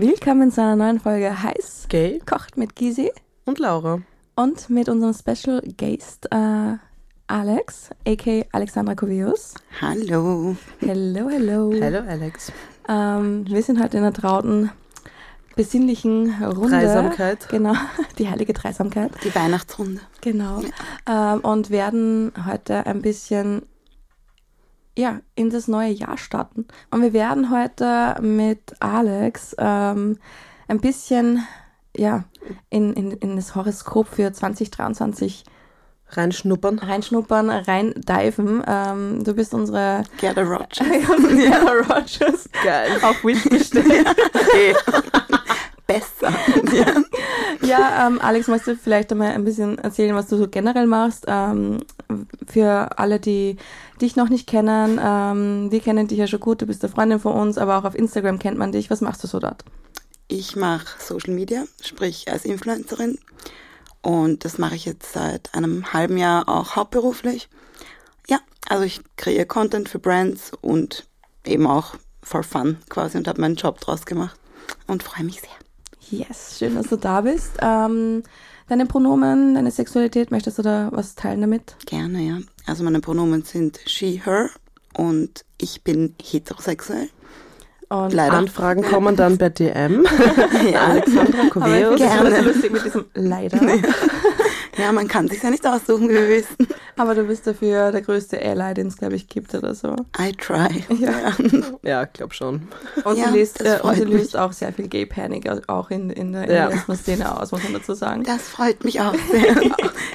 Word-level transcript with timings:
Willkommen 0.00 0.52
zu 0.52 0.62
einer 0.62 0.76
neuen 0.76 1.00
Folge 1.00 1.42
Heiß 1.42 1.86
Gay 1.88 2.20
kocht 2.24 2.56
mit 2.56 2.76
Gysi 2.76 3.10
und 3.46 3.58
Laura. 3.58 4.00
und 4.36 4.70
mit 4.70 4.88
unserem 4.88 5.12
Special 5.12 5.60
Guest 5.76 6.28
äh, 6.30 6.76
Alex, 7.26 7.90
aka 8.06 8.44
Alexandra 8.52 8.94
Kovius. 8.94 9.54
Hallo. 9.80 10.54
Hello, 10.78 11.28
hello. 11.28 11.72
Hallo 11.80 11.98
Alex. 12.06 12.52
Ähm, 12.88 13.44
wir 13.48 13.60
sind 13.64 13.82
heute 13.82 13.96
in 13.96 14.04
einer 14.04 14.12
trauten, 14.12 14.70
besinnlichen 15.56 16.44
Runde. 16.44 16.68
Dreisamkeit. 16.68 17.48
Genau, 17.48 17.74
die 18.18 18.28
heilige 18.28 18.52
Dreisamkeit. 18.52 19.10
Die 19.24 19.34
Weihnachtsrunde. 19.34 20.00
Genau. 20.20 20.62
Ähm, 21.10 21.40
und 21.40 21.70
werden 21.70 22.30
heute 22.46 22.86
ein 22.86 23.02
bisschen 23.02 23.62
ja, 24.98 25.20
in 25.36 25.48
das 25.48 25.68
neue 25.68 25.92
Jahr 25.92 26.18
starten. 26.18 26.66
Und 26.90 27.02
wir 27.02 27.12
werden 27.12 27.50
heute 27.52 28.20
mit 28.20 28.74
Alex 28.80 29.54
ähm, 29.56 30.18
ein 30.66 30.80
bisschen 30.80 31.46
ja, 31.96 32.24
in, 32.68 32.92
in, 32.94 33.12
in 33.12 33.36
das 33.36 33.54
Horoskop 33.54 34.08
für 34.08 34.32
2023 34.32 35.44
Reinschnuppern. 36.10 36.78
reinschnuppern, 36.80 37.50
reindiven. 37.50 38.64
Ähm, 38.66 39.22
du 39.22 39.34
bist 39.34 39.54
unsere 39.54 40.02
Gerda 40.16 40.42
Rogers. 40.42 40.78
Diana 40.78 41.70
Rogers 41.70 42.48
Geil. 42.64 42.90
auf 43.02 43.22
Wish 43.24 43.44
gestellt. 43.44 44.06
Okay. 44.34 44.74
Besser. 45.88 46.32
Ja. 46.72 46.86
Ja, 47.60 48.06
ähm, 48.06 48.20
Alex, 48.20 48.46
magst 48.46 48.66
du 48.68 48.76
vielleicht 48.76 49.10
einmal 49.10 49.32
ein 49.32 49.44
bisschen 49.44 49.78
erzählen, 49.78 50.14
was 50.14 50.28
du 50.28 50.36
so 50.36 50.48
generell 50.48 50.86
machst? 50.86 51.24
Ähm, 51.26 51.80
für 52.46 52.98
alle, 52.98 53.18
die 53.18 53.56
dich 54.00 54.16
noch 54.16 54.28
nicht 54.28 54.46
kennen, 54.46 55.00
ähm, 55.02 55.68
die 55.70 55.80
kennen 55.80 56.06
dich 56.06 56.18
ja 56.18 56.26
schon 56.26 56.40
gut, 56.40 56.62
du 56.62 56.66
bist 56.66 56.84
eine 56.84 56.92
Freundin 56.92 57.18
von 57.18 57.34
uns, 57.34 57.58
aber 57.58 57.78
auch 57.78 57.84
auf 57.84 57.94
Instagram 57.94 58.38
kennt 58.38 58.58
man 58.58 58.72
dich. 58.72 58.90
Was 58.90 59.00
machst 59.00 59.24
du 59.24 59.26
so 59.26 59.40
dort? 59.40 59.64
Ich 60.28 60.56
mache 60.56 60.86
Social 61.02 61.34
Media, 61.34 61.64
sprich 61.82 62.30
als 62.30 62.44
Influencerin. 62.44 63.18
Und 64.00 64.44
das 64.44 64.58
mache 64.58 64.76
ich 64.76 64.84
jetzt 64.84 65.12
seit 65.12 65.54
einem 65.54 65.92
halben 65.92 66.16
Jahr 66.16 66.48
auch 66.48 66.76
hauptberuflich. 66.76 67.48
Ja, 68.28 68.38
also 68.68 68.84
ich 68.84 69.00
kreiere 69.16 69.46
Content 69.46 69.88
für 69.88 69.98
Brands 69.98 70.52
und 70.60 71.08
eben 71.44 71.66
auch 71.66 71.96
for 72.22 72.44
fun 72.44 72.78
quasi 72.88 73.18
und 73.18 73.26
habe 73.26 73.40
meinen 73.40 73.56
Job 73.56 73.80
draus 73.80 74.06
gemacht 74.06 74.38
und 74.86 75.02
freue 75.02 75.24
mich 75.24 75.40
sehr. 75.40 75.67
Yes, 76.10 76.56
schön, 76.58 76.74
dass 76.74 76.86
du 76.88 76.96
da 76.96 77.20
bist. 77.22 77.52
Ähm, 77.60 78.22
deine 78.68 78.86
Pronomen, 78.86 79.54
deine 79.54 79.70
Sexualität, 79.70 80.30
möchtest 80.30 80.58
du 80.58 80.62
da 80.62 80.88
was 80.92 81.14
teilen 81.14 81.40
damit? 81.40 81.76
Gerne, 81.86 82.20
ja. 82.22 82.38
Also 82.66 82.84
meine 82.84 83.00
Pronomen 83.00 83.42
sind 83.42 83.80
she, 83.86 84.20
her 84.24 84.50
und 84.96 85.44
ich 85.58 85.82
bin 85.82 86.14
heterosexuell. 86.22 87.08
Und 87.88 88.12
Leider. 88.12 88.34
Anfragen 88.34 88.82
kommen 88.82 89.16
dann 89.16 89.38
per 89.38 89.50
DM. 89.50 90.06
Ja. 90.72 90.88
Alexandra 90.88 91.48
Koveus. 91.48 91.70
immer 91.78 91.90
so 91.90 91.96
Gerne. 91.96 92.40
lustig 92.42 92.72
mit 92.72 92.84
diesem 92.84 93.04
Leider. 93.14 93.58
ja, 94.76 94.92
man 94.92 95.08
kann 95.08 95.28
sich 95.28 95.42
ja 95.42 95.50
nicht 95.50 95.66
aussuchen, 95.66 96.08
wie 96.08 96.14
wir 96.14 96.28
wissen. 96.28 96.68
Aber 96.98 97.14
du 97.14 97.24
bist 97.24 97.46
dafür 97.46 97.92
der 97.92 98.02
größte 98.02 98.40
Ally, 98.40 98.74
den 98.74 98.88
es, 98.88 98.96
glaube 98.96 99.14
ich, 99.14 99.28
gibt 99.28 99.54
oder 99.54 99.74
so. 99.74 99.94
I 100.18 100.32
try. 100.32 100.84
Ja. 100.98 101.32
Ja, 101.82 102.04
glaub 102.04 102.34
schon. 102.34 102.68
Und 103.04 103.16
Ja, 103.16 103.28
sie 103.30 103.38
liest, 103.38 103.60
das 103.60 103.80
äh, 103.80 103.82
und 103.82 103.94
sie 103.94 104.04
löst 104.04 104.36
auch 104.36 104.52
sehr 104.52 104.72
viel 104.72 104.88
Gay 104.88 105.06
Panic 105.06 105.48
au- 105.48 105.60
auch 105.68 105.90
in, 105.90 106.10
in 106.10 106.32
der, 106.32 106.50
Ja. 106.52 106.68
Lesben-Szene 106.68 107.40
aus, 107.40 107.52
muss 107.52 107.62
man 107.62 107.72
dazu 107.74 107.94
sagen. 107.94 108.24
Das 108.24 108.42
freut 108.48 108.84
mich 108.84 109.00
auch 109.00 109.14
sehr. 109.30 109.54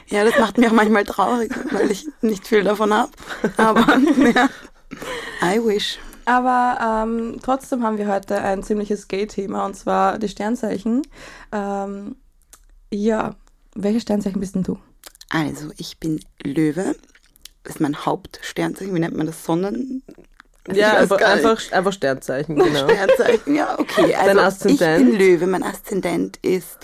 ja, 0.08 0.24
das 0.26 0.38
macht 0.40 0.58
mich 0.58 0.68
auch 0.68 0.74
manchmal 0.74 1.04
traurig, 1.06 1.52
weil 1.72 1.90
ich 1.90 2.08
nicht 2.22 2.48
viel 2.48 2.64
davon 2.64 2.94
habe. 2.94 3.12
Aber 3.58 3.98
ja, 4.34 4.50
I 5.42 5.60
wish. 5.66 5.98
Aber 6.26 7.04
ähm, 7.06 7.38
trotzdem 7.44 7.84
haben 7.84 7.98
wir 7.98 8.08
heute 8.08 8.38
ein 8.42 8.64
ziemliches 8.64 9.08
Gay-Thema 9.08 9.66
und 9.66 9.76
zwar 9.76 10.18
die 10.20 10.30
Sternzeichen. 10.30 11.02
Ähm, 11.52 12.16
ja, 12.94 13.36
welche 13.76 14.00
Sternzeichen 14.00 14.40
bist 14.40 14.56
denn 14.56 14.64
du? 14.64 14.78
Also, 15.34 15.72
ich 15.78 15.98
bin 15.98 16.20
Löwe. 16.44 16.96
Das 17.64 17.76
ist 17.76 17.80
mein 17.80 18.06
Hauptsternzeichen. 18.06 18.94
Wie 18.94 19.00
nennt 19.00 19.18
man 19.18 19.26
das? 19.26 19.44
Sonnen? 19.44 20.04
Ich 20.68 20.78
Ja, 20.78 20.98
einfach, 20.98 21.20
einfach, 21.22 21.72
einfach 21.72 21.92
Sternzeichen, 21.92 22.56
genau. 22.56 22.88
Sternzeichen, 22.90 23.56
ja, 23.56 23.80
okay. 23.80 24.14
Also, 24.14 24.28
Dein 24.28 24.40
Aszendent? 24.40 25.02
Ich 25.02 25.10
bin 25.10 25.18
Löwe. 25.18 25.48
Mein 25.48 25.64
Aszendent 25.64 26.38
ist 26.44 26.78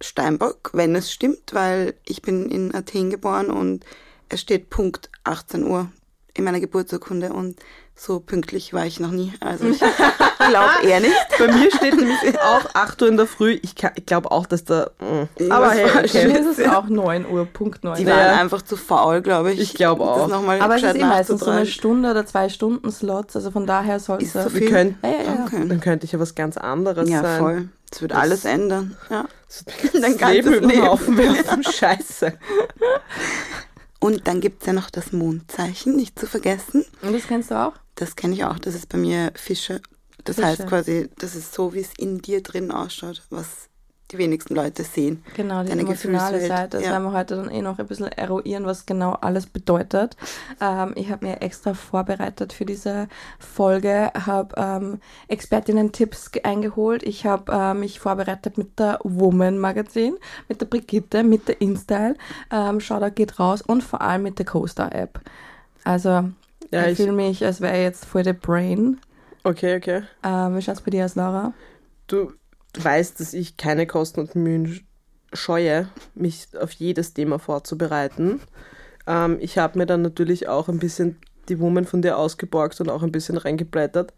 Steinbock, 0.00 0.70
wenn 0.72 0.94
es 0.94 1.12
stimmt, 1.12 1.52
weil 1.52 1.94
ich 2.06 2.22
bin 2.22 2.48
in 2.48 2.72
Athen 2.74 3.10
geboren 3.10 3.50
und 3.50 3.84
es 4.28 4.40
steht 4.40 4.70
Punkt 4.70 5.10
18 5.24 5.64
Uhr 5.64 5.90
in 6.34 6.44
meiner 6.44 6.60
Geburtsurkunde 6.60 7.32
und 7.32 7.58
so 8.02 8.18
pünktlich 8.18 8.72
war 8.72 8.86
ich 8.86 8.98
noch 8.98 9.10
nie. 9.10 9.34
Also 9.40 9.66
ich 9.66 9.78
glaube 10.48 10.70
eher 10.88 11.00
nicht. 11.00 11.14
Bei 11.38 11.48
mir 11.52 11.70
steht 11.70 11.94
nämlich 11.96 12.16
auch 12.40 12.64
8 12.74 13.02
Uhr 13.02 13.08
in 13.08 13.18
der 13.18 13.26
Früh. 13.26 13.58
Ich, 13.62 13.74
kann- 13.74 13.92
ich 13.94 14.06
glaube 14.06 14.30
auch, 14.30 14.46
dass 14.46 14.64
da... 14.64 14.90
mm. 15.38 15.52
Aber 15.52 15.70
hey, 15.72 15.84
okay. 15.84 16.26
mir 16.28 16.38
ist 16.40 16.58
es 16.58 16.66
auch 16.66 16.86
9 16.88 17.26
Uhr, 17.30 17.44
Punkt 17.44 17.84
9 17.84 17.98
Die 17.98 18.06
waren 18.06 18.18
Ja. 18.18 18.40
einfach 18.40 18.62
zu 18.62 18.76
faul, 18.78 19.20
glaube 19.20 19.52
ich. 19.52 19.60
Ich 19.60 19.74
glaube 19.74 20.02
auch. 20.02 20.16
Das 20.22 20.28
noch 20.30 20.42
mal 20.42 20.58
Aber 20.62 20.76
es 20.76 20.82
ist 20.82 20.94
eh 20.96 21.04
meistens 21.04 21.40
so 21.40 21.50
eine. 21.50 21.66
Stunde 21.66 22.10
oder 22.12 22.24
zwei 22.24 22.48
Stunden 22.48 22.90
Slots, 22.90 23.36
also 23.36 23.50
von 23.50 23.66
daher 23.66 24.00
soll 24.00 24.22
Ist 24.22 24.34
es... 24.34 24.44
so 24.44 24.58
könnten, 24.60 24.96
Ja, 25.06 25.10
ja, 25.10 25.22
ja. 25.34 25.44
Okay. 25.46 25.68
dann 25.68 25.80
könnte 25.80 26.06
ich 26.06 26.12
ja 26.12 26.18
was 26.18 26.34
ganz 26.34 26.56
anderes 26.56 27.06
Ja, 27.10 27.20
sein. 27.20 27.38
voll. 27.38 27.68
Das 27.90 28.00
wird 28.00 28.12
Das- 28.12 28.18
alles 28.18 28.44
ändern. 28.46 28.96
Ja. 29.10 29.26
Dann 29.92 30.00
Dein 30.18 30.32
Leben 30.32 30.50
ganzes 30.52 30.60
den 30.60 30.70
Leben. 30.70 30.86
Haufen 30.86 31.18
werfen. 31.18 31.64
Scheiße. 31.64 32.32
Und 34.00 34.26
dann 34.26 34.40
gibt's 34.40 34.66
ja 34.66 34.72
noch 34.72 34.90
das 34.90 35.12
Mondzeichen, 35.12 35.94
nicht 35.94 36.18
zu 36.18 36.26
vergessen. 36.26 36.84
Und 37.02 37.12
das 37.12 37.26
kennst 37.26 37.50
du 37.50 37.54
auch? 37.54 37.74
Das 37.94 38.16
kenne 38.16 38.34
ich 38.34 38.44
auch. 38.44 38.58
Das 38.58 38.74
ist 38.74 38.88
bei 38.88 38.98
mir 38.98 39.30
Fische. 39.34 39.80
Das 40.24 40.36
Fische. 40.36 40.48
heißt 40.48 40.66
quasi, 40.66 41.08
das 41.18 41.36
ist 41.36 41.52
so, 41.52 41.74
wie 41.74 41.80
es 41.80 41.92
in 41.98 42.18
dir 42.18 42.42
drin 42.42 42.70
ausschaut, 42.70 43.22
was 43.30 43.69
die 44.10 44.18
wenigsten 44.18 44.54
Leute 44.54 44.82
sehen. 44.82 45.22
Genau, 45.36 45.62
die 45.62 45.68
Deine 45.68 45.82
emotionale 45.82 46.40
Seite. 46.46 46.78
Das 46.78 46.84
ja. 46.84 46.90
werden 46.92 47.04
wir 47.04 47.12
heute 47.12 47.36
dann 47.36 47.50
eh 47.50 47.62
noch 47.62 47.78
ein 47.78 47.86
bisschen 47.86 48.08
eruieren, 48.08 48.66
was 48.66 48.86
genau 48.86 49.12
alles 49.12 49.46
bedeutet. 49.46 50.16
Ähm, 50.60 50.92
ich 50.96 51.10
habe 51.10 51.26
mir 51.26 51.42
extra 51.42 51.74
vorbereitet 51.74 52.52
für 52.52 52.64
diese 52.64 53.08
Folge, 53.38 54.10
habe 54.26 54.54
ähm, 54.56 55.00
Expertinnen-Tipps 55.28 56.32
ge- 56.32 56.42
eingeholt. 56.42 57.02
Ich 57.02 57.26
habe 57.26 57.52
äh, 57.52 57.74
mich 57.74 58.00
vorbereitet 58.00 58.58
mit 58.58 58.78
der 58.78 58.98
Woman 59.04 59.58
Magazin, 59.58 60.16
mit 60.48 60.60
der 60.60 60.66
Brigitte, 60.66 61.22
mit 61.22 61.48
der 61.48 61.60
InStyle. 61.60 62.14
Ähm, 62.50 62.80
Shoutout 62.80 63.14
geht 63.14 63.38
raus 63.38 63.62
und 63.62 63.82
vor 63.82 64.00
allem 64.00 64.22
mit 64.22 64.38
der 64.38 64.46
CoStar-App. 64.46 65.20
Also, 65.84 66.24
Ja, 66.70 66.84
ich 66.86 66.92
ich, 66.92 66.96
fühle 66.96 67.12
mich, 67.12 67.44
als 67.44 67.60
wäre 67.60 67.76
ich 67.76 67.82
jetzt 67.82 68.04
voll 68.04 68.22
der 68.22 68.34
Brain. 68.34 69.00
okay, 69.44 69.76
okay. 69.76 70.02
Ähm, 70.22 70.56
wie 70.56 70.62
schaut's 70.62 70.82
bei 70.82 70.90
dir 70.90 71.04
aus, 71.04 71.14
Laura? 71.14 71.52
Du 72.06 72.32
weißt, 72.78 73.20
dass 73.20 73.34
ich 73.34 73.56
keine 73.56 73.86
Kosten 73.86 74.20
und 74.20 74.34
Mühen 74.34 74.80
scheue, 75.32 75.88
mich 76.14 76.48
auf 76.60 76.72
jedes 76.72 77.14
Thema 77.14 77.38
vorzubereiten. 77.38 78.40
Ähm, 79.06 79.38
ich 79.40 79.58
habe 79.58 79.78
mir 79.78 79.86
dann 79.86 80.02
natürlich 80.02 80.48
auch 80.48 80.68
ein 80.68 80.78
bisschen 80.78 81.16
die 81.48 81.60
Woman 81.60 81.84
von 81.84 82.02
dir 82.02 82.16
ausgeborgt 82.16 82.80
und 82.80 82.90
auch 82.90 83.02
ein 83.02 83.12
bisschen 83.12 83.36
reingeblättert. 83.36 84.12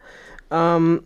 Ähm, 0.51 1.05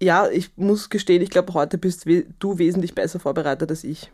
ja, 0.00 0.28
ich 0.28 0.56
muss 0.56 0.90
gestehen, 0.90 1.22
ich 1.22 1.30
glaube, 1.30 1.54
heute 1.54 1.78
bist 1.78 2.06
we 2.06 2.26
du 2.38 2.58
wesentlich 2.58 2.94
besser 2.94 3.18
vorbereitet 3.18 3.70
als 3.70 3.84
ich. 3.84 4.10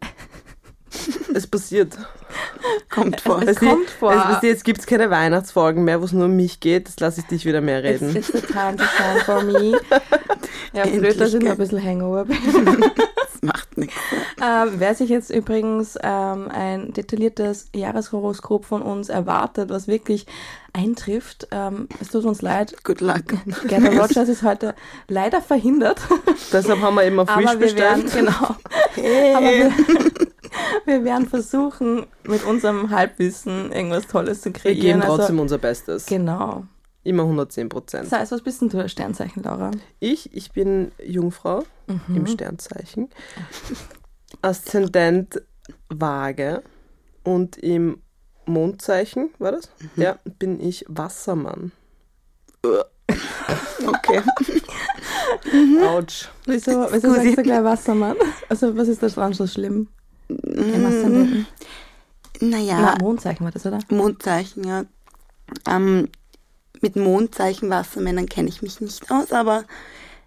es 1.34 1.46
passiert. 1.46 1.96
Kommt 2.90 3.20
vor. 3.20 3.42
Es 3.42 3.58
du, 3.58 3.66
kommt 3.66 3.90
vor. 3.90 4.12
Es, 4.12 4.42
jetzt 4.42 4.64
gibt 4.64 4.80
es 4.80 4.86
keine 4.86 5.10
Weihnachtsfolgen 5.10 5.84
mehr, 5.84 6.00
wo 6.00 6.04
es 6.04 6.12
nur 6.12 6.24
um 6.24 6.36
mich 6.36 6.58
geht. 6.60 6.88
Das 6.88 6.98
lasse 6.98 7.20
ich 7.20 7.26
dich 7.26 7.44
wieder 7.44 7.60
mehr 7.60 7.84
It's, 7.84 8.02
reden. 8.02 8.16
it's 8.16 8.32
the 8.32 8.40
time 8.40 8.76
to 8.76 8.84
shine 8.84 9.20
for 9.24 9.42
me. 9.44 9.78
Ja, 10.72 10.82
blöd, 10.84 10.94
Endlich, 10.94 11.16
dass 11.16 11.34
ich 11.34 11.42
noch 11.42 11.52
ein 11.52 11.56
bisschen 11.58 11.82
Hangover 11.84 12.24
bin. 12.24 12.36
Das 13.16 13.42
macht 13.42 13.76
nichts. 13.78 13.94
ähm, 14.42 14.72
wer 14.78 14.94
sich 14.94 15.10
jetzt 15.10 15.30
übrigens 15.30 15.96
ähm, 16.02 16.48
ein 16.50 16.92
detailliertes 16.92 17.68
Jahreshoroskop 17.74 18.64
von 18.64 18.82
uns 18.82 19.08
erwartet, 19.08 19.70
was 19.70 19.86
wirklich 19.88 20.26
eintrifft, 20.72 21.48
ähm, 21.50 21.88
es 22.00 22.08
tut 22.08 22.24
uns 22.24 22.42
leid. 22.42 22.74
Good 22.84 23.00
luck. 23.00 23.24
Gerda 23.66 23.88
Rogers 23.90 24.28
ist 24.28 24.42
heute 24.42 24.74
leider 25.08 25.40
verhindert, 25.40 26.00
Deshalb 26.52 26.80
haben 26.80 26.94
wir 26.96 27.04
immer 27.04 27.26
Fisch 27.26 27.46
aber 27.46 27.60
wir 27.60 27.76
werden, 27.76 28.02
bestellt. 28.04 28.26
genau, 28.26 28.56
aber 29.36 29.46
wir, 29.46 29.72
wir 30.84 31.04
werden 31.04 31.28
versuchen, 31.28 32.06
mit 32.24 32.44
unserem 32.44 32.90
Halbwissen 32.90 33.72
irgendwas 33.72 34.06
Tolles 34.06 34.40
zu 34.42 34.46
Wir 34.46 34.52
kreieren. 34.54 34.80
geben 34.80 35.00
trotzdem 35.00 35.36
also, 35.36 35.42
unser 35.42 35.58
Bestes. 35.58 36.06
genau. 36.06 36.64
Immer 37.04 37.22
110 37.22 37.68
Prozent. 37.68 38.04
Das 38.12 38.18
heißt, 38.18 38.32
was 38.32 38.42
bist 38.42 38.60
denn 38.60 38.68
du, 38.68 38.86
Sternzeichen, 38.88 39.42
Laura? 39.42 39.70
Ich, 40.00 40.34
ich 40.34 40.52
bin 40.52 40.92
Jungfrau 41.02 41.64
Mhm. 41.86 42.16
im 42.16 42.26
Sternzeichen. 42.26 43.08
Aszendent 44.42 45.40
Waage 45.88 46.62
und 47.24 47.56
im 47.56 48.02
Mondzeichen, 48.46 49.30
war 49.38 49.52
das? 49.52 49.70
Mhm. 49.96 50.02
Ja, 50.02 50.18
bin 50.38 50.60
ich 50.60 50.84
Wassermann. 50.88 51.72
Okay. 53.86 54.20
Autsch. 55.82 56.28
Wieso, 56.44 56.86
wieso 56.90 57.14
sagst 57.14 57.38
du 57.38 57.42
gleich 57.42 57.64
Wassermann? 57.64 58.16
Also, 58.48 58.76
was 58.76 58.88
ist 58.88 59.02
das 59.02 59.14
dran 59.14 59.32
so 59.32 59.46
schlimm? 59.46 59.88
Im 60.28 60.84
Aszendenten? 60.84 61.46
Naja, 62.40 62.80
Na, 62.80 62.96
Mondzeichen 63.00 63.44
war 63.44 63.52
das, 63.52 63.64
oder? 63.64 63.78
Mondzeichen, 63.88 64.64
ja. 64.64 64.84
Ähm, 65.66 66.08
mit 66.82 66.96
Mondzeichen 66.96 67.70
Wassermännern 67.70 68.28
kenne 68.28 68.48
ich 68.48 68.62
mich 68.62 68.80
nicht 68.80 69.10
aus, 69.10 69.32
aber 69.32 69.64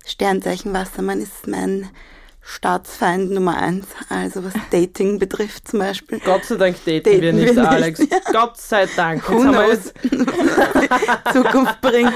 Sternzeichen 0.06 0.74
Wassermann 0.74 1.22
ist 1.22 1.48
mein 1.48 1.90
Staatsfeind 2.44 3.32
Nummer 3.32 3.58
eins. 3.58 3.88
Also 4.10 4.44
was 4.44 4.54
Dating 4.72 5.20
betrifft 5.20 5.68
zum 5.68 5.80
Beispiel. 5.80 6.20
Gott 6.26 6.44
sei 6.46 6.56
Dank 6.56 6.76
daten, 6.86 7.04
Daten 7.04 7.22
wir 7.22 7.34
nicht, 7.34 7.56
wir 7.56 7.62
nicht, 7.62 7.72
Alex. 7.72 8.00
ja. 8.00 8.18
Gott 8.32 8.58
sei 8.58 8.88
Dank. 8.96 9.30
Who 9.30 9.44
Jetzt 9.44 9.46
haben 9.46 9.54
wir 9.54 9.68
knows, 9.68 11.34
Zukunft 11.34 11.82
bringt. 11.82 12.14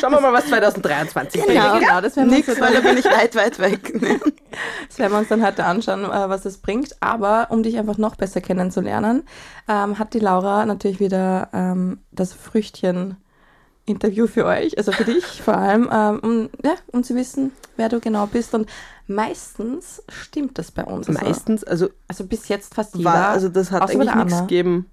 schauen 0.00 0.12
wir 0.12 0.20
mal, 0.20 0.32
was 0.32 0.46
2023 0.46 1.42
bringt. 1.42 1.54
Genau, 1.54 1.78
genau, 1.78 2.00
das 2.00 2.16
werden 2.16 2.30
wir 2.30 2.38
Nix, 2.38 2.48
weil 2.60 2.72
da 2.74 2.80
bin 2.80 2.96
ich 2.96 3.04
weit, 3.04 3.36
weit 3.36 3.58
weg. 3.58 3.92
Das 4.88 4.98
werden 4.98 5.12
wir 5.12 5.18
uns 5.18 5.28
dann 5.28 5.44
heute 5.44 5.64
anschauen, 5.64 6.04
äh, 6.04 6.28
was 6.28 6.42
das 6.42 6.58
bringt. 6.58 6.96
Aber 7.00 7.48
um 7.50 7.62
dich 7.62 7.76
einfach 7.78 7.98
noch 7.98 8.16
besser 8.16 8.40
kennenzulernen, 8.40 9.24
ähm, 9.68 9.98
hat 9.98 10.14
die 10.14 10.20
Laura 10.20 10.64
natürlich 10.66 11.00
wieder 11.00 11.48
ähm, 11.52 11.98
das 12.10 12.32
Früchtchen-Interview 13.84 14.26
für 14.26 14.44
euch, 14.46 14.76
also 14.78 14.92
für 14.92 15.04
dich 15.04 15.24
vor 15.42 15.56
allem, 15.56 15.88
ähm, 15.92 16.18
um, 16.22 16.50
ja, 16.64 16.74
um 16.92 17.04
zu 17.04 17.14
wissen, 17.14 17.52
wer 17.76 17.88
du 17.88 18.00
genau 18.00 18.26
bist. 18.26 18.54
Und 18.54 18.68
meistens 19.06 20.02
stimmt 20.08 20.58
das 20.58 20.70
bei 20.70 20.84
uns. 20.84 21.08
Also, 21.08 21.20
Meistens, 21.20 21.64
also, 21.64 21.88
also 22.08 22.26
bis 22.26 22.48
jetzt 22.48 22.74
fast 22.74 22.94
jeder. 22.96 23.10
war, 23.10 23.28
also 23.28 23.48
das 23.48 23.70
hat 23.70 23.82
eigentlich 23.90 24.14
nichts 24.14 24.40
gegeben. 24.40 24.90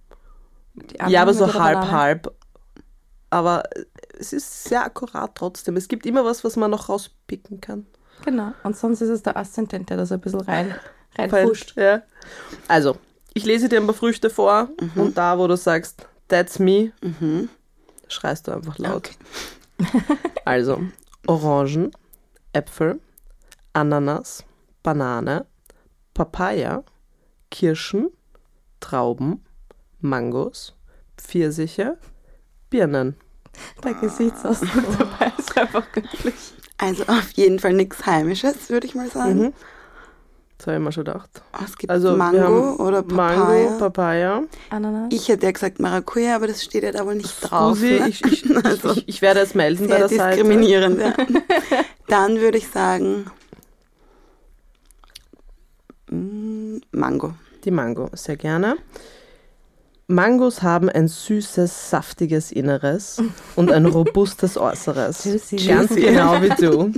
Ja, 1.07 1.21
aber 1.21 1.33
so 1.33 1.53
halb, 1.53 1.91
halb. 1.91 2.33
Aber 3.29 3.63
es 4.19 4.33
ist 4.33 4.65
sehr 4.65 4.83
akkurat 4.85 5.31
trotzdem. 5.35 5.77
Es 5.77 5.87
gibt 5.87 6.05
immer 6.05 6.25
was, 6.25 6.43
was 6.43 6.55
man 6.57 6.71
noch 6.71 6.89
rauspicken 6.89 7.61
kann. 7.61 7.85
Genau. 8.25 8.51
Und 8.63 8.75
sonst 8.77 9.01
ist 9.01 9.09
es 9.09 9.23
der 9.23 9.37
Aszendent, 9.37 9.89
der 9.89 9.97
das 9.97 10.11
ein 10.11 10.19
bisschen 10.19 10.41
rein, 10.41 10.75
reinpusht. 11.17 11.75
Ja. 11.77 12.01
Also, 12.67 12.97
ich 13.33 13.45
lese 13.45 13.69
dir 13.69 13.79
ein 13.79 13.85
paar 13.85 13.95
Früchte 13.95 14.29
vor 14.29 14.69
Mhm. 14.79 15.01
und 15.01 15.17
da, 15.17 15.39
wo 15.39 15.47
du 15.47 15.55
sagst, 15.55 16.05
that's 16.27 16.59
me, 16.59 16.91
Mhm. 17.01 17.49
Schreist 18.11 18.47
du 18.47 18.51
einfach 18.51 18.77
laut. 18.77 19.11
Okay. 19.79 20.03
Also, 20.45 20.81
Orangen, 21.27 21.91
Äpfel, 22.53 22.99
Ananas, 23.73 24.43
Banane, 24.83 25.45
Papaya, 26.13 26.83
Kirschen, 27.51 28.09
Trauben, 28.79 29.43
Mangos, 29.99 30.75
Pfirsiche, 31.17 31.97
Birnen. 32.69 33.15
Der 33.83 33.93
Gesichtsausdruck 33.93 34.97
dabei 34.97 35.31
ist 35.37 35.57
einfach 35.57 35.91
göttlich. 35.91 36.53
Also 36.77 37.03
auf 37.03 37.31
jeden 37.33 37.59
Fall 37.59 37.73
nichts 37.73 38.05
Heimisches, 38.05 38.69
würde 38.69 38.87
ich 38.87 38.95
mal 38.95 39.09
sagen. 39.09 39.39
Mhm. 39.39 39.53
Das 40.61 40.67
habe 40.67 40.77
ich 40.77 40.83
mir 40.83 40.91
schon 40.91 41.05
gedacht. 41.05 41.41
Oh, 41.53 41.63
Es 41.65 41.75
gibt 41.75 41.89
Also, 41.89 42.15
Mango 42.15 42.75
oder 42.75 43.01
Papaya. 43.01 43.37
Mango, 43.39 43.79
Papaya. 43.79 44.43
Ananas. 44.69 45.09
Ich 45.11 45.27
hätte 45.27 45.47
ja 45.47 45.51
gesagt 45.51 45.79
Maracuja, 45.79 46.35
aber 46.35 46.45
das 46.45 46.63
steht 46.63 46.83
ja 46.83 46.91
da 46.91 47.03
wohl 47.03 47.15
nicht 47.15 47.33
drauf. 47.41 47.79
Susi, 47.79 47.99
ne? 47.99 48.09
ich, 48.09 48.23
ich, 48.23 48.55
Also, 48.63 48.91
ich, 48.91 49.07
ich 49.09 49.21
werde 49.23 49.39
es 49.39 49.55
melden 49.55 49.87
bei 49.87 49.97
der 49.97 50.07
Seite. 50.07 50.35
diskriminierend. 50.35 50.99
Ja. 51.01 51.15
Dann 52.07 52.39
würde 52.39 52.59
ich 52.59 52.67
sagen 52.67 53.25
mm, 56.11 56.77
Mango. 56.91 57.33
Die 57.63 57.71
Mango, 57.71 58.11
sehr 58.13 58.37
gerne. 58.37 58.75
Mangos 60.11 60.61
haben 60.61 60.89
ein 60.89 61.07
süßes, 61.07 61.89
saftiges 61.89 62.51
Inneres 62.51 63.21
und 63.55 63.71
ein 63.71 63.85
robustes 63.85 64.57
Äußeres. 64.57 65.23
Juicy. 65.49 65.55
Ganz 65.67 65.95
genau 65.95 66.41
wie 66.41 66.49
du. 66.49 66.91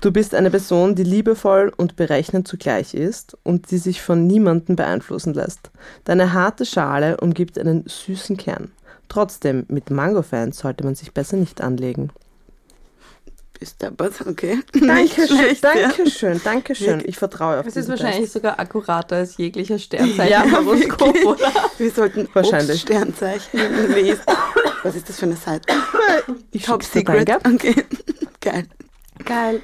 Du 0.00 0.12
bist 0.12 0.34
eine 0.34 0.50
Person, 0.50 0.94
die 0.94 1.04
liebevoll 1.04 1.72
und 1.76 1.96
berechnend 1.96 2.46
zugleich 2.46 2.94
ist 2.94 3.36
und 3.42 3.70
die 3.70 3.78
sich 3.78 4.02
von 4.02 4.26
niemandem 4.26 4.76
beeinflussen 4.76 5.34
lässt. 5.34 5.70
Deine 6.04 6.32
harte 6.32 6.66
Schale 6.66 7.16
umgibt 7.16 7.58
einen 7.58 7.84
süßen 7.86 8.36
Kern. 8.36 8.70
Trotzdem, 9.08 9.64
mit 9.68 9.90
Mango-Fans 9.90 10.58
sollte 10.58 10.84
man 10.84 10.94
sich 10.94 11.12
besser 11.12 11.36
nicht 11.36 11.60
anlegen. 11.60 12.10
Bist 13.58 13.80
deppert, 13.80 14.14
okay. 14.26 14.58
Dankeschön, 14.72 15.36
ja. 15.36 15.54
Dankeschön, 15.60 16.40
Dankeschön. 16.42 17.02
Ich 17.06 17.16
vertraue 17.16 17.60
auf 17.60 17.66
Es 17.66 17.76
ist 17.76 17.88
wahrscheinlich 17.88 18.30
sogar 18.32 18.58
akkurater 18.58 19.16
als 19.16 19.36
jeglicher 19.36 19.74
Ja, 19.76 19.78
Sternzeichen-Horoskop, 19.78 21.00
wirklich. 21.14 21.24
oder? 21.24 21.52
Wir 21.78 21.90
sollten 21.90 22.28
Wahrscheinlich. 22.34 22.80
Sternzeichen 22.80 23.60
lesen. 23.94 24.22
Was 24.82 24.96
ist 24.96 25.08
das 25.08 25.18
für 25.20 25.26
eine 25.26 25.36
Seite? 25.36 25.66
Test. 25.66 26.40
Ich 26.50 26.62
Top 26.64 26.82
Secret. 26.82 27.28
danke. 27.28 27.68
Okay, 27.70 27.84
geil. 28.40 28.66
Geil. 29.24 29.62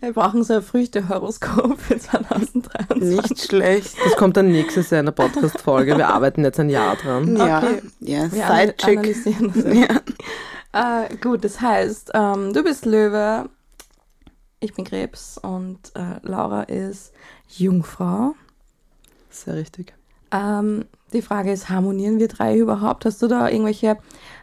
Wir 0.00 0.12
brauchen 0.12 0.42
so 0.42 0.54
ein 0.54 0.62
Früchte-Horoskop 0.62 1.78
für 1.78 1.98
2023. 1.98 2.96
Nicht 3.02 3.42
schlecht. 3.48 3.94
Das 4.02 4.16
kommt 4.16 4.36
dann 4.38 4.50
nächstes 4.50 4.90
Jahr 4.90 5.00
in 5.00 5.06
der 5.06 5.12
Podcast-Folge. 5.12 5.96
Wir 5.98 6.08
arbeiten 6.08 6.42
jetzt 6.42 6.58
ein 6.58 6.70
Jahr 6.70 6.96
dran. 6.96 7.36
Ja, 7.36 7.58
Okay. 7.58 7.82
ja, 8.00 8.32
Wir 8.32 8.46
Sidechick. 8.46 8.98
analysieren 8.98 9.52
das. 9.54 9.74
Ja. 9.74 10.00
Äh, 10.72 11.14
gut, 11.16 11.44
das 11.44 11.60
heißt, 11.60 12.10
ähm, 12.14 12.52
du 12.52 12.62
bist 12.62 12.84
Löwe, 12.86 13.48
ich 14.60 14.74
bin 14.74 14.84
Krebs 14.84 15.38
und 15.38 15.78
äh, 15.94 16.20
Laura 16.22 16.62
ist 16.64 17.12
Jungfrau. 17.48 18.34
Sehr 19.30 19.54
richtig. 19.54 19.94
Ähm, 20.32 20.86
die 21.12 21.22
Frage 21.22 21.52
ist, 21.52 21.68
harmonieren 21.68 22.18
wir 22.18 22.28
drei 22.28 22.56
überhaupt? 22.56 23.04
Hast 23.04 23.22
du 23.22 23.28
da 23.28 23.48
irgendwelche, 23.48 23.96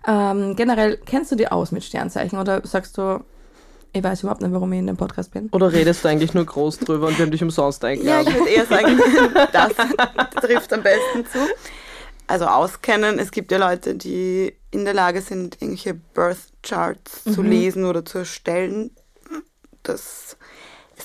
ähm, 0.07 0.55
generell, 0.55 0.97
kennst 1.05 1.31
du 1.31 1.35
dich 1.35 1.51
aus 1.51 1.71
mit 1.71 1.83
Sternzeichen 1.83 2.39
oder 2.39 2.61
sagst 2.65 2.97
du, 2.97 3.23
ich 3.91 4.03
weiß 4.03 4.21
überhaupt 4.23 4.41
nicht, 4.41 4.53
warum 4.53 4.71
ich 4.73 4.79
in 4.79 4.87
dem 4.87 4.97
Podcast 4.97 5.31
bin? 5.31 5.49
Oder 5.51 5.71
redest 5.71 6.03
du 6.03 6.09
eigentlich 6.09 6.33
nur 6.33 6.45
groß 6.45 6.79
drüber 6.79 7.07
und 7.07 7.17
wir 7.19 7.25
haben 7.25 7.31
dich 7.31 7.43
umsonst 7.43 7.83
Ja, 7.83 7.89
eingeladen? 7.89 8.27
ich 8.29 8.33
würde 8.35 8.49
eher 8.49 8.65
sagen, 8.65 8.99
das 9.51 9.73
trifft 10.41 10.73
am 10.73 10.81
besten 10.81 11.25
zu. 11.31 11.39
Also 12.25 12.45
auskennen, 12.45 13.19
es 13.19 13.29
gibt 13.31 13.51
ja 13.51 13.57
Leute, 13.59 13.93
die 13.93 14.55
in 14.73 14.85
der 14.85 14.93
Lage 14.93 15.21
sind, 15.21 15.61
irgendwelche 15.61 15.93
Birth 15.93 16.51
Charts 16.63 17.23
zu 17.23 17.41
lesen 17.41 17.85
oder 17.85 18.03
zu 18.03 18.19
erstellen. 18.19 18.91
Das 19.83 20.37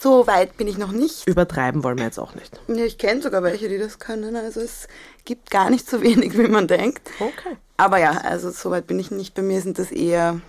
so 0.00 0.26
weit 0.26 0.56
bin 0.56 0.68
ich 0.68 0.78
noch 0.78 0.92
nicht. 0.92 1.26
Übertreiben 1.26 1.82
wollen 1.82 1.98
wir 1.98 2.04
jetzt 2.04 2.18
auch 2.18 2.34
nicht. 2.34 2.60
Ja, 2.68 2.84
ich 2.84 2.98
kenne 2.98 3.22
sogar 3.22 3.42
welche, 3.42 3.68
die 3.68 3.78
das 3.78 3.98
können. 3.98 4.36
Also 4.36 4.60
es 4.60 4.86
gibt 5.24 5.50
gar 5.50 5.70
nicht 5.70 5.88
so 5.88 6.02
wenig, 6.02 6.36
wie 6.38 6.48
man 6.48 6.68
denkt. 6.68 7.10
Okay. 7.18 7.56
Aber 7.76 7.98
ja, 7.98 8.12
also 8.12 8.50
so 8.50 8.70
weit 8.70 8.86
bin 8.86 8.98
ich 8.98 9.10
nicht. 9.10 9.34
Bei 9.34 9.42
mir 9.42 9.60
sind 9.60 9.78
das 9.78 9.90
eher 9.90 10.40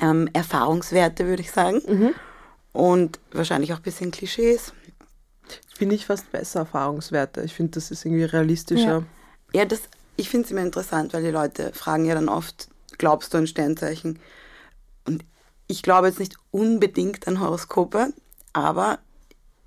ähm, 0.00 0.28
Erfahrungswerte, 0.32 1.26
würde 1.26 1.42
ich 1.42 1.52
sagen. 1.52 2.14
Und 2.72 3.20
wahrscheinlich 3.32 3.72
auch 3.72 3.78
ein 3.78 3.82
bisschen 3.82 4.10
Klischees. 4.10 4.72
Finde 5.76 5.94
ich 5.94 6.06
fast 6.06 6.32
besser 6.32 6.60
Erfahrungswerte. 6.60 7.42
Ich 7.42 7.54
finde, 7.54 7.72
das 7.72 7.90
ist 7.90 8.04
irgendwie 8.04 8.24
realistischer. 8.24 9.04
Ja, 9.52 9.64
das, 9.64 9.82
ich 10.16 10.28
finde 10.28 10.46
es 10.46 10.50
immer 10.50 10.62
interessant, 10.62 11.12
weil 11.12 11.22
die 11.22 11.30
Leute 11.30 11.72
fragen 11.72 12.04
ja 12.04 12.14
dann 12.14 12.28
oft, 12.28 12.68
glaubst 12.98 13.34
du 13.34 13.38
an 13.38 13.46
Sternzeichen? 13.46 14.18
Und 15.06 15.24
ich 15.66 15.82
glaube 15.82 16.08
jetzt 16.08 16.18
nicht 16.18 16.36
unbedingt 16.50 17.26
an 17.26 17.40
Horoskope, 17.40 18.12
aber 18.52 18.98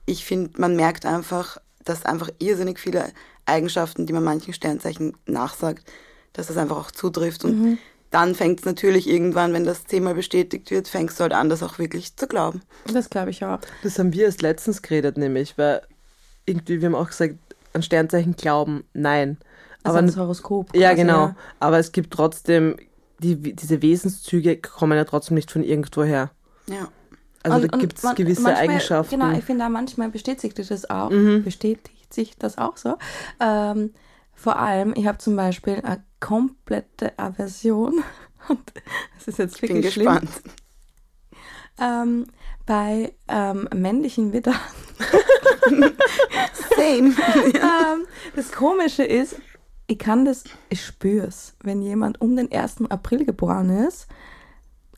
ich 0.06 0.26
finde, 0.26 0.60
man 0.60 0.76
merkt 0.76 1.06
einfach, 1.06 1.58
dass 1.84 2.06
einfach 2.06 2.30
irrsinnig 2.40 2.80
viele 2.80 3.12
Eigenschaften, 3.46 4.06
die 4.06 4.14
man 4.14 4.24
manchen 4.24 4.54
Sternzeichen 4.54 5.16
nachsagt, 5.26 5.90
dass 6.34 6.48
das 6.48 6.58
einfach 6.58 6.78
auch 6.78 6.92
zutrifft. 6.92 7.44
Und 7.44 7.80
dann 8.12 8.36
fängt 8.36 8.60
es 8.60 8.66
natürlich 8.66 9.08
irgendwann, 9.08 9.54
wenn 9.54 9.66
das 9.66 9.86
zehnmal 9.86 10.16
bestätigt 10.16 10.72
wird, 10.72 10.88
fängst 10.88 11.20
du 11.20 11.24
halt 11.24 11.34
an, 11.34 11.50
das 11.50 11.64
auch 11.64 11.80
wirklich 11.80 12.16
zu 12.16 12.28
glauben. 12.28 12.62
Das 12.92 13.10
glaube 13.10 13.32
ich 13.32 13.44
auch. 13.44 13.60
Das 13.84 14.00
haben 14.00 14.14
wir 14.14 14.26
erst 14.26 14.42
letztens 14.42 14.82
geredet, 14.82 15.18
nämlich, 15.18 15.58
weil 15.58 15.82
irgendwie, 16.46 16.82
wir 16.82 16.88
haben 16.88 16.96
auch 16.96 17.10
gesagt, 17.10 17.36
an 17.74 17.84
Sternzeichen 17.84 18.36
glauben, 18.36 18.86
nein. 18.94 19.38
Aber 19.90 20.02
das 20.02 20.18
Horoskop. 20.18 20.76
Ja, 20.76 20.90
quasi, 20.90 21.02
genau. 21.02 21.36
Aber 21.60 21.78
es 21.80 21.92
gibt 21.92 22.14
trotzdem, 22.14 22.76
die, 23.20 23.36
diese 23.56 23.82
Wesenszüge 23.82 24.58
kommen 24.58 24.98
ja 24.98 25.06
trotzdem 25.06 25.36
nicht 25.36 25.52
von 25.52 25.64
irgendwoher. 25.64 26.32
Ja. 26.70 26.90
Also 27.44 27.58
Und- 27.60 27.74
da 27.74 27.78
gibt 27.78 27.98
es 27.98 28.04
man- 28.04 28.16
gewisse 28.16 28.42
manchmal, 28.42 28.64
Eigenschaften. 28.70 29.20
Genau, 29.20 29.32
ich 29.38 29.44
finde 29.44 29.68
manchmal 29.70 30.10
bestätigt 30.10 30.58
sich 30.58 30.68
das 30.68 30.90
auch. 30.90 31.10
Mhm. 31.10 31.44
Bestätigt 31.44 32.14
sich 32.14 32.38
das 32.38 32.58
auch 32.58 32.78
so. 32.78 32.98
Ähm, 33.40 33.94
vor 34.34 34.58
allem, 34.60 34.94
ich 34.96 35.08
habe 35.08 35.18
zum 35.18 35.36
Beispiel 35.36 35.76
eine 35.84 36.04
komplette 36.20 37.18
Aversion. 37.18 38.04
Und 38.50 38.60
das 39.18 39.28
ist 39.28 39.40
jetzt 39.40 39.60
Bin 39.62 39.70
wirklich 39.76 39.94
schlimm. 39.94 40.06
gespannt. 40.06 40.30
Ähm, 41.80 42.26
bei 42.66 43.14
ähm, 43.28 43.68
männlichen 43.74 44.34
Widdern. 44.34 44.56
Same. 46.76 47.14
ähm, 47.54 48.08
das 48.36 48.52
Komische 48.52 49.04
ist, 49.04 49.36
ich 49.88 49.98
kann 49.98 50.26
das, 50.26 50.44
ich 50.70 50.86
spüre 50.86 51.28
es, 51.28 51.56
wenn 51.64 51.82
jemand 51.82 52.22
um 52.22 52.36
den 52.36 52.52
1. 52.52 52.90
April 52.90 53.26
geboren 53.26 53.70
ist. 53.70 54.08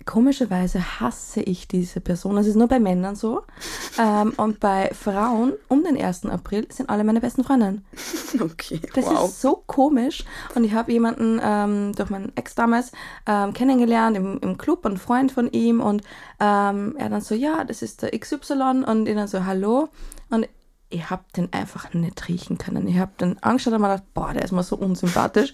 Komischerweise 0.06 1.00
hasse 1.00 1.42
ich 1.42 1.68
diese 1.68 2.02
Person. 2.02 2.36
Das 2.38 2.48
ist 2.48 2.56
nur 2.56 2.68
bei 2.68 2.80
Männern 2.80 3.16
so. 3.16 3.44
Ähm, 3.98 4.32
und 4.38 4.62
bei 4.62 4.92
Frauen 4.94 5.54
um 5.68 5.84
den 5.84 6.02
1. 6.02 6.26
April 6.28 6.66
sind 6.72 6.90
alle 6.90 7.04
meine 7.04 7.20
besten 7.20 7.44
Freundinnen. 7.44 7.86
Okay, 8.40 8.80
Das 8.96 9.06
wow. 9.06 9.28
ist 9.28 9.42
so 9.42 9.62
komisch. 9.68 10.24
Und 10.56 10.64
ich 10.64 10.74
habe 10.74 10.94
jemanden 10.94 11.42
ähm, 11.44 11.92
durch 11.96 12.10
meinen 12.10 12.32
Ex 12.38 12.56
damals 12.56 12.94
ähm, 13.26 13.52
kennengelernt 13.54 14.16
im, 14.16 14.40
im 14.40 14.58
Club, 14.58 14.86
einen 14.86 14.98
Freund 14.98 15.34
von 15.34 15.52
ihm. 15.52 15.82
Und 15.82 16.04
ähm, 16.40 16.96
er 16.98 17.10
dann 17.10 17.20
so, 17.20 17.36
ja, 17.36 17.66
das 17.66 17.82
ist 17.82 18.04
der 18.04 18.18
XY. 18.18 18.86
Und 18.88 19.08
ich 19.08 19.16
dann 19.16 19.28
so, 19.28 19.44
hallo. 19.44 19.90
Und 20.30 20.48
ich 20.90 21.10
habe 21.10 21.24
den 21.38 21.54
einfach 21.54 21.94
nicht 21.94 22.28
riechen 22.28 22.58
können. 22.58 22.88
Ich 22.88 22.98
habe 22.98 23.12
den 23.20 23.42
angeschaut 23.44 23.74
und 23.74 23.82
mir 23.82 23.90
gedacht, 23.90 24.14
boah, 24.14 24.34
der 24.34 24.44
ist 24.44 24.52
mir 24.52 24.64
so 24.64 24.76
unsympathisch. 24.76 25.54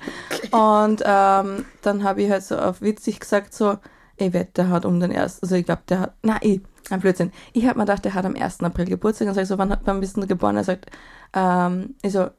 Und 0.51 1.03
ähm, 1.05 1.65
dann 1.81 2.03
habe 2.03 2.21
ich 2.23 2.31
halt 2.31 2.43
so 2.43 2.57
auf 2.57 2.81
witzig 2.81 3.19
gesagt, 3.19 3.53
so, 3.53 3.77
ich 4.17 4.31
wette, 4.31 4.51
der 4.55 4.69
hat 4.69 4.85
um 4.85 4.99
den 4.99 5.11
ersten, 5.11 5.45
also 5.45 5.55
ich 5.55 5.65
glaube, 5.65 5.81
der 5.89 5.99
hat, 5.99 6.13
na, 6.21 6.37
ich, 6.41 6.61
ein 6.89 6.99
Blödsinn. 7.01 7.31
Ich 7.51 7.65
habe 7.67 7.77
mir 7.79 7.85
gedacht, 7.85 8.05
der 8.05 8.13
hat 8.13 8.25
am 8.25 8.35
1. 8.35 8.61
April 8.61 8.85
Geburtstag. 8.85 9.25
Dann 9.27 9.35
sag 9.35 9.41
ich 9.41 9.47
so, 9.49 9.57
wann, 9.57 9.71
hat- 9.71 9.81
wann 9.85 9.99
bist 9.99 10.15
du 10.17 10.25
geboren? 10.25 10.55
Er 10.55 10.63
sagt, 10.63 10.85
ähm, 11.33 11.95
ich 12.01 12.13
so, 12.13 12.29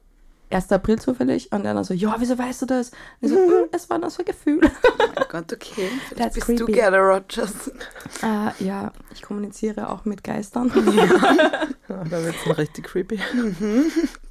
1. 0.49 0.71
April 0.71 0.97
zufällig. 0.99 1.51
Und 1.51 1.63
dann 1.65 1.83
so, 1.83 1.93
ja, 1.93 2.15
wieso 2.19 2.37
weißt 2.37 2.61
du 2.61 2.65
das? 2.67 2.91
Und 3.21 3.27
ich 3.27 3.29
so, 3.31 3.35
"Mm, 3.37 3.67
es 3.71 3.89
war 3.89 3.97
nur 3.97 4.09
so 4.09 4.19
ein 4.19 4.25
Gefühl. 4.25 4.61
Oh 4.63 4.89
mein 4.97 5.25
Gott, 5.29 5.51
okay. 5.53 5.89
Vielleicht 6.07 6.17
That's 6.17 6.33
bist 6.35 6.47
du 6.49 6.65
creepy. 6.65 6.71
Gerda 6.73 6.97
Rogers. 6.99 7.71
äh, 8.23 8.63
ja, 8.63 8.91
ich 9.13 9.21
kommuniziere 9.21 9.89
auch 9.89 10.05
mit 10.05 10.23
Geistern. 10.23 10.71
Ja, 10.95 11.65
da 12.09 12.23
wird 12.23 12.35
es 12.45 12.57
richtig 12.57 12.85
creepy. 12.85 13.19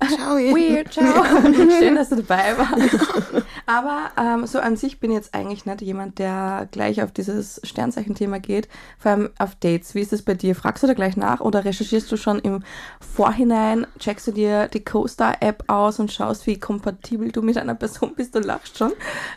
Ciao. 0.04 0.36
Weird, 0.36 0.92
ciao. 0.92 1.24
Schön, 1.78 1.94
dass 1.94 2.10
du 2.10 2.16
dabei 2.16 2.56
warst. 2.56 3.46
Aber 3.66 4.10
ähm, 4.18 4.46
so 4.46 4.58
an 4.58 4.76
sich 4.76 5.00
bin 5.00 5.10
ich 5.10 5.16
jetzt 5.16 5.34
eigentlich 5.34 5.66
nicht 5.66 5.80
jemand, 5.82 6.18
der 6.18 6.68
gleich 6.70 7.02
auf 7.02 7.12
dieses 7.12 7.60
Sternzeichen-Thema 7.64 8.38
geht. 8.40 8.68
Vor 8.98 9.12
allem 9.12 9.30
auf 9.38 9.54
Dates. 9.56 9.94
Wie 9.94 10.00
ist 10.00 10.12
das 10.12 10.22
bei 10.22 10.34
dir? 10.34 10.54
Fragst 10.54 10.82
du 10.82 10.86
da 10.86 10.94
gleich 10.94 11.16
nach 11.16 11.40
oder 11.40 11.64
recherchierst 11.64 12.10
du 12.10 12.16
schon 12.16 12.38
im 12.38 12.62
Vorhinein? 13.00 13.86
Checkst 13.98 14.26
du 14.26 14.32
dir 14.32 14.68
die 14.68 14.84
CoStar-App 14.84 15.64
aus 15.68 15.98
und 15.98 16.12
schaust, 16.12 16.46
wie 16.46 16.58
kompatibel 16.58 17.32
du 17.32 17.42
mit 17.42 17.58
einer 17.58 17.74
Person 17.74 18.14
bist? 18.14 18.34
Du 18.34 18.40
lachst 18.40 18.78
schon. 18.78 18.92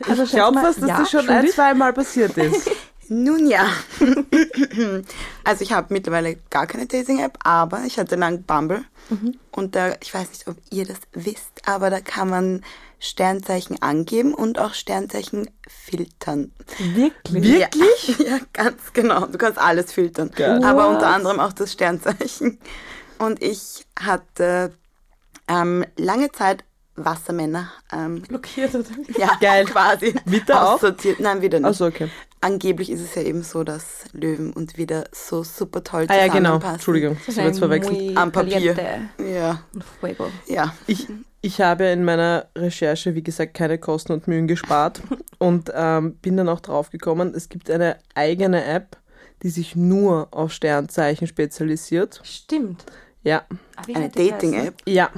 Also 0.08 0.24
ich 0.24 0.32
glaube 0.32 0.60
fast, 0.60 0.82
dass 0.82 0.90
ja, 0.90 1.00
das 1.00 1.12
schon 1.12 1.30
ein, 1.30 1.48
zweimal 1.48 1.94
passiert 1.94 2.38
ist. 2.38 2.70
Nun 3.10 3.48
ja. 3.48 3.68
also 5.44 5.64
ich 5.64 5.72
habe 5.72 5.94
mittlerweile 5.94 6.38
gar 6.50 6.68
keine 6.68 6.86
Dating-App, 6.86 7.40
aber 7.44 7.82
ich 7.86 7.98
hatte 7.98 8.16
lang 8.16 8.44
Bumble. 8.44 8.84
Und 9.52 9.76
da, 9.76 9.96
ich 10.02 10.14
weiß 10.14 10.30
nicht, 10.30 10.48
ob 10.48 10.58
ihr 10.70 10.86
das 10.86 11.00
wisst, 11.14 11.68
aber 11.68 11.90
da 11.90 12.00
kann 12.00 12.30
man 12.30 12.62
Sternzeichen 13.00 13.82
angeben 13.82 14.34
und 14.34 14.60
auch 14.60 14.74
Sternzeichen 14.74 15.50
filtern. 15.68 16.52
Wirklich? 16.78 17.44
Wirklich? 17.44 18.20
Ja, 18.20 18.26
ja, 18.26 18.40
ganz 18.54 18.94
genau. 18.94 19.26
Du 19.26 19.38
kannst 19.38 19.58
alles 19.58 19.92
filtern. 19.92 20.32
Geil. 20.36 20.64
Aber 20.64 20.90
unter 20.90 21.08
anderem 21.08 21.40
auch 21.40 21.54
das 21.54 21.74
Sternzeichen. 21.74 22.60
Und 23.18 23.42
ich 23.42 23.86
hatte 24.00 24.74
ähm, 25.48 25.86
lange 25.98 26.32
Zeit 26.32 26.64
Wassermänner. 26.96 27.72
Ähm, 27.92 28.22
Blockiert 28.22 28.76
oder 28.76 28.86
ja, 29.18 29.38
Geil. 29.40 29.66
quasi. 29.66 30.14
Widder 30.26 30.64
auch? 30.64 30.74
aussortiert. 30.76 31.20
Nein, 31.20 31.42
wieder 31.42 31.60
nicht. 31.60 31.68
Also 31.68 31.86
okay. 31.86 32.10
Angeblich 32.42 32.90
ist 32.90 33.02
es 33.02 33.16
ja 33.16 33.22
eben 33.24 33.44
so, 33.44 33.64
dass 33.64 34.06
Löwen 34.14 34.54
und 34.54 34.78
wieder 34.78 35.04
so 35.12 35.44
super 35.44 35.84
toll 35.84 36.06
Ah 36.08 36.16
ja, 36.16 36.28
genau. 36.28 36.36
zusammenpassen. 36.58 36.74
Entschuldigung, 36.76 37.18
ich 37.28 37.38
habe 37.38 37.48
jetzt 37.48 37.60
verwechselt. 37.60 38.18
Am 38.18 38.32
Papier. 38.32 38.76
Ja, 39.18 39.62
Fuego. 40.00 40.28
ja. 40.48 40.74
Ich, 40.88 41.08
ich 41.42 41.60
habe 41.62 41.86
in 41.86 42.04
meiner 42.06 42.48
Recherche, 42.58 43.14
wie 43.16 43.24
gesagt, 43.24 43.54
keine 43.56 43.78
Kosten 43.78 44.14
und 44.14 44.28
Mühen 44.28 44.48
gespart 44.48 45.02
und 45.38 45.70
ähm, 45.76 46.16
bin 46.16 46.38
dann 46.38 46.48
auch 46.48 46.62
drauf 46.62 46.90
gekommen, 46.92 47.34
es 47.36 47.50
gibt 47.50 47.70
eine 47.70 47.98
eigene 48.16 48.64
App, 48.64 48.98
die 49.44 49.50
sich 49.50 49.76
nur 49.76 50.30
auf 50.32 50.52
Sternzeichen 50.54 51.28
spezialisiert. 51.28 52.22
Stimmt. 52.24 52.86
Ja, 53.24 53.44
Ah, 53.76 53.82
wie 53.86 53.96
Eine 53.96 54.10
Dating-App. 54.10 54.76
ja. 54.86 55.10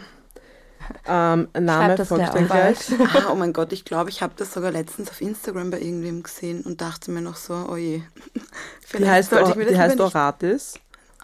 Ähm, 1.07 1.47
Name 1.59 2.05
folgt 2.05 2.31
gleich 2.31 2.47
dann 2.47 2.47
gleich. 2.47 2.77
Ah, 3.13 3.29
oh 3.31 3.35
mein 3.35 3.53
Gott, 3.53 3.73
ich 3.73 3.85
glaube, 3.85 4.09
ich 4.09 4.21
habe 4.21 4.33
das 4.37 4.53
sogar 4.53 4.71
letztens 4.71 5.09
auf 5.09 5.21
Instagram 5.21 5.71
bei 5.71 5.79
irgendwem 5.79 6.23
gesehen 6.23 6.61
und 6.61 6.81
dachte 6.81 7.11
mir 7.11 7.21
noch 7.21 7.35
so, 7.35 7.53
oh 7.69 7.75
je. 7.75 8.01
Die 8.35 8.41
Vielleicht 8.85 9.11
heißt, 9.11 9.29
sollte 9.29 9.45
Or 9.45 9.51
ich 9.51 9.55
mir 9.57 9.65
das 9.65 9.73
die 9.73 9.79
heißt 9.79 9.99
Oratis. 9.99 10.73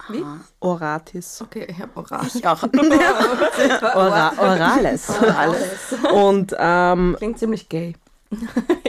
Wie? 0.10 0.24
Oratis. 0.60 1.42
Okay, 1.42 1.68
ich 1.70 1.80
habe 1.80 1.92
Oral. 1.96 2.28
Ich 2.34 2.48
auch. 2.48 2.64
Ora 3.96 4.34
Orales. 4.38 5.10
Alles. 5.10 5.96
Und 6.14 6.56
ähm, 6.58 7.16
Klingt 7.18 7.40
ziemlich 7.40 7.68
gay. 7.68 7.96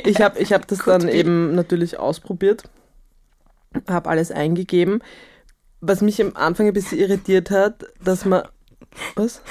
Ich 0.05 0.21
habe 0.21 0.39
ich 0.39 0.53
hab 0.53 0.67
das 0.67 0.81
Could 0.81 1.03
dann 1.03 1.07
be. 1.07 1.13
eben 1.13 1.55
natürlich 1.55 1.99
ausprobiert, 1.99 2.65
habe 3.89 4.11
alles 4.11 4.31
eingegeben. 4.31 5.03
Was 5.81 6.01
mich 6.01 6.21
am 6.21 6.35
Anfang 6.35 6.67
ein 6.67 6.73
bisschen 6.73 6.99
irritiert 6.99 7.51
hat, 7.51 7.85
dass 8.03 8.25
man. 8.25 8.43
Was? 9.15 9.43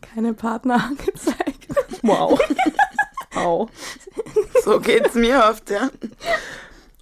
Keine 0.00 0.34
Partner 0.34 0.84
angezeigt. 0.88 1.66
Wow. 2.02 2.40
Au. 3.34 3.68
So 4.64 4.80
geht's 4.80 5.14
mir 5.14 5.44
oft, 5.50 5.70
ja. 5.70 5.90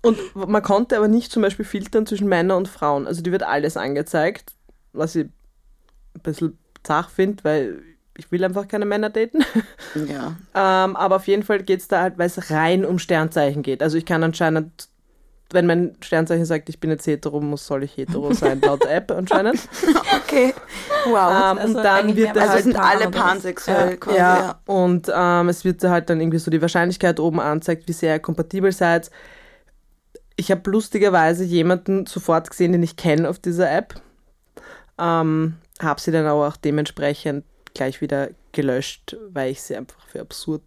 Und 0.02 0.18
man 0.34 0.62
konnte 0.62 0.96
aber 0.96 1.08
nicht 1.08 1.32
zum 1.32 1.42
Beispiel 1.42 1.64
filtern 1.64 2.06
zwischen 2.06 2.28
Männern 2.28 2.58
und 2.58 2.68
Frauen. 2.68 3.06
Also 3.06 3.22
die 3.22 3.32
wird 3.32 3.42
alles 3.42 3.76
angezeigt, 3.76 4.52
was 4.92 5.16
ich 5.16 5.26
ein 5.26 6.22
bisschen 6.22 6.58
zach 6.82 7.10
finde, 7.10 7.44
weil 7.44 7.82
ich 8.16 8.30
will 8.32 8.44
einfach 8.44 8.66
keine 8.68 8.84
Männer 8.84 9.10
daten. 9.10 9.44
Ja. 9.94 10.36
Ähm, 10.54 10.96
aber 10.96 11.16
auf 11.16 11.26
jeden 11.28 11.44
Fall 11.44 11.62
geht 11.62 11.80
es 11.80 11.88
da 11.88 12.02
halt, 12.02 12.18
weil 12.18 12.26
es 12.26 12.50
rein 12.50 12.84
um 12.84 12.98
Sternzeichen 12.98 13.62
geht. 13.62 13.82
Also 13.82 13.96
ich 13.96 14.04
kann 14.06 14.22
anscheinend, 14.22 14.88
wenn 15.50 15.66
mein 15.66 15.96
Sternzeichen 16.00 16.44
sagt, 16.44 16.68
ich 16.68 16.78
bin 16.78 16.90
jetzt 16.90 17.06
hetero, 17.06 17.40
muss 17.40 17.66
soll 17.66 17.82
ich 17.84 17.96
hetero 17.96 18.34
sein, 18.34 18.60
laut 18.60 18.84
App 18.86 19.10
anscheinend. 19.10 19.60
Okay. 20.24 20.52
Wow. 21.06 21.14
Ähm, 21.52 21.58
Also 21.58 21.78
und 21.78 21.84
dann 21.84 22.16
wird 22.16 22.36
da 22.36 22.40
also 22.42 22.52
halt, 22.52 22.64
sind 22.64 22.76
alle 22.76 23.10
pansexuell 23.10 23.90
Ja. 23.92 23.96
quasi. 23.96 24.16
ja, 24.18 24.36
Ja. 24.38 24.60
und 24.66 25.10
ähm, 25.14 25.48
es 25.48 25.64
wird 25.64 25.82
da 25.82 25.90
halt 25.90 26.10
dann 26.10 26.20
irgendwie 26.20 26.38
so 26.38 26.50
die 26.50 26.60
Wahrscheinlichkeit 26.60 27.18
oben 27.18 27.40
anzeigt, 27.40 27.88
wie 27.88 27.92
sehr 27.92 28.14
ihr 28.16 28.20
kompatibel 28.20 28.72
seid. 28.72 29.10
Ich 30.36 30.50
habe 30.50 30.70
lustigerweise 30.70 31.44
jemanden 31.44 32.06
sofort 32.06 32.50
gesehen, 32.50 32.72
den 32.72 32.82
ich 32.82 32.96
kenne 32.96 33.28
auf 33.28 33.38
dieser 33.38 33.70
App. 33.72 33.94
Ähm, 34.98 35.56
habe 35.80 36.00
sie 36.00 36.12
dann 36.12 36.26
aber 36.26 36.46
auch 36.48 36.56
dementsprechend 36.56 37.44
gleich 37.74 38.00
wieder 38.00 38.28
gelöscht, 38.52 39.16
weil 39.30 39.50
ich 39.52 39.62
sie 39.62 39.76
einfach 39.76 40.06
für 40.08 40.20
absurd 40.20 40.62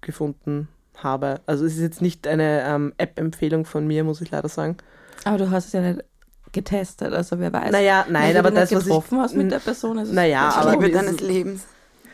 gefunden 0.00 0.68
habe. 1.04 1.40
Also 1.46 1.64
es 1.64 1.74
ist 1.74 1.80
jetzt 1.80 2.02
nicht 2.02 2.26
eine 2.26 2.62
ähm, 2.66 2.92
App-Empfehlung 2.98 3.64
von 3.64 3.86
mir, 3.86 4.04
muss 4.04 4.20
ich 4.20 4.30
leider 4.30 4.48
sagen. 4.48 4.76
Aber 5.24 5.38
du 5.38 5.50
hast 5.50 5.66
es 5.66 5.72
ja 5.72 5.80
nicht 5.80 6.04
getestet, 6.52 7.12
also 7.14 7.38
wer 7.38 7.52
weiß. 7.52 7.70
Naja, 7.72 8.04
nein, 8.10 8.36
aber 8.36 8.50
das, 8.50 8.72
was 8.72 8.84
getroffen 8.84 9.16
ich... 9.16 9.22
hast 9.22 9.34
mit 9.36 9.50
der 9.50 9.58
Person, 9.58 9.98
ist 9.98 10.08
es 10.08 10.14
Naja, 10.14 10.50
Die 10.52 10.58
aber 10.58 10.70
Liebe 10.72 10.90
deines 10.90 11.12
es- 11.14 11.20
Lebens. 11.20 11.62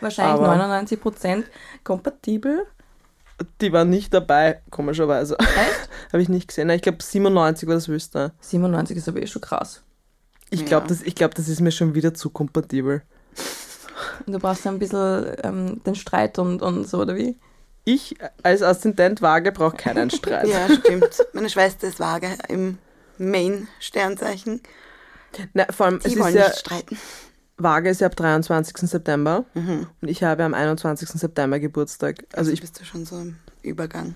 wahrscheinlich 0.01 0.35
aber- 0.35 0.49
99 0.57 1.01
Prozent 1.01 1.47
kompatibel. 1.85 2.65
Die 3.61 3.73
war 3.73 3.85
nicht 3.85 4.13
dabei, 4.15 4.61
komischerweise. 4.71 5.39
Echt? 5.39 5.89
Habe 6.13 6.23
ich 6.23 6.29
nicht 6.29 6.49
gesehen. 6.49 6.67
Nein, 6.69 6.77
Ich 6.77 6.83
glaube 6.83 7.03
97 7.03 7.69
war 7.69 7.75
das 7.77 7.87
höchste. 7.89 8.33
97 8.41 8.97
ist 8.97 9.09
aber 9.09 9.23
eh 9.23 9.27
schon 9.27 9.43
krass. 9.43 9.83
Ich 10.51 10.65
glaube, 10.65 10.85
Ja. 10.85 10.89
das, 10.89 11.03
ich 11.03 11.15
glaub, 11.15 11.35
das 11.35 11.49
ist 11.49 11.61
mir 11.61 11.71
schon 11.71 11.95
wieder 11.95 12.15
zu 12.15 12.31
kompatibel. 12.31 13.03
Und 14.27 14.33
du 14.33 14.39
brauchst 14.39 14.65
ja 14.65 14.71
ein 14.73 14.79
bisschen 14.79 15.27
ähm, 15.45 15.81
den 15.85 15.95
Streit 15.95 16.39
und, 16.39 16.63
und 16.63 16.89
so, 16.89 17.01
oder 17.01 17.15
wie? 17.17 17.37
Ich 17.91 18.17
als 18.43 18.61
Aszendent 18.63 19.23
Waage 19.23 19.51
brauche 19.51 19.77
keinen 19.77 20.11
Streit. 20.11 20.47
Ja, 20.47 20.69
stimmt. 20.69 21.09
Meine 21.33 21.49
Schwester 21.49 21.89
ist 21.89 21.99
vage 21.99 22.29
im 22.49 22.77
Main-Sternzeichen. 23.17 24.61
Na, 25.55 25.65
vor 25.71 25.87
allem, 25.87 25.97
es 25.97 26.03
Die 26.05 26.11
ist 26.11 26.19
wollen 26.19 26.35
ja, 26.35 26.49
nicht 26.49 26.59
streiten. 26.59 26.99
Waage 27.57 27.89
ist 27.89 28.03
ja 28.03 28.09
ab 28.09 28.15
23. 28.17 28.77
September 28.91 29.47
Mhm. 29.55 29.87
und 30.03 30.09
ich 30.09 30.23
habe 30.23 30.45
am 30.45 30.53
21. 30.53 31.09
September 31.09 31.59
Geburtstag. 31.59 32.25
Also 32.35 32.51
ich, 32.51 32.61
bist 32.61 32.79
du 32.79 32.85
schon 32.85 33.07
so 33.07 33.17
im 33.21 33.37
Übergang. 33.63 34.15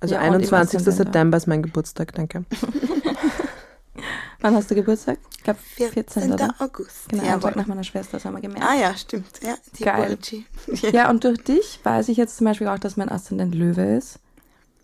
also 0.00 0.14
Ja, 0.14 0.20
und 0.20 0.26
im 0.26 0.32
21. 0.34 0.76
Aszendent, 0.76 0.86
ja. 0.98 1.04
September 1.04 1.36
ist 1.38 1.46
mein 1.46 1.62
Geburtstag, 1.62 2.12
danke. 2.14 2.44
Wann 4.40 4.54
hast 4.54 4.70
du 4.70 4.74
Geburtstag? 4.76 5.18
Ich 5.36 5.42
glaube 5.42 5.58
14. 5.76 5.92
14. 6.04 6.32
oder? 6.32 6.54
August. 6.58 7.08
Genau, 7.08 7.22
einen 7.22 7.32
Jawohl. 7.32 7.50
Tag 7.50 7.56
nach 7.56 7.66
meiner 7.66 7.84
Schwester, 7.84 8.12
das 8.18 8.24
haben 8.24 8.34
wir 8.34 8.40
gemerkt. 8.40 8.64
Ah 8.64 8.74
ja, 8.74 8.96
stimmt. 8.96 9.26
Ja, 9.42 9.56
die 9.78 9.84
Geil. 9.84 10.18
Ja, 10.92 11.10
und 11.10 11.24
durch 11.24 11.42
dich 11.42 11.80
weiß 11.82 12.08
ich 12.08 12.16
jetzt 12.16 12.36
zum 12.36 12.44
Beispiel 12.44 12.68
auch, 12.68 12.78
dass 12.78 12.96
mein 12.96 13.08
Aszendent 13.08 13.54
Löwe 13.54 13.96
ist. 13.96 14.20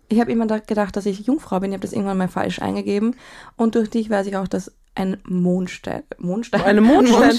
Ich 0.09 0.19
habe 0.19 0.31
immer 0.31 0.45
da 0.45 0.59
gedacht, 0.59 0.95
dass 0.97 1.05
ich 1.05 1.21
Jungfrau 1.21 1.59
bin. 1.59 1.71
Ich 1.71 1.75
habe 1.75 1.81
das 1.81 1.93
irgendwann 1.93 2.17
mal 2.17 2.27
falsch 2.27 2.59
eingegeben. 2.61 3.15
Und 3.55 3.75
durch 3.75 3.89
dich 3.89 4.09
weiß 4.09 4.27
ich 4.27 4.35
auch, 4.37 4.47
dass 4.47 4.71
ein 4.93 5.17
Mondstein. 5.23 6.03
Mondstein? 6.17 6.61
Eine 6.61 6.81
Mondstein. 6.81 7.37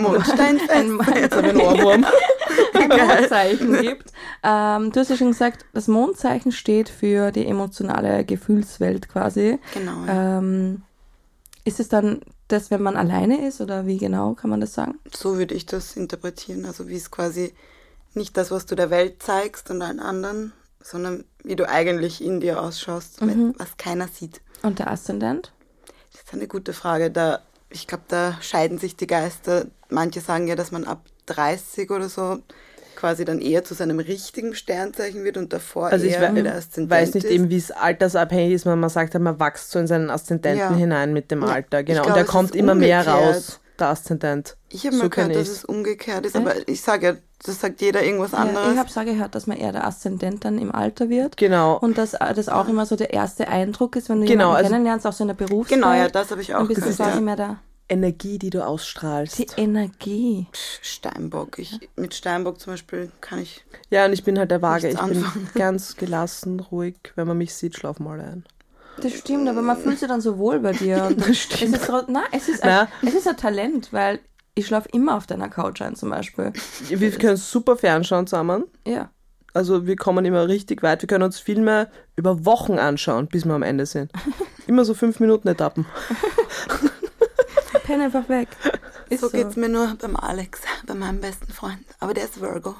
Mondstein, 0.00 0.60
ein, 0.70 0.98
Jetzt 1.14 1.36
habe 1.36 1.48
ich 1.48 1.52
einen 1.54 1.60
Ohrwurm. 1.60 2.06
ein 2.74 2.88
Mondzeichen 2.88 3.80
gibt. 3.80 4.12
Ähm, 4.42 4.92
du 4.92 5.00
hast 5.00 5.10
ja 5.10 5.16
schon 5.16 5.32
gesagt, 5.32 5.66
das 5.74 5.88
Mondzeichen 5.88 6.52
steht 6.52 6.88
für 6.88 7.30
die 7.30 7.46
emotionale 7.46 8.24
Gefühlswelt 8.24 9.08
quasi. 9.08 9.58
Genau. 9.74 10.04
Ja. 10.06 10.38
Ähm, 10.38 10.82
ist 11.64 11.80
es 11.80 11.88
dann 11.88 12.20
das, 12.48 12.70
wenn 12.70 12.82
man 12.82 12.96
alleine 12.96 13.46
ist 13.46 13.60
oder 13.60 13.86
wie 13.86 13.98
genau 13.98 14.34
kann 14.34 14.50
man 14.50 14.60
das 14.60 14.74
sagen? 14.74 14.98
So 15.14 15.36
würde 15.38 15.54
ich 15.54 15.66
das 15.66 15.96
interpretieren. 15.96 16.64
Also 16.64 16.88
wie 16.88 16.96
es 16.96 17.10
quasi 17.10 17.52
nicht 18.14 18.36
das, 18.36 18.50
was 18.50 18.66
du 18.66 18.74
der 18.74 18.90
Welt 18.90 19.22
zeigst 19.22 19.70
und 19.70 19.82
allen 19.82 20.00
anderen, 20.00 20.52
sondern 20.82 21.24
wie 21.44 21.56
du 21.56 21.68
eigentlich 21.68 22.24
in 22.24 22.40
dir 22.40 22.62
ausschaust, 22.62 23.20
Mhm. 23.20 23.54
was 23.58 23.76
keiner 23.76 24.08
sieht. 24.08 24.40
Und 24.62 24.78
der 24.78 24.90
Aszendent? 24.90 25.52
Das 26.12 26.22
ist 26.22 26.32
eine 26.32 26.48
gute 26.48 26.72
Frage. 26.72 27.10
Da, 27.10 27.40
ich 27.70 27.86
glaube, 27.86 28.04
da 28.08 28.38
scheiden 28.40 28.78
sich 28.78 28.96
die 28.96 29.06
Geister. 29.06 29.66
Manche 29.90 30.20
sagen 30.20 30.48
ja, 30.48 30.56
dass 30.56 30.72
man 30.72 30.84
ab 30.84 31.04
30 31.26 31.90
oder 31.90 32.08
so 32.08 32.38
quasi 32.98 33.24
dann 33.24 33.40
eher 33.40 33.62
zu 33.62 33.74
seinem 33.74 34.00
richtigen 34.00 34.54
Sternzeichen 34.54 35.22
wird 35.24 35.36
und 35.36 35.52
davor 35.52 35.86
Also 35.92 36.04
ich 36.04 36.14
eher 36.14 36.34
we- 36.34 36.42
der 36.42 36.56
Aszendent 36.56 36.90
weiß 36.90 37.14
nicht 37.14 37.24
ist. 37.24 37.30
eben, 37.32 37.48
wie 37.48 37.56
es 37.56 37.70
altersabhängig 37.70 38.52
ist, 38.54 38.64
man, 38.66 38.80
man 38.80 38.90
sagt 38.90 39.14
man 39.18 39.38
wächst 39.38 39.70
so 39.70 39.78
in 39.78 39.86
seinen 39.86 40.10
Aszendenten 40.10 40.58
Ja. 40.72 40.74
hinein 40.74 41.12
mit 41.12 41.30
dem 41.30 41.42
Ja, 41.42 41.48
Alter. 41.48 41.80
ich 41.80 41.86
Genau. 41.86 42.02
glaube, 42.02 42.08
und 42.10 42.16
der 42.16 42.24
kommt 42.24 42.54
immer 42.56 42.74
mehr 42.74 42.98
umgekehrt. 43.00 43.36
raus, 43.36 43.60
der 43.78 43.86
Aszendent. 43.88 44.56
Ich 44.68 44.84
habe 44.84 44.96
so 44.96 45.02
mal 45.04 45.08
gehört, 45.10 45.36
dass 45.36 45.48
es 45.48 45.64
umgekehrt 45.64 46.26
ist, 46.26 46.34
aber 46.36 46.52
ich 46.68 46.80
sage 46.82 47.06
ja, 47.06 47.12
das 47.44 47.60
sagt 47.60 47.80
jeder 47.80 48.02
irgendwas 48.02 48.32
Ja, 48.32 48.38
anderes. 48.38 48.72
ich 48.72 48.78
habe 48.78 48.90
so 48.90 49.04
gehört, 49.04 49.34
dass 49.36 49.46
man 49.46 49.56
eher 49.58 49.70
der 49.70 49.86
Aszendent 49.86 50.44
dann 50.44 50.58
im 50.58 50.74
Alter 50.74 51.08
wird. 51.08 51.36
Genau. 51.36 51.78
Und 51.78 51.96
dass 51.98 52.14
äh, 52.14 52.34
das 52.34 52.48
auch 52.48 52.68
immer 52.68 52.84
so 52.84 52.96
der 52.96 53.12
erste 53.12 53.46
Eindruck 53.46 53.94
ist, 53.94 54.08
wenn 54.08 54.20
du 54.20 54.26
Genau, 54.26 54.46
jemanden 54.46 54.56
also- 54.56 54.70
kennenlernst, 54.70 55.06
auch 55.06 55.12
so 55.12 55.22
in 55.22 55.28
der 55.28 55.34
Berufswelt. 55.34 55.80
genau, 55.80 55.92
ja, 55.94 56.08
das 56.08 56.32
habe 56.32 56.42
ich 56.42 56.52
auch 56.54 56.58
Dann 56.58 56.66
bist 56.68 56.78
du 56.80 56.82
gehört. 56.82 56.96
quasi 56.96 57.14
Ja. 57.18 57.20
mehr 57.20 57.36
der 57.36 57.56
Energie, 57.88 58.38
die 58.38 58.50
du 58.50 58.64
ausstrahlst. 58.64 59.38
die 59.38 59.46
Energie. 59.56 60.46
Steinbock. 60.82 61.58
Ich, 61.58 61.78
mit 61.96 62.14
Steinbock 62.14 62.60
zum 62.60 62.74
Beispiel 62.74 63.10
kann 63.20 63.40
ich. 63.40 63.64
Ja, 63.90 64.04
und 64.06 64.12
ich 64.12 64.24
bin 64.24 64.38
halt 64.38 64.50
der 64.50 64.62
Waage. 64.62 64.88
Ich 64.88 64.94
Nichts 64.94 65.08
bin 65.08 65.24
anfangen. 65.24 65.50
ganz 65.54 65.96
gelassen, 65.96 66.60
ruhig. 66.60 66.96
Wenn 67.16 67.26
man 67.26 67.38
mich 67.38 67.54
sieht, 67.54 67.76
schlafen 67.76 68.04
wir 68.04 68.10
alle 68.12 68.24
ein. 68.24 68.44
Das 69.00 69.12
stimmt, 69.12 69.48
aber 69.48 69.62
man 69.62 69.76
fühlt 69.76 69.98
sich 69.98 70.08
dann 70.08 70.20
so 70.20 70.38
wohl 70.38 70.58
bei 70.60 70.72
dir. 70.72 71.04
Und 71.08 71.20
Das 71.20 71.36
stimmt. 71.38 71.74
Es 71.76 71.82
ist, 71.88 72.08
nein, 72.08 72.22
es 72.32 72.48
ist, 72.48 72.62
ein, 72.62 72.88
Na. 73.02 73.08
es 73.08 73.14
ist 73.14 73.28
ein 73.28 73.36
Talent, 73.36 73.92
weil 73.92 74.18
ich 74.54 74.66
schlafe 74.66 74.88
immer 74.92 75.16
auf 75.16 75.26
deiner 75.26 75.48
Couch 75.48 75.80
ein 75.82 75.94
zum 75.94 76.10
Beispiel. 76.10 76.52
Wir 76.88 77.10
können 77.12 77.36
super 77.36 77.76
fernschauen 77.76 78.26
zusammen. 78.26 78.64
Ja. 78.86 79.10
Also 79.54 79.86
wir 79.86 79.96
kommen 79.96 80.24
immer 80.24 80.48
richtig 80.48 80.82
weit. 80.82 81.02
Wir 81.02 81.06
können 81.06 81.24
uns 81.24 81.38
Filme 81.38 81.88
über 82.16 82.44
Wochen 82.44 82.78
anschauen, 82.78 83.28
bis 83.28 83.44
wir 83.44 83.54
am 83.54 83.62
Ende 83.62 83.86
sind. 83.86 84.12
Immer 84.66 84.84
so 84.84 84.92
fünf 84.92 85.18
Minuten 85.18 85.48
Etappen. 85.48 85.86
Penn 87.88 88.02
einfach 88.02 88.28
weg. 88.28 88.48
Ist 89.08 89.20
So 89.22 89.30
geht's 89.30 89.56
mir 89.56 89.70
nur 89.70 89.94
beim 89.98 90.14
Alex, 90.14 90.60
bei 90.86 90.92
meinem 90.92 91.20
besten 91.22 91.50
Freund. 91.52 91.82
Aber 92.00 92.12
der 92.12 92.24
ist 92.24 92.38
Virgo. 92.40 92.76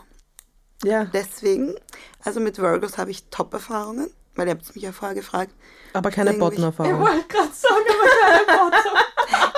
Ja, 0.84 1.06
Deswegen, 1.06 1.74
also 2.22 2.40
mit 2.40 2.58
Virgos 2.58 2.98
habe 2.98 3.10
ich 3.10 3.24
Top-Erfahrungen, 3.30 4.10
weil 4.36 4.46
ihr 4.48 4.52
habt 4.54 4.74
mich 4.74 4.84
ja 4.84 4.92
vorher 4.92 5.14
gefragt. 5.14 5.52
aber 5.94 6.10
keine 6.10 6.32
Irgendwie- 6.32 6.44
Ich 6.56 6.60
Bottenerfahrung. 6.60 7.00
wollte 7.00 7.26
gerade 7.26 7.48
sagen, 7.54 7.84
aber 7.88 8.10
keine 8.20 8.60
Worte. 8.60 8.88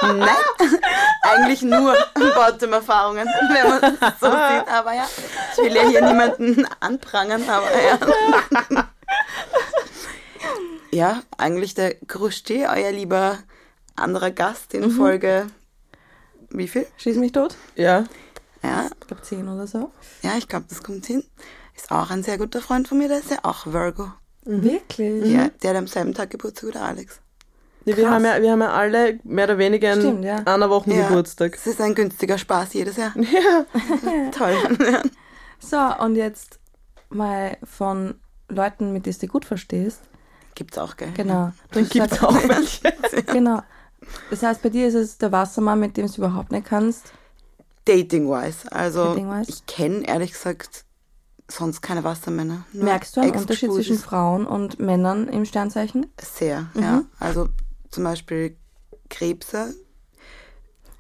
Nein, 0.19 0.78
eigentlich 1.23 1.62
nur 1.62 1.97
Bottom-Erfahrungen, 2.14 3.26
wenn 3.52 3.69
man 3.69 3.83
es 3.83 4.21
so 4.21 4.26
sieht. 4.30 4.69
Aber 4.69 4.92
ja, 4.95 5.09
ich 5.52 5.59
will 5.59 5.75
ja 5.75 5.83
hier 5.83 6.00
niemanden 6.07 6.64
anprangern, 6.78 7.42
aber 7.49 7.69
ja. 7.83 8.87
Ja, 10.92 11.23
eigentlich 11.38 11.75
der 11.75 11.95
Krusti, 12.07 12.66
euer 12.66 12.92
lieber 12.92 13.38
anderer 14.00 14.30
Gast 14.30 14.75
in 14.75 14.90
Folge, 14.90 15.47
wie 16.50 16.69
viel? 16.69 16.87
Schieß 16.97 17.16
mich 17.16 17.33
tot. 17.33 17.57
Ja, 17.76 18.04
Ja, 18.62 18.87
Ich 19.00 19.07
glaube 19.07 19.23
10 19.23 19.49
oder 19.49 19.66
so. 19.66 19.90
ja, 20.23 20.33
ich 20.37 20.49
glaube, 20.49 20.66
das 20.69 20.83
kommt 20.83 21.07
hin. 21.07 21.23
Ist 21.76 21.90
auch 21.90 22.11
ein 22.11 22.23
sehr 22.23 22.38
guter 22.38 22.61
Freund 22.61 22.88
von 22.88 22.99
mir, 22.99 23.09
der 23.09 23.19
ist 23.19 23.30
ja 23.30 23.38
auch 23.42 23.66
Virgo. 23.66 24.12
Wirklich? 24.45 25.26
Ja, 25.33 25.49
der 25.62 25.71
hat 25.71 25.76
am 25.76 25.87
selben 25.87 26.14
Tag 26.14 26.30
Geburtstag 26.30 26.69
wie 26.69 26.73
der 26.73 26.83
Alex. 26.85 27.21
Ja, 27.87 27.97
wir, 27.97 28.11
haben 28.11 28.25
ja, 28.25 28.42
wir 28.42 28.52
haben 28.52 28.61
ja 28.61 28.73
alle 28.73 29.19
mehr 29.25 29.45
oder 29.47 29.57
weniger 29.59 29.95
in 29.95 30.00
Stimmt, 30.00 30.25
ja. 30.25 30.37
einer 30.45 30.69
Woche 30.69 30.92
Ja, 30.92 31.09
Geburtstag. 31.09 31.54
Es 31.54 31.66
ist 31.66 31.80
ein 31.80 31.95
günstiger 31.95 32.37
Spaß 32.37 32.75
jedes 32.75 32.97
Jahr. 32.97 33.12
Ja. 33.16 34.30
Toll. 34.33 34.57
Ja. 34.90 35.02
So, 35.62 35.76
und 36.02 36.16
jetzt 36.16 36.59
mal 37.11 37.59
von 37.64 38.14
Leuten, 38.49 38.95
mit 38.95 39.04
denen 39.04 39.19
du 39.21 39.26
gut 39.26 39.45
verstehst. 39.45 40.00
Gibt's 40.54 40.78
auch, 40.78 40.97
gell? 40.97 41.12
Genau. 41.14 41.52
Du 41.71 41.80
hast 41.80 41.90
Gibt's 41.90 42.23
auch 42.23 42.35
welche. 42.49 42.95
Genau. 43.25 43.62
Das 44.30 44.42
heißt, 44.42 44.62
bei 44.62 44.69
dir 44.71 44.88
ist 44.88 44.95
es 44.95 45.19
der 45.19 45.30
Wassermann, 45.33 45.80
mit 45.80 45.97
dem 45.97 46.07
du 46.07 46.14
überhaupt 46.16 46.52
nicht 46.52 46.66
kannst. 46.66 47.12
Dating-wise. 47.85 48.71
Also, 48.73 49.04
Dating-wise? 49.14 49.50
ich 49.50 49.66
kenne 49.66 50.07
ehrlich 50.07 50.33
gesagt 50.33 50.85
sonst 51.49 51.80
keine 51.80 52.04
Wassermänner. 52.04 52.64
Nur 52.73 52.85
Merkst 52.85 53.16
du 53.16 53.21
einen 53.21 53.33
Unterschied 53.35 53.73
zwischen 53.73 53.99
Frauen 53.99 54.47
und 54.47 54.78
Männern 54.78 55.26
im 55.28 55.45
Sternzeichen? 55.45 56.07
Sehr, 56.21 56.69
Mhm. 56.75 56.83
ja. 56.83 57.02
Also 57.19 57.49
zum 57.90 58.04
Beispiel 58.04 58.57
Krebse 59.09 59.75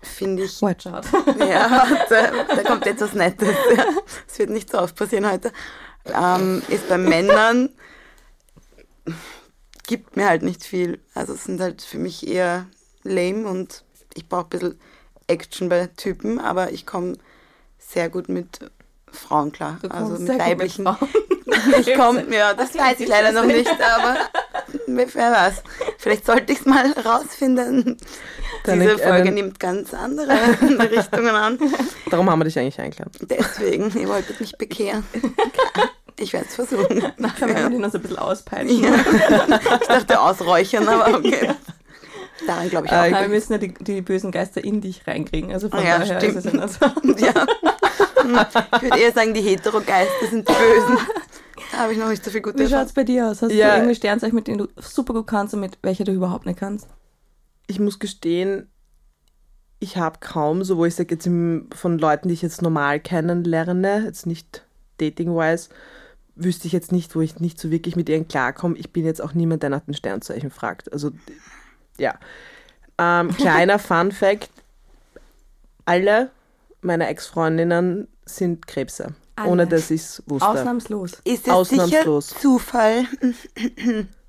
finde 0.02 0.44
ich. 0.44 0.60
Watch 0.60 0.86
out. 0.86 1.04
Ja, 1.38 1.86
da, 2.08 2.44
da 2.56 2.62
kommt 2.64 2.86
etwas 2.86 3.14
Nettes. 3.14 3.48
Ja. 3.76 3.84
Das 4.26 4.38
wird 4.38 4.50
nicht 4.50 4.70
so 4.70 4.78
oft 4.78 4.96
passieren 4.96 5.30
heute. 5.30 5.52
Ähm, 6.06 6.62
ist 6.68 6.88
bei 6.88 6.98
Männern 6.98 7.68
gibt 9.86 10.16
mir 10.16 10.28
halt 10.28 10.42
nicht 10.42 10.64
viel. 10.64 11.00
Also 11.14 11.34
es 11.34 11.44
sind 11.44 11.60
halt 11.60 11.82
für 11.82 11.98
mich 11.98 12.26
eher 12.26 12.66
lame 13.02 13.46
und 13.48 13.84
ich 14.14 14.28
brauche 14.28 14.44
ein 14.46 14.48
bisschen 14.50 14.80
Action 15.26 15.68
bei 15.68 15.86
Typen, 15.96 16.38
aber 16.40 16.72
ich 16.72 16.86
komme 16.86 17.16
sehr 17.78 18.08
gut 18.08 18.28
mit 18.28 18.58
Frauen 19.12 19.52
klar. 19.52 19.78
Also 19.88 20.20
mit 20.22 20.38
weiblichen. 20.38 20.84
Frauen. 20.84 21.08
Ich 21.80 21.94
komme, 21.94 22.24
ja, 22.34 22.54
das 22.54 22.76
weiß 22.76 23.00
ich 23.00 23.08
leider 23.08 23.32
noch 23.32 23.44
nicht, 23.44 23.68
aber 23.68 24.16
wer 24.86 25.32
weiß. 25.32 25.62
Vielleicht 25.98 26.24
sollte 26.26 26.52
ich 26.52 26.60
es 26.60 26.66
mal 26.66 26.90
rausfinden. 26.92 27.96
Deine- 28.64 28.84
Diese 28.84 28.98
Folge 28.98 29.32
nimmt 29.32 29.58
ganz 29.58 29.92
andere 29.94 30.30
Richtungen 30.90 31.34
an. 31.34 31.58
Darum 32.10 32.30
haben 32.30 32.38
wir 32.40 32.44
dich 32.44 32.58
eigentlich 32.58 32.78
eingeladen. 32.80 33.12
Deswegen, 33.22 33.90
ihr 33.98 34.08
wolltet 34.08 34.40
mich 34.40 34.56
bekehren. 34.56 35.04
Ich 36.18 36.34
werde 36.34 36.44
es 36.50 36.54
versuchen. 36.54 37.02
Nachher 37.16 37.48
werden 37.48 37.62
wir 37.62 37.70
die 37.70 37.78
noch 37.78 37.90
so 37.90 37.96
ein 37.96 38.02
bisschen 38.02 38.18
auspeitschen. 38.18 38.82
Ja. 38.82 38.92
Ich 39.80 39.86
dachte 39.88 40.20
ausräuchern, 40.20 40.86
aber 40.86 41.16
okay. 41.16 41.54
Daran 42.46 42.68
glaube 42.70 42.86
ich 42.86 42.92
auch. 42.92 43.04
Äh, 43.04 43.12
wir 43.22 43.28
müssen 43.28 43.52
ja 43.52 43.58
die, 43.58 43.74
die 43.74 44.00
bösen 44.02 44.30
Geister 44.32 44.62
in 44.64 44.80
dich 44.80 45.06
reinkriegen. 45.06 45.52
Also 45.52 45.68
von 45.68 45.84
ja, 45.84 45.98
daher 45.98 46.18
stimmt. 46.20 46.36
ist 46.36 46.46
es 46.46 46.52
ja 46.52 46.68
so. 46.68 46.86
Ja. 47.24 47.46
Ich 48.76 48.82
würde 48.82 48.98
eher 48.98 49.12
sagen, 49.12 49.34
die 49.34 49.40
Heterogeister 49.40 50.26
sind 50.30 50.48
die 50.48 50.52
Bösen. 50.52 50.98
Da 51.72 51.78
habe 51.78 51.92
ich 51.92 51.98
noch 51.98 52.08
nicht 52.08 52.24
so 52.24 52.30
viel 52.30 52.42
gute 52.42 52.58
Wie 52.58 52.62
Erfahrung. 52.64 52.84
schaut's 52.84 52.94
bei 52.94 53.04
dir 53.04 53.28
aus? 53.28 53.42
Hast 53.42 53.52
Ja. 53.52 53.70
du 53.70 53.76
irgendwie 53.78 53.94
Sternzeichen, 53.94 54.34
mit 54.34 54.46
denen 54.46 54.58
du 54.58 54.68
super 54.76 55.14
gut 55.14 55.26
kannst 55.26 55.54
und 55.54 55.60
mit 55.60 55.78
welcher 55.82 56.04
du 56.04 56.12
überhaupt 56.12 56.46
nicht 56.46 56.58
kannst? 56.58 56.86
Ich 57.66 57.80
muss 57.80 57.98
gestehen, 57.98 58.68
ich 59.78 59.96
habe 59.96 60.18
kaum, 60.20 60.62
so 60.64 60.76
wo 60.76 60.84
ich 60.84 60.94
sage, 60.94 61.14
jetzt 61.14 61.26
im, 61.26 61.68
von 61.74 61.98
Leuten, 61.98 62.28
die 62.28 62.34
ich 62.34 62.42
jetzt 62.42 62.62
normal 62.62 63.00
kennenlerne, 63.00 64.04
jetzt 64.04 64.26
nicht 64.26 64.64
dating-wise, 64.98 65.70
wüsste 66.34 66.66
ich 66.66 66.72
jetzt 66.72 66.92
nicht, 66.92 67.14
wo 67.16 67.20
ich 67.20 67.40
nicht 67.40 67.58
so 67.58 67.70
wirklich 67.70 67.96
mit 67.96 68.08
ihnen 68.08 68.28
klarkomme. 68.28 68.76
Ich 68.76 68.92
bin 68.92 69.04
jetzt 69.04 69.22
auch 69.22 69.32
niemand, 69.34 69.62
der 69.62 69.70
nach 69.70 69.80
den 69.80 69.94
Sternzeichen 69.94 70.50
fragt. 70.50 70.92
Also, 70.92 71.10
ja. 72.00 72.14
Ähm, 72.98 73.30
kleiner 73.36 73.78
Fun-Fact: 73.78 74.50
Alle 75.84 76.30
meine 76.82 77.08
Ex-Freundinnen 77.08 78.08
sind 78.24 78.66
Krebse. 78.66 79.14
Alle. 79.36 79.48
Ohne 79.50 79.66
dass 79.66 79.90
ich 79.90 80.00
es 80.02 80.22
wusste. 80.26 80.48
Ausnahmslos. 80.48 81.12
Ist 81.24 81.46
es 81.46 81.52
Ausnahmslos. 81.52 82.28
sicher 82.28 82.40
Zufall? 82.40 83.06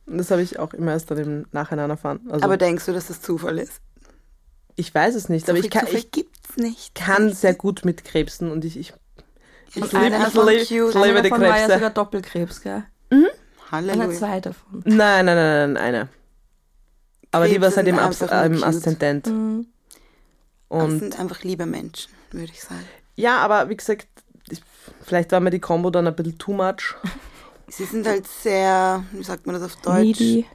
Und 0.05 0.17
das 0.17 0.31
habe 0.31 0.41
ich 0.41 0.60
auch 0.60 0.73
immer 0.73 0.91
erst 0.91 1.12
dann 1.12 1.17
im 1.19 1.45
Nachhinein 1.51 1.89
erfahren. 1.89 2.21
Also, 2.29 2.43
Aber 2.45 2.57
denkst 2.57 2.86
du, 2.86 2.93
dass 2.93 3.07
das 3.07 3.21
Zufall 3.21 3.57
ist? 3.60 3.81
ich 4.77 4.93
weiß 4.95 5.15
es 5.15 5.29
nicht, 5.29 5.45
So 5.45 5.51
aber 5.51 5.60
ich 5.60 5.69
kann, 5.69 5.81
Zufall 5.86 5.99
ich 5.99 6.12
gibt's 6.12 6.57
nicht. 6.57 6.95
kann 6.95 7.31
sehr 7.34 7.53
gut 7.53 7.86
mit 7.86 8.03
Krebsen 8.05 8.49
und 8.51 8.63
ich, 8.65 8.77
ich, 8.77 8.93
Ich 9.69 9.77
ich 9.77 9.91
liebe 9.91 10.05
ich 10.55 10.69
cute. 10.69 10.89
ich 10.89 10.95
liebe 10.95 10.99
Einer 10.99 11.21
die 11.21 11.29
davon 11.29 11.41
war 11.41 11.49
ja 11.49 11.55
Krebse. 11.55 11.73
sogar 11.73 11.89
Doppelkrebs, 11.91 12.62
gell? 12.62 12.84
Einer 13.10 13.27
Halleluja. 13.69 14.12
zwei 14.12 14.39
davon. 14.39 14.81
Nein, 14.86 15.25
nein, 15.25 15.36
nein, 15.36 15.73
nein, 15.73 15.77
eine. 15.77 16.10
Aber 17.31 17.45
die 17.47 17.53
Krebs 17.53 17.61
war 17.61 17.75
halt 17.77 17.85
sind 17.85 17.87
im, 17.87 17.99
Abs 17.99 18.19
cute. 18.19 18.63
Aszendent. 18.63 19.27
Mhm. 19.27 19.67
Das 20.69 20.83
Und 20.83 20.99
sind 20.99 21.19
einfach 21.19 21.43
liebe 21.43 21.65
Menschen, 21.65 22.11
würde 22.31 22.51
ich 22.51 22.61
sagen. 22.61 22.85
ja, 23.15 23.37
aber 23.39 23.69
wie 23.69 23.75
gesagt, 23.75 24.07
ich, 24.49 24.61
vielleicht 25.03 25.31
war 25.31 25.39
mir 25.39 25.49
die 25.49 25.59
Combo 25.59 25.89
dann 25.89 26.07
ein 26.07 26.15
bisschen 26.15 26.37
too 26.37 26.53
much. 26.53 26.95
Sie 27.67 27.85
sind 27.85 28.05
halt 28.05 28.27
sehr, 28.27 29.03
wie 29.13 29.23
sagt 29.23 29.45
man 29.45 29.55
das 29.55 29.63
auf 29.63 29.75
Deutsch? 29.77 30.19
Needy. 30.19 30.45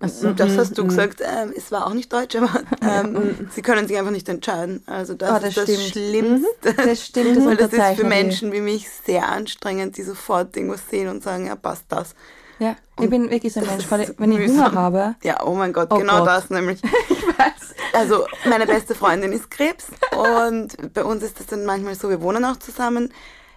Also, 0.00 0.32
das 0.32 0.58
hast 0.58 0.76
du 0.76 0.86
gesagt. 0.86 1.20
Ähm, 1.20 1.52
es 1.56 1.72
war 1.72 1.86
auch 1.86 1.94
nicht 1.94 2.12
Deutsch, 2.12 2.36
aber 2.36 2.50
ähm, 2.82 3.48
sie 3.52 3.62
können 3.62 3.88
sich 3.88 3.96
einfach 3.96 4.10
nicht 4.10 4.28
entscheiden. 4.28 4.82
Also 4.86 5.14
das, 5.14 5.30
Ah, 5.30 5.38
das 5.40 5.56
ist 5.56 5.56
das 5.56 5.64
stimmt. 5.70 5.88
Schlimmste. 5.92 6.74
Das 6.74 7.06
stimmt, 7.06 7.36
das 7.38 7.44
Weil 7.46 7.56
das 7.56 7.72
ist 7.72 8.00
für. 8.00 8.06
Menschen 8.06 8.52
wie 8.52 8.60
mich 8.60 8.88
sehr 8.90 9.28
anstrengend, 9.28 9.96
die 9.96 10.02
sofort 10.02 10.54
irgendwas 10.56 10.82
sehen 10.90 11.08
und 11.08 11.22
sagen, 11.22 11.46
ja, 11.46 11.56
passt 11.56 11.86
das. 11.88 12.14
Ja, 12.58 12.76
ich 13.00 13.10
bin 13.10 13.30
wirklich 13.30 13.52
so 13.52 13.60
ein 13.60 13.66
Mensch, 13.66 13.90
weil 13.90 14.14
wenn 14.18 14.32
ich 14.32 14.38
mühsam. 14.38 14.66
Hunger 14.66 14.74
habe, 14.74 15.14
Ja, 15.22 15.42
oh 15.44 15.54
mein 15.54 15.72
Gott, 15.72 15.88
Oh 15.90 15.96
genau 15.98 16.18
Gott. 16.18 16.28
das 16.28 16.50
nämlich. 16.50 16.80
ich 17.08 17.26
weiß. 17.26 17.74
Also 17.94 18.26
meine 18.48 18.66
beste 18.66 18.94
Freundin 18.94 19.32
ist 19.32 19.50
Krebs 19.50 19.86
und 20.16 20.92
bei 20.94 21.04
uns 21.04 21.22
ist 21.22 21.40
das 21.40 21.46
dann 21.46 21.64
manchmal 21.64 21.94
so, 21.94 22.08
wir 22.10 22.20
wohnen 22.22 22.44
auch 22.44 22.56
zusammen, 22.56 23.12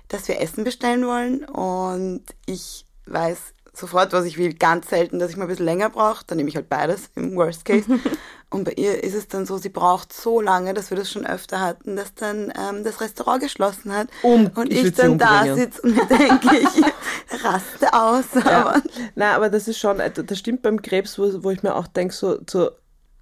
dass 0.08 0.28
wir 0.28 0.40
Essen 0.42 0.64
bestellen 0.64 1.06
wollen 1.06 1.44
und 1.46 2.24
ich 2.46 2.86
weiß 3.06 3.38
sofort, 3.78 4.14
was 4.14 4.26
ich 4.26 4.38
will. 4.38 4.54
Ganz 4.54 4.90
selten, 4.90 5.20
dass 5.20 5.32
ich 5.32 5.38
mal 5.38 5.46
ein 5.46 5.50
bisschen 5.50 5.66
länger 5.66 5.90
brauche, 5.90 6.24
dann 6.26 6.38
nehme 6.38 6.50
ich 6.50 6.56
halt 6.56 6.70
beides 6.70 7.10
im 7.16 7.36
Worst 7.36 7.66
Case. 7.66 7.86
und 8.50 8.64
bei 8.64 8.74
ihr 8.74 9.04
ist 9.04 9.14
es 9.14 9.28
dann 9.28 9.46
so, 9.46 9.58
sie 9.58 9.70
braucht 9.70 10.14
so 10.14 10.42
lange, 10.42 10.74
dass 10.74 10.90
wir 10.90 10.98
das 10.98 11.12
schon 11.12 11.26
öfter 11.26 11.60
hatten, 11.60 11.96
dass 11.96 12.14
dann 12.16 12.52
ähm, 12.58 12.84
das 12.84 13.02
Restaurant 13.02 13.42
geschlossen 13.42 13.94
hat 13.94 14.08
Um- 14.24 14.52
und 14.56 14.72
ich 14.72 14.86
ich, 14.86 14.94
dann 14.94 15.18
da 15.18 15.56
sitze 15.56 15.82
und 15.82 15.96
mir 15.96 16.06
denke, 16.06 16.58
ich 16.58 17.44
raste 17.44 17.94
aus. 17.94 18.26
Aber 18.44 18.82
Nein, 19.16 19.36
aber 19.36 19.50
das 19.50 19.68
ist 19.68 19.80
schon, 19.80 20.00
äh, 20.00 20.12
das 20.12 20.38
stimmt 20.38 20.62
beim 20.62 20.82
Krebs, 20.82 21.18
wo, 21.20 21.44
wo 21.44 21.52
ich 21.52 21.64
mir 21.64 21.76
auch 21.76 21.88
denke, 21.88 22.14
so, 22.14 22.40
so, 22.50 22.72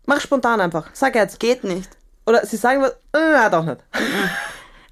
mach 0.06 0.22
spontan 0.22 0.62
einfach, 0.62 0.90
sag 0.94 1.16
jetzt. 1.16 1.40
geht 1.40 1.64
nicht. 1.64 1.90
Oder 2.26 2.46
sie 2.46 2.58
sagen 2.58 2.82
was, 2.82 2.92
äh, 3.14 3.50
doch 3.52 3.66
nicht. 3.66 3.84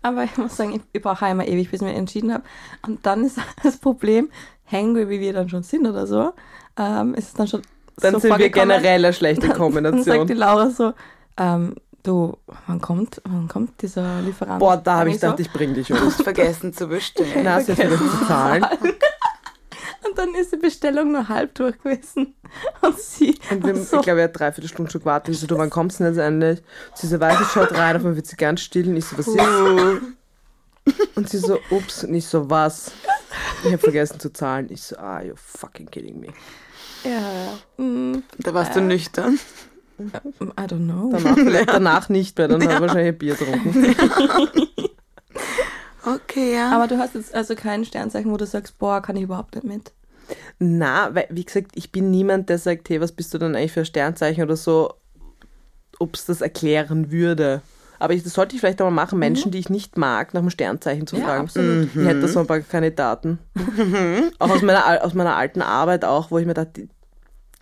Aber 0.03 0.25
ich 0.25 0.37
muss 0.37 0.57
sagen, 0.57 0.73
ich, 0.75 0.81
ich 0.91 1.01
brauche 1.01 1.25
immer 1.27 1.47
ewig, 1.47 1.71
bis 1.71 1.81
ich 1.81 1.87
mich 1.87 1.95
entschieden 1.95 2.33
habe. 2.33 2.43
Und 2.85 3.05
dann 3.05 3.23
ist 3.23 3.37
das 3.63 3.77
Problem, 3.77 4.29
hangry 4.73 5.07
wie 5.09 5.19
wir 5.19 5.33
dann 5.33 5.47
schon 5.49 5.63
sind 5.63 5.85
oder 5.87 6.05
so, 6.07 6.33
ähm, 6.77 7.13
ist 7.13 7.27
es 7.29 7.33
dann 7.33 7.47
schon 7.47 7.61
Dann 7.97 8.13
so 8.13 8.19
sind 8.19 8.37
wir 8.37 8.49
generell 8.49 9.05
eine 9.05 9.13
schlechte 9.13 9.41
Dann 9.47 9.49
sagt 9.49 9.59
die 9.59 9.63
Kombination. 9.63 10.27
Laura 10.37 10.69
so, 10.69 10.93
ähm, 11.37 11.75
Du, 12.03 12.35
wann 12.67 12.81
kommt, 12.81 13.21
wann 13.23 13.47
kommt 13.47 13.81
dieser 13.81 14.19
Lieferant? 14.21 14.59
Boah, 14.59 14.75
da 14.75 14.97
habe 14.97 15.09
ich 15.09 15.13
Eigentlich 15.13 15.21
so? 15.21 15.27
gedacht, 15.27 15.39
ich 15.39 15.53
bring 15.53 15.73
dich 15.73 15.87
Du 15.87 15.93
um. 15.93 16.01
hast 16.01 16.21
vergessen 16.21 16.73
zu 16.73 16.87
bestellen. 16.87 17.31
Na, 17.43 17.61
sie 17.61 17.73
vergessen 17.73 18.09
zu 18.09 18.25
zahlen. 18.27 18.65
Und 20.05 20.17
dann 20.17 20.35
ist 20.35 20.51
die 20.51 20.57
Bestellung 20.57 21.13
nur 21.13 21.29
halb 21.29 21.55
durch 21.55 21.81
gewesen. 21.81 22.35
Und 22.81 22.99
sie. 22.99 23.39
Und 23.49 23.65
wir, 23.65 23.75
so, 23.77 23.97
ich 23.97 24.01
glaube, 24.03 24.19
er 24.19 24.25
hat 24.25 24.37
dreiviertel 24.37 24.67
Stunde 24.69 24.91
schon 24.91 24.99
gewartet. 24.99 25.33
Ich 25.33 25.39
so, 25.39 25.47
du, 25.47 25.57
wann 25.57 25.69
kommst 25.69 25.99
du 25.99 26.03
denn 26.03 26.13
jetzt 26.13 26.21
endlich? 26.21 26.61
Sie 26.93 27.07
so, 27.07 27.21
weiß 27.21 27.39
ich, 27.39 27.47
schaut 27.47 27.71
rein, 27.71 27.95
auf 27.95 28.01
einmal 28.01 28.17
wird 28.17 28.27
sie 28.27 28.35
ganz 28.35 28.59
still. 28.59 28.89
Und 28.89 28.97
ich 28.97 29.05
so, 29.05 29.17
was 29.17 29.27
ist? 29.27 31.07
Und 31.15 31.29
sie 31.29 31.37
so, 31.37 31.57
ups. 31.69 32.03
Und 32.03 32.13
ich 32.13 32.27
so, 32.27 32.49
was? 32.49 32.91
Ich 33.63 33.67
habe 33.71 33.77
vergessen 33.77 34.19
zu 34.19 34.31
zahlen. 34.31 34.67
Ich 34.69 34.81
so, 34.81 34.97
ah, 34.97 35.19
you're 35.19 35.35
fucking 35.35 35.89
kidding 35.89 36.19
me. 36.19 36.27
ja, 37.03 37.83
mm, 37.83 38.23
Da 38.39 38.53
warst 38.53 38.75
du 38.75 38.81
nüchtern. 38.81 39.39
I 39.99 40.61
don't 40.61 40.85
know. 40.85 41.11
Danach, 41.11 41.35
vielleicht 41.35 41.69
danach 41.69 42.09
nicht 42.09 42.37
mehr, 42.37 42.47
dann 42.47 42.63
hat 42.63 42.71
er 42.71 42.81
wahrscheinlich 42.81 43.13
ein 43.13 43.17
Bier 43.17 43.35
getrunken. 43.35 43.95
Okay, 46.05 46.53
ja. 46.55 46.71
Aber 46.75 46.87
du 46.87 46.97
hast 46.97 47.15
jetzt 47.15 47.33
also 47.33 47.55
kein 47.55 47.85
Sternzeichen, 47.85 48.29
wo 48.29 48.37
du 48.37 48.45
sagst, 48.45 48.77
boah, 48.77 49.01
kann 49.01 49.15
ich 49.15 49.23
überhaupt 49.23 49.55
nicht 49.55 49.63
mit. 49.63 49.93
Na, 50.59 51.13
weil, 51.15 51.27
wie 51.29 51.45
gesagt, 51.45 51.71
ich 51.75 51.91
bin 51.91 52.11
niemand, 52.11 52.49
der 52.49 52.57
sagt, 52.57 52.89
hey, 52.89 52.99
was 52.99 53.13
bist 53.13 53.33
du 53.33 53.37
denn 53.37 53.55
eigentlich 53.55 53.71
für 53.71 53.81
ein 53.81 53.85
Sternzeichen 53.85 54.43
oder 54.43 54.57
so, 54.57 54.95
ob 55.99 56.15
es 56.15 56.25
das 56.25 56.41
erklären 56.41 57.09
würde. 57.11 57.61
Aber 57.99 58.13
ich, 58.13 58.23
das 58.23 58.33
sollte 58.33 58.55
ich 58.55 58.59
vielleicht 58.61 58.81
auch 58.81 58.85
mal 58.85 58.91
machen, 58.91 59.19
Menschen, 59.19 59.51
die 59.51 59.59
ich 59.59 59.69
nicht 59.69 59.97
mag, 59.97 60.33
nach 60.33 60.41
dem 60.41 60.49
Sternzeichen 60.49 61.07
zu 61.07 61.15
Ja, 61.17 61.23
fragen. 61.25 61.41
absolut. 61.43 61.87
Ich 61.95 62.01
hätte 62.05 62.21
da 62.21 62.27
so 62.27 62.39
ein 62.39 62.47
paar 62.47 62.59
Kandidaten. 62.59 63.39
auch 64.39 64.49
aus 64.49 64.61
meiner, 64.61 65.03
aus 65.03 65.13
meiner 65.13 65.35
alten 65.35 65.61
Arbeit 65.61 66.03
auch, 66.05 66.31
wo 66.31 66.37
ich 66.37 66.45
mir 66.45 66.53
dachte, 66.53 66.87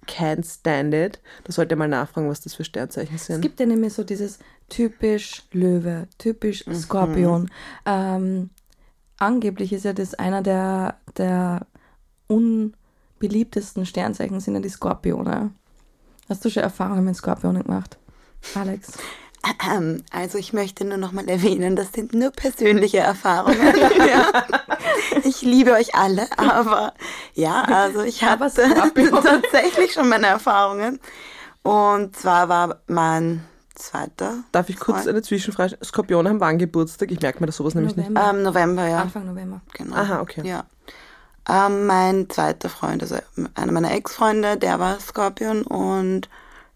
can't 0.07 0.45
stand 0.51 0.93
it. 0.93 1.21
Da 1.43 1.51
sollte 1.51 1.75
mal 1.75 1.87
nachfragen, 1.87 2.27
was 2.29 2.41
das 2.41 2.55
für 2.55 2.63
Sternzeichen 2.63 3.15
Es 3.15 3.27
sind. 3.27 3.41
gibt 3.41 3.59
ja 3.59 3.65
nämlich 3.65 3.93
so 3.93 4.03
dieses 4.03 4.39
typisch 4.69 5.43
Löwe, 5.51 6.07
typisch 6.17 6.65
Skorpion. 6.73 7.51
Ähm, 7.85 8.49
angeblich 9.19 9.73
ist 9.73 9.85
ja 9.85 9.93
das 9.93 10.15
einer 10.15 10.41
der, 10.41 10.95
der 11.17 11.67
unbeliebtesten 12.27 13.85
Sternzeichen 13.85 14.39
sind 14.39 14.55
ja 14.55 14.61
die 14.61 14.69
Skorpione. 14.69 15.51
Hast 16.29 16.43
du 16.45 16.49
schon 16.49 16.63
Erfahrungen 16.63 17.03
mit 17.05 17.15
Skorpionen 17.15 17.63
gemacht? 17.63 17.97
Alex? 18.55 18.93
Ähm, 19.73 20.03
Also 20.11 20.37
ich 20.37 20.53
möchte 20.53 20.85
nur 20.85 20.97
noch 20.97 21.11
mal 21.11 21.27
erwähnen, 21.27 21.75
das 21.75 21.91
sind 21.93 22.13
nur 22.13 22.31
persönliche 22.31 22.99
Erfahrungen. 22.99 23.57
ja. 24.07 24.31
Ich 25.23 25.41
liebe 25.41 25.73
euch 25.73 25.95
alle, 25.95 26.27
aber 26.37 26.93
ja, 27.33 27.61
also 27.63 28.01
ich 28.01 28.23
Skorpion. 28.49 29.23
tatsächlich 29.23 29.93
schon 29.93 30.09
meine 30.09 30.27
Erfahrungen. 30.27 30.99
Und 31.63 32.15
zwar 32.15 32.49
war 32.49 32.81
mein 32.87 33.43
zweiter 33.75 34.43
Darf 34.51 34.69
ich 34.69 34.79
kurz 34.79 34.99
Freund- 35.03 35.09
eine 35.09 35.21
Zwischenfrage? 35.21 35.77
Skorpione 35.83 36.29
haben 36.29 36.39
wann 36.39 36.57
Geburtstag? 36.59 37.11
Ich 37.11 37.19
merke 37.21 37.39
mir 37.39 37.47
das 37.47 37.57
sowas 37.57 37.73
nämlich 37.75 37.95
nicht. 37.95 38.09
November. 38.09 38.29
ähm, 38.37 38.43
November, 38.43 38.87
ja. 38.87 38.99
Anfang 39.01 39.25
November. 39.25 39.61
Genau. 39.73 39.95
Aha, 39.95 40.21
okay. 40.21 40.41
Ja. 40.47 40.65
Ähm, 41.49 41.87
mein 41.87 42.29
zweiter 42.29 42.69
Freund, 42.69 43.01
also 43.01 43.15
einer 43.55 43.71
meiner 43.71 43.91
Ex-Freunde, 43.91 44.57
der 44.57 44.79
war 44.79 44.99
Skorpion 44.99 45.63
und 45.63 46.29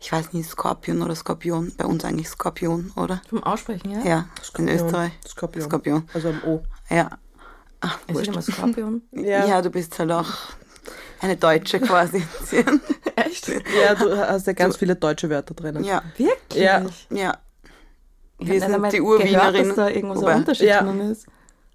ich 0.06 0.12
weiß 0.12 0.34
nicht, 0.34 0.48
Skorpion 0.48 1.02
oder 1.02 1.16
Skorpion. 1.16 1.72
Bei 1.78 1.86
uns 1.86 2.06
eigentlich 2.06 2.30
Skorpion, 2.30 2.92
oder? 2.96 3.24
Vom 3.28 3.42
Aussprechen, 3.44 3.90
ja? 3.90 4.00
Ja, 4.08 4.26
in 4.60 4.68
Österreich. 4.70 5.14
Skorpion. 5.28 5.66
Skorpion. 5.66 6.10
Also 6.14 6.30
am 6.30 6.44
O. 6.46 6.64
Ja. 6.92 7.10
Ach, 7.82 7.98
ist 8.08 8.14
wurscht. 8.14 8.28
immer 8.28 8.42
Skorpion. 8.44 9.02
Ja. 9.14 9.48
Ja. 9.48 9.62
du 9.64 9.72
bist 9.72 9.98
halt 9.98 10.12
auch 10.12 10.30
eine 11.22 11.36
Deutsche 11.38 11.80
quasi. 11.80 12.24
Echt? 13.16 13.48
Ja, 13.48 13.96
du 13.96 14.16
hast 14.16 14.46
ja 14.46 14.54
ganz 14.54 14.78
viele 14.78 14.96
deutsche 14.96 15.28
Wörter 15.28 15.56
drinnen. 15.56 15.84
ja, 15.84 16.04
Wirklich? 16.18 16.62
Ja. 16.64 16.86
ja. 17.10 17.38
Wir 18.38 18.54
nicht 18.54 18.62
sind 18.68 18.92
die 18.94 18.98
gehört, 19.00 19.22
Urwienerin. 19.22 19.68
dass 19.70 19.76
da 19.76 19.90
irgendwo 19.90 20.20
so 20.20 20.28
ein 20.28 20.38
Unterschied 20.38 20.68
Ja. 20.68 20.84
drin 20.84 21.00
ist. 21.00 21.26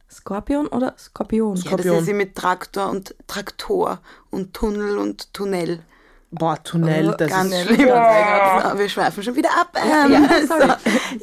Skorpion 0.08 0.68
oder 0.68 0.94
Skorpion? 0.96 1.56
Ja, 1.56 1.62
das 1.62 1.64
Skorpion. 1.72 1.96
ist 1.98 2.04
sie 2.06 2.14
mit 2.14 2.36
Traktor 2.36 2.90
und 2.90 3.16
Traktor 3.26 4.00
und 4.30 4.54
Tunnel 4.54 4.98
und 4.98 5.34
Tunnel. 5.34 5.80
Boah, 6.32 6.62
Tunnel, 6.62 7.08
Oh, 7.08 7.16
das 7.16 7.28
Ganz 7.28 7.52
ist... 7.52 7.62
schlimm. 7.62 7.78
So, 7.88 8.78
wir 8.78 8.88
schweifen 8.88 9.22
schon 9.22 9.34
wieder 9.34 9.50
ab. 9.50 9.76
Ähm, 9.76 10.12
Ja, 10.12 10.28
so. 10.40 10.46
sorry. 10.46 10.68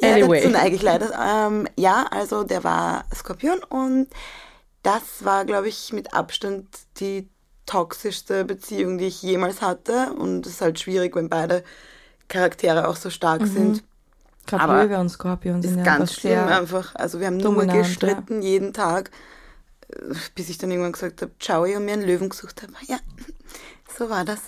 ja, 0.00 0.14
Anyway. 0.14 0.40
dazu 0.42 0.50
neige 0.50 0.76
ich 0.76 0.82
leider. 0.82 1.46
Ähm, 1.46 1.66
ja, 1.76 2.06
also 2.10 2.44
der 2.44 2.62
war 2.62 3.04
Skorpion 3.14 3.58
und 3.70 4.08
das 4.82 5.02
war, 5.20 5.44
glaube 5.44 5.68
ich, 5.68 5.92
mit 5.92 6.12
Abstand 6.12 6.66
die 7.00 7.28
toxischste 7.66 8.44
Beziehung, 8.44 8.98
die 8.98 9.06
ich 9.06 9.22
jemals 9.22 9.62
hatte. 9.62 10.12
Und 10.12 10.46
es 10.46 10.54
ist 10.54 10.60
halt 10.60 10.78
schwierig, 10.78 11.16
wenn 11.16 11.28
beide 11.28 11.64
Charaktere 12.28 12.88
auch 12.88 12.96
so 12.96 13.10
stark 13.10 13.46
sind. 13.46 13.82
Gerade 14.46 14.62
Aber 14.62 14.84
Löwe 14.84 14.98
und 14.98 15.08
Skorpion 15.10 15.62
sind 15.62 15.72
Ist 15.72 15.76
ja 15.78 15.84
ganz 15.84 16.14
schlimm 16.14 16.38
einfach. 16.48 16.94
Also 16.94 17.20
wir 17.20 17.26
haben 17.26 17.36
nur 17.36 17.64
gestritten 17.66 18.40
jeden 18.42 18.72
Tag, 18.72 19.10
äh, 19.88 20.14
bis 20.34 20.48
ich 20.48 20.58
dann 20.58 20.70
irgendwann 20.70 20.92
gesagt 20.92 21.20
habe, 21.22 21.32
ciao, 21.38 21.62
und 21.64 21.84
mir 21.84 21.92
einen 21.92 22.06
Löwen 22.06 22.28
gesucht 22.28 22.62
habe. 22.62 22.72
Ja, 22.86 22.98
so 23.98 24.08
war 24.08 24.24
das. 24.24 24.40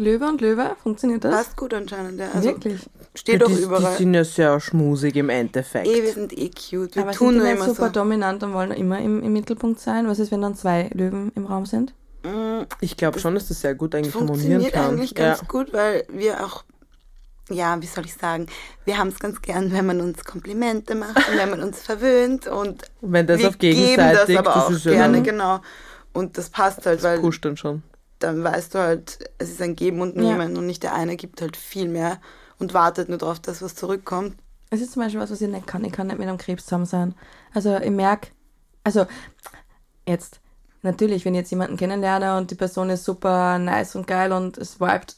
Löwe 0.00 0.26
und 0.28 0.40
Löwe, 0.40 0.76
funktioniert 0.82 1.24
das? 1.24 1.34
Passt 1.34 1.56
gut 1.56 1.74
anscheinend. 1.74 2.18
Ja. 2.18 2.28
Also 2.34 2.48
Wirklich? 2.48 2.80
Steht 3.14 3.42
doch 3.42 3.48
die, 3.48 3.56
die 3.56 3.62
überall. 3.62 3.96
sind 3.96 4.14
ja 4.14 4.24
sehr 4.24 4.58
schmusig 4.60 5.16
im 5.16 5.28
Endeffekt. 5.30 5.86
Eh, 5.88 6.02
wir 6.02 6.12
sind 6.12 6.32
eh 6.36 6.48
cute. 6.50 6.96
Wir 6.96 7.02
Aber 7.02 7.12
sind 7.12 7.18
tun 7.18 7.32
die 7.34 7.38
nur 7.38 7.46
nicht 7.48 7.56
immer 7.56 7.66
super 7.66 7.86
so. 7.88 7.92
dominant 7.92 8.42
und 8.42 8.52
wollen 8.52 8.70
immer 8.72 8.98
im, 9.00 9.22
im 9.22 9.32
Mittelpunkt 9.32 9.80
sein? 9.80 10.06
Was 10.08 10.18
ist, 10.18 10.30
wenn 10.32 10.42
dann 10.42 10.54
zwei 10.54 10.90
Löwen 10.94 11.32
im 11.34 11.46
Raum 11.46 11.66
sind? 11.66 11.92
Mm, 12.22 12.62
Ich 12.80 12.96
glaube 12.96 13.18
schon, 13.18 13.34
dass 13.34 13.48
das 13.48 13.60
sehr 13.60 13.74
gut 13.74 13.94
eigentlich 13.94 14.14
harmonieren 14.14 14.36
Funktioniert 14.62 14.72
kann. 14.72 14.90
eigentlich 14.90 15.10
ja. 15.18 15.34
ganz 15.36 15.48
gut, 15.48 15.72
weil 15.72 16.04
wir 16.08 16.44
auch, 16.44 16.64
ja, 17.50 17.80
wie 17.82 17.86
soll 17.86 18.04
ich 18.04 18.14
sagen, 18.14 18.46
wir 18.84 18.96
haben 18.98 19.08
es 19.08 19.18
ganz 19.18 19.42
gern, 19.42 19.72
wenn 19.72 19.86
man 19.86 20.00
uns 20.00 20.24
Komplimente 20.24 20.94
macht 20.94 21.16
und 21.16 21.36
wenn 21.36 21.50
man 21.50 21.62
uns 21.62 21.80
verwöhnt 21.80 22.46
und 22.46 22.84
Wenn 23.00 23.26
das 23.26 23.40
wir 23.40 23.48
auf 23.48 23.58
geben 23.58 23.76
gegenseitig, 23.78 24.36
das 24.36 24.46
aber 24.46 24.56
auch 24.66 24.70
ist 24.70 24.84
ja 24.84 24.92
gerne, 24.92 25.22
genau. 25.22 25.60
Und 26.12 26.38
das 26.38 26.48
passt 26.50 26.86
halt, 26.86 27.02
weil 27.02 27.18
pusht 27.20 27.44
dann 27.44 27.56
schon. 27.56 27.82
Dann 28.20 28.44
weißt 28.44 28.74
du 28.74 28.78
halt, 28.78 29.18
es 29.38 29.50
ist 29.50 29.60
ein 29.62 29.76
Geben 29.76 30.00
und 30.00 30.16
Ja. 30.16 30.22
Nehmen 30.22 30.56
und 30.56 30.66
nicht 30.66 30.82
der 30.82 30.94
eine 30.94 31.16
gibt 31.16 31.40
halt 31.42 31.56
viel 31.56 31.88
mehr 31.88 32.20
und 32.58 32.74
wartet 32.74 33.08
nur 33.08 33.18
darauf, 33.18 33.40
dass 33.40 33.62
was 33.62 33.74
zurückkommt. 33.74 34.36
Es 34.70 34.80
ist 34.80 34.92
zum 34.92 35.02
Beispiel 35.02 35.20
was, 35.20 35.30
was 35.30 35.40
ich 35.40 35.48
nicht 35.48 35.66
kann. 35.66 35.84
Ich 35.84 35.92
kann 35.92 36.06
nicht 36.06 36.18
mit 36.18 36.28
einem 36.28 36.38
Krebs 36.38 36.64
zusammen 36.64 36.86
sein. 36.86 37.14
Also 37.52 37.76
ich 37.76 37.90
merke, 37.90 38.28
also 38.84 39.06
jetzt, 40.06 40.40
natürlich, 40.82 41.24
wenn 41.24 41.34
ich 41.34 41.40
jetzt 41.40 41.50
jemanden 41.50 41.76
kennenlerne 41.76 42.36
und 42.36 42.50
die 42.50 42.54
Person 42.54 42.88
ist 42.90 43.04
super 43.04 43.58
nice 43.58 43.96
und 43.96 44.06
geil 44.06 44.32
und 44.32 44.56
es 44.58 44.80
vibet, 44.80 45.16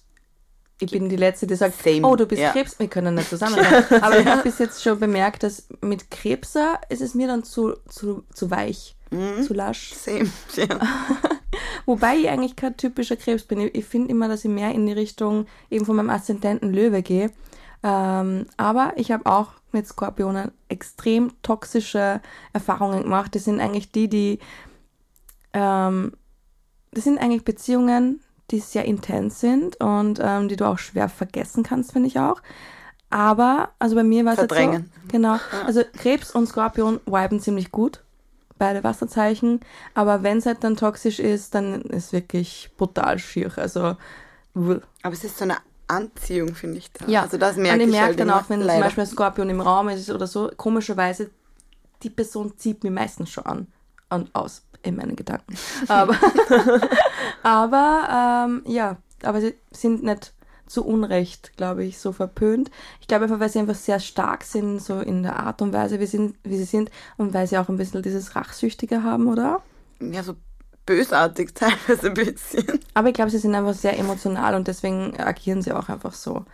ich 0.80 0.90
bin 0.90 1.08
die 1.08 1.16
Letzte, 1.16 1.46
die 1.46 1.54
sagt, 1.54 1.80
Same, 1.80 2.04
oh, 2.06 2.16
du 2.16 2.26
bist 2.26 2.40
ja. 2.42 2.50
Krebs, 2.50 2.78
wir 2.78 2.88
können 2.88 3.14
nicht 3.14 3.28
zusammen 3.28 3.54
sein. 3.88 4.02
Aber 4.02 4.18
ich 4.18 4.26
habe 4.26 4.42
bis 4.42 4.58
jetzt 4.58 4.82
schon 4.82 4.98
bemerkt, 4.98 5.42
dass 5.44 5.68
mit 5.80 6.10
Krebser 6.10 6.80
ist 6.88 7.02
es 7.02 7.14
mir 7.14 7.26
dann 7.28 7.44
zu, 7.44 7.74
zu, 7.88 8.24
zu 8.34 8.50
weich, 8.50 8.96
Mhm. 9.10 9.42
zu 9.42 9.52
lasch. 9.54 9.92
Same. 9.92 10.30
Ja. 10.56 10.66
Wobei 11.86 12.16
ich 12.16 12.28
eigentlich 12.28 12.56
kein 12.56 12.76
typischer 12.76 13.16
Krebs 13.16 13.44
bin. 13.44 13.60
Ich, 13.60 13.74
ich 13.74 13.84
finde 13.84 14.10
immer, 14.10 14.28
dass 14.28 14.44
ich 14.44 14.50
mehr 14.50 14.72
in 14.72 14.86
die 14.86 14.92
Richtung 14.92 15.46
eben 15.70 15.84
von 15.84 15.96
meinem 15.96 16.10
Aszendenten 16.10 16.72
Löwe 16.72 17.02
gehe. 17.02 17.30
Ähm, 17.82 18.46
aber 18.56 18.92
ich 18.96 19.10
habe 19.10 19.26
auch 19.26 19.52
mit 19.72 19.86
Skorpionen 19.86 20.52
extrem 20.68 21.32
toxische 21.42 22.20
Erfahrungen 22.52 23.02
gemacht. 23.02 23.34
Das 23.34 23.44
sind 23.44 23.60
eigentlich 23.60 23.90
die, 23.90 24.08
die, 24.08 24.38
ähm, 25.52 26.12
das 26.92 27.04
sind 27.04 27.18
eigentlich 27.18 27.44
Beziehungen, 27.44 28.20
die 28.50 28.60
sehr 28.60 28.84
intens 28.84 29.40
sind 29.40 29.76
und 29.76 30.20
ähm, 30.22 30.48
die 30.48 30.56
du 30.56 30.66
auch 30.66 30.78
schwer 30.78 31.08
vergessen 31.08 31.62
kannst, 31.62 31.92
finde 31.92 32.08
ich 32.08 32.18
auch. 32.18 32.42
Aber, 33.10 33.70
also 33.78 33.94
bei 33.94 34.04
mir 34.04 34.24
war 34.24 34.34
es 34.34 34.40
jetzt 34.40 34.50
so, 34.50 34.54
Verdrängen. 34.54 34.90
genau, 35.08 35.38
also 35.66 35.82
Krebs 35.98 36.30
und 36.30 36.46
Skorpion 36.46 37.00
viben 37.04 37.40
ziemlich 37.40 37.70
gut, 37.70 38.02
beide 38.62 38.84
Wasserzeichen, 38.84 39.58
aber 39.92 40.22
wenn 40.22 40.38
es 40.38 40.46
halt 40.46 40.62
dann 40.62 40.76
toxisch 40.76 41.18
ist, 41.18 41.52
dann 41.56 41.82
ist 41.82 42.12
wirklich 42.12 42.70
brutal 42.76 43.18
schier, 43.18 43.50
also. 43.56 43.96
Aber 44.54 44.80
es 45.12 45.24
ist 45.24 45.36
so 45.36 45.42
eine 45.44 45.56
Anziehung, 45.88 46.54
finde 46.54 46.78
ich. 46.78 46.92
Da. 46.92 47.06
ja, 47.08 47.22
Also 47.22 47.38
das 47.38 47.56
und 47.56 47.62
merke 47.62 47.82
ich 47.82 47.86
ich 47.88 47.92
merke 47.92 48.06
halt 48.06 48.20
dann 48.20 48.30
auch, 48.30 48.48
wenn 48.48 48.60
zum 48.60 48.68
leider. 48.68 48.84
Beispiel 48.84 49.02
ein 49.02 49.08
Skorpion 49.10 49.50
im 49.50 49.60
Raum 49.60 49.88
ist 49.88 50.08
oder 50.10 50.28
so, 50.28 50.48
komischerweise, 50.56 51.30
die 52.04 52.10
Person 52.10 52.56
zieht 52.56 52.84
mir 52.84 52.92
meistens 52.92 53.30
schon 53.30 53.46
an 53.46 53.66
und 54.10 54.32
aus 54.32 54.62
in 54.84 54.94
meinen 54.94 55.16
Gedanken. 55.16 55.56
Aber, 55.88 56.14
aber 57.42 58.46
ähm, 58.46 58.62
ja, 58.66 58.96
aber 59.24 59.40
sie 59.40 59.54
sind 59.72 60.04
nicht 60.04 60.32
zu 60.72 60.84
Unrecht, 60.84 61.56
glaube 61.56 61.84
ich, 61.84 61.98
so 61.98 62.12
verpönt. 62.12 62.70
Ich 63.00 63.06
glaube 63.06 63.24
einfach, 63.24 63.40
weil 63.40 63.48
sie 63.50 63.58
einfach 63.58 63.74
sehr 63.74 64.00
stark 64.00 64.42
sind, 64.44 64.80
so 64.80 65.00
in 65.00 65.22
der 65.22 65.36
Art 65.38 65.60
und 65.62 65.72
Weise, 65.72 66.00
wie, 66.00 66.06
sind, 66.06 66.36
wie 66.44 66.56
sie 66.56 66.64
sind 66.64 66.90
und 67.16 67.34
weil 67.34 67.46
sie 67.46 67.58
auch 67.58 67.68
ein 67.68 67.76
bisschen 67.76 68.02
dieses 68.02 68.34
Rachsüchtige 68.34 69.02
haben, 69.02 69.28
oder? 69.28 69.62
Ja, 70.00 70.22
so 70.22 70.34
bösartig 70.86 71.50
teilweise 71.54 72.08
ein 72.08 72.14
bisschen. 72.14 72.66
Aber 72.94 73.08
ich 73.08 73.14
glaube, 73.14 73.30
sie 73.30 73.38
sind 73.38 73.54
einfach 73.54 73.74
sehr 73.74 73.98
emotional 73.98 74.54
und 74.54 74.66
deswegen 74.66 75.18
agieren 75.20 75.62
sie 75.62 75.72
auch 75.72 75.88
einfach 75.88 76.14
so. 76.14 76.44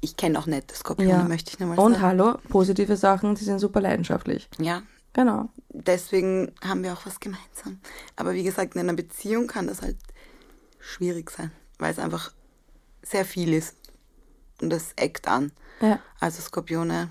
Ich 0.00 0.16
kenne 0.16 0.38
auch 0.38 0.46
nette 0.46 0.74
Skorpione, 0.74 1.10
Ja. 1.10 1.24
möchte 1.24 1.50
ich 1.52 1.58
nochmal 1.60 1.78
Und 1.78 1.92
sagen. 1.94 2.02
hallo, 2.04 2.38
positive 2.48 2.96
Sachen, 2.96 3.36
sie 3.36 3.44
sind 3.44 3.58
super 3.58 3.80
leidenschaftlich. 3.80 4.48
Ja, 4.58 4.82
Genau. 5.12 5.48
deswegen 5.68 6.50
haben 6.62 6.82
wir 6.82 6.92
auch 6.92 7.06
was 7.06 7.20
gemeinsam. 7.20 7.78
Aber 8.16 8.32
wie 8.32 8.42
gesagt, 8.42 8.74
in 8.74 8.80
einer 8.80 8.94
Beziehung 8.94 9.46
kann 9.46 9.66
das 9.68 9.80
halt 9.80 9.96
schwierig 10.80 11.30
sein, 11.30 11.52
weil 11.78 11.92
es 11.92 11.98
einfach 11.98 12.32
sehr 13.04 13.24
viel 13.24 13.52
ist. 13.52 13.76
und 14.60 14.70
das 14.70 14.92
eckt 14.96 15.28
an. 15.28 15.52
Ja. 15.80 16.00
Also 16.20 16.40
Skorpione. 16.40 17.10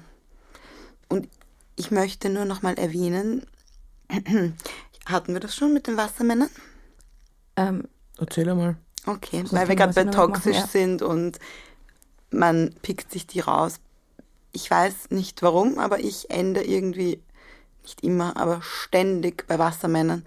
Und 1.09 1.27
ich 1.75 1.91
möchte 1.91 2.29
nur 2.29 2.45
noch 2.45 2.61
mal 2.61 2.75
erwähnen, 2.75 3.45
hatten 5.05 5.33
wir 5.33 5.39
das 5.39 5.55
schon 5.55 5.73
mit 5.73 5.87
den 5.87 5.97
Wassermännern? 5.97 6.49
Ähm, 7.55 7.87
Erzähl 8.17 8.49
einmal. 8.49 8.77
Okay, 9.05 9.43
weil 9.51 9.67
wir 9.67 9.75
gerade 9.75 9.93
bei 9.93 10.05
noch 10.05 10.13
machen, 10.13 10.33
toxisch 10.33 10.55
ja. 10.55 10.67
sind 10.67 11.01
und 11.01 11.37
man 12.31 12.73
pickt 12.81 13.11
sich 13.11 13.27
die 13.27 13.41
raus. 13.41 13.79
Ich 14.53 14.69
weiß 14.69 15.09
nicht 15.09 15.41
warum, 15.41 15.77
aber 15.77 15.99
ich 15.99 16.29
ende 16.29 16.63
irgendwie, 16.63 17.21
nicht 17.83 18.01
immer, 18.01 18.37
aber 18.37 18.61
ständig 18.61 19.45
bei 19.47 19.59
Wassermännern. 19.59 20.23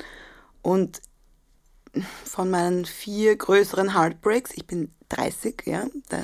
Und 0.63 1.01
von 2.25 2.51
meinen 2.51 2.85
vier 2.85 3.37
größeren 3.37 3.95
Heartbreaks, 3.95 4.53
ich 4.55 4.67
bin 4.67 4.93
30, 5.09 5.63
ja, 5.67 5.85
da 6.09 6.19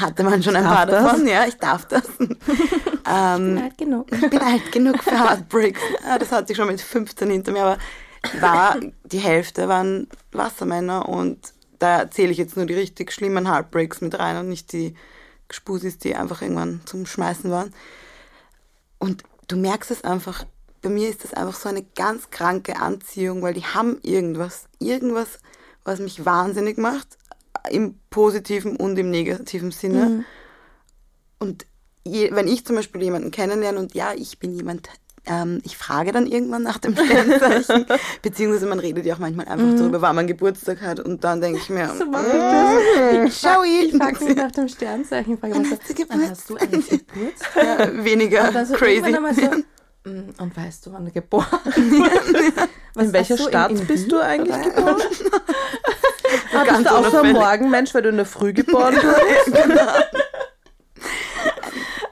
hatte 0.00 0.24
man 0.24 0.42
schon 0.42 0.56
ein 0.56 0.64
paar 0.64 0.86
das? 0.86 1.04
davon, 1.04 1.26
ja, 1.26 1.46
ich 1.46 1.56
darf 1.56 1.86
das. 1.86 2.04
ähm, 2.18 3.58
alt 3.58 3.78
genug. 3.78 4.10
ich 4.12 4.30
bin 4.30 4.40
alt 4.40 4.72
genug 4.72 5.02
für 5.02 5.18
Heartbreaks. 5.18 5.80
Ja, 6.04 6.18
das 6.18 6.32
hatte 6.32 6.52
ich 6.52 6.56
schon 6.56 6.66
mit 6.66 6.80
15 6.80 7.30
hinter 7.30 7.52
mir, 7.52 7.62
aber 7.62 7.78
war, 8.40 8.76
die 9.04 9.18
Hälfte 9.18 9.68
waren 9.68 10.08
Wassermänner 10.32 11.08
und 11.08 11.52
da 11.78 12.10
zähle 12.10 12.32
ich 12.32 12.38
jetzt 12.38 12.56
nur 12.56 12.66
die 12.66 12.74
richtig 12.74 13.12
schlimmen 13.12 13.50
Heartbreaks 13.50 14.00
mit 14.00 14.18
rein 14.18 14.36
und 14.36 14.48
nicht 14.48 14.72
die 14.72 14.94
Spusis, 15.50 15.98
die 15.98 16.14
einfach 16.14 16.42
irgendwann 16.42 16.80
zum 16.84 17.06
Schmeißen 17.06 17.50
waren. 17.50 17.74
Und 18.98 19.22
du 19.48 19.56
merkst 19.56 19.90
es 19.90 20.04
einfach, 20.04 20.44
bei 20.82 20.90
mir 20.90 21.08
ist 21.08 21.24
das 21.24 21.34
einfach 21.34 21.54
so 21.54 21.68
eine 21.68 21.82
ganz 21.82 22.30
kranke 22.30 22.76
Anziehung, 22.76 23.42
weil 23.42 23.54
die 23.54 23.64
haben 23.64 23.98
irgendwas, 24.02 24.66
irgendwas, 24.78 25.38
was 25.84 25.98
mich 25.98 26.24
wahnsinnig 26.24 26.78
macht, 26.78 27.18
im 27.68 27.96
positiven 28.10 28.76
und 28.76 28.98
im 28.98 29.10
negativen 29.10 29.70
Sinne. 29.70 30.24
Und 31.38 31.66
je, 32.04 32.30
wenn 32.32 32.48
ich 32.48 32.64
zum 32.64 32.76
Beispiel 32.76 33.02
jemanden 33.02 33.30
kennenlerne 33.30 33.78
und 33.78 33.94
ja, 33.94 34.12
ich 34.14 34.38
bin 34.38 34.54
jemand, 34.54 34.88
ähm, 35.26 35.60
ich 35.64 35.76
frage 35.76 36.12
dann 36.12 36.26
irgendwann 36.26 36.62
nach 36.62 36.78
dem 36.78 36.96
Sternzeichen, 36.96 37.86
beziehungsweise 38.22 38.66
man 38.66 38.78
redet 38.78 39.04
ja 39.04 39.14
auch 39.14 39.18
manchmal 39.18 39.46
einfach 39.48 39.76
darüber, 39.76 40.00
wann 40.00 40.16
man 40.16 40.26
Geburtstag 40.26 40.80
hat 40.80 40.98
und 41.00 41.22
dann 41.24 41.40
denke 41.42 41.58
ich 41.58 41.68
mir, 41.68 41.88
So 41.98 42.06
mache 42.06 42.26
ich 43.26 43.36
schau 43.38 43.62
Ich 43.62 43.94
frage 43.94 44.24
mich 44.24 44.36
nach 44.36 44.50
dem 44.52 44.68
Sternzeichen. 44.68 45.38
Frage 45.38 45.54
Wann 45.54 45.62
mich 45.62 45.70
hast 45.72 45.88
du 45.90 45.94
Geburtstag? 45.94 46.30
hast 46.30 46.50
du 46.50 46.56
eigentlich 46.56 46.88
Geburtstag? 47.06 47.64
ja, 47.96 48.04
weniger 48.04 48.64
so 48.66 48.74
crazy. 48.74 49.14
"Mm, 50.04 50.30
und 50.38 50.56
weißt 50.56 50.86
du, 50.86 50.92
wann 50.92 51.04
du 51.04 51.10
geboren? 51.12 51.46
Was, 52.94 53.04
In 53.06 53.12
welcher 53.12 53.36
Stadt 53.36 53.70
in, 53.70 53.80
in 53.80 53.86
bist 53.86 54.10
du 54.10 54.18
eigentlich 54.18 54.56
geboren? 54.62 54.96
Ah, 56.54 56.64
bist 56.64 56.84
du 56.86 56.90
auch 56.90 57.10
so 57.10 57.18
ein. 57.18 57.32
Morgenmensch, 57.32 57.94
weil 57.94 58.02
du 58.02 58.08
in 58.08 58.16
der 58.16 58.26
Früh 58.26 58.52
geboren 58.52 58.94
wurdest? 59.02 59.90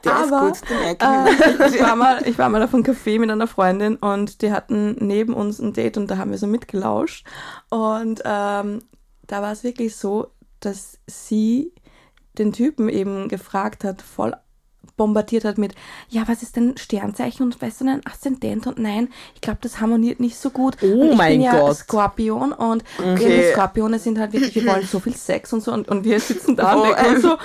Der 0.03 0.15
Aber, 0.15 0.51
ist 0.51 0.65
gut, 0.65 0.69
den. 0.69 0.97
Äh, 0.99 1.67
ich, 1.67 1.81
war 1.81 1.95
mal, 1.95 2.27
ich 2.27 2.37
war 2.37 2.49
mal 2.49 2.63
auf 2.63 2.73
einem 2.73 2.83
Café 2.83 3.19
mit 3.19 3.29
einer 3.29 3.47
Freundin 3.47 3.97
und 3.97 4.41
die 4.41 4.51
hatten 4.51 4.95
neben 4.99 5.33
uns 5.33 5.59
ein 5.59 5.73
Date 5.73 5.97
und 5.97 6.09
da 6.09 6.17
haben 6.17 6.31
wir 6.31 6.37
so 6.37 6.47
mitgelauscht. 6.47 7.25
Und 7.69 8.21
ähm, 8.23 8.81
da 9.27 9.41
war 9.41 9.51
es 9.51 9.63
wirklich 9.63 9.95
so, 9.95 10.31
dass 10.59 10.99
sie 11.07 11.73
den 12.37 12.53
Typen 12.53 12.89
eben 12.89 13.27
gefragt 13.27 13.83
hat, 13.83 14.01
voll 14.01 14.33
bombardiert 14.99 15.45
hat 15.45 15.57
mit, 15.57 15.73
ja, 16.09 16.23
was 16.27 16.43
ist 16.43 16.55
denn 16.57 16.77
Sternzeichen 16.77 17.43
und 17.45 17.59
weißt 17.59 17.81
du 17.81 17.85
denn 17.85 18.01
Aszendent 18.05 18.67
und 18.67 18.77
nein, 18.77 19.07
ich 19.33 19.41
glaube, 19.41 19.59
das 19.61 19.79
harmoniert 19.79 20.19
nicht 20.19 20.37
so 20.37 20.49
gut. 20.51 20.75
Oh 20.81 20.85
und 20.85 21.11
ich 21.13 21.17
mein 21.17 21.31
bin 21.31 21.41
ja 21.41 21.59
Gott. 21.59 21.77
Skorpion 21.77 22.51
und 22.51 22.83
Okay. 22.99 23.51
Skorpione 23.53 23.97
sind 23.97 24.19
halt 24.19 24.33
wirklich, 24.33 24.53
wir 24.53 24.65
wollen 24.67 24.85
so 24.85 24.99
viel 24.99 25.15
Sex 25.15 25.53
und 25.53 25.61
so 25.63 25.71
und, 25.71 25.87
und 25.87 26.03
wir 26.03 26.19
sitzen 26.19 26.55
da 26.55 26.73
und 26.73 26.81
Oh, 26.89 26.93
denken 26.93 27.15
uns 27.15 27.21
so, 27.23 27.37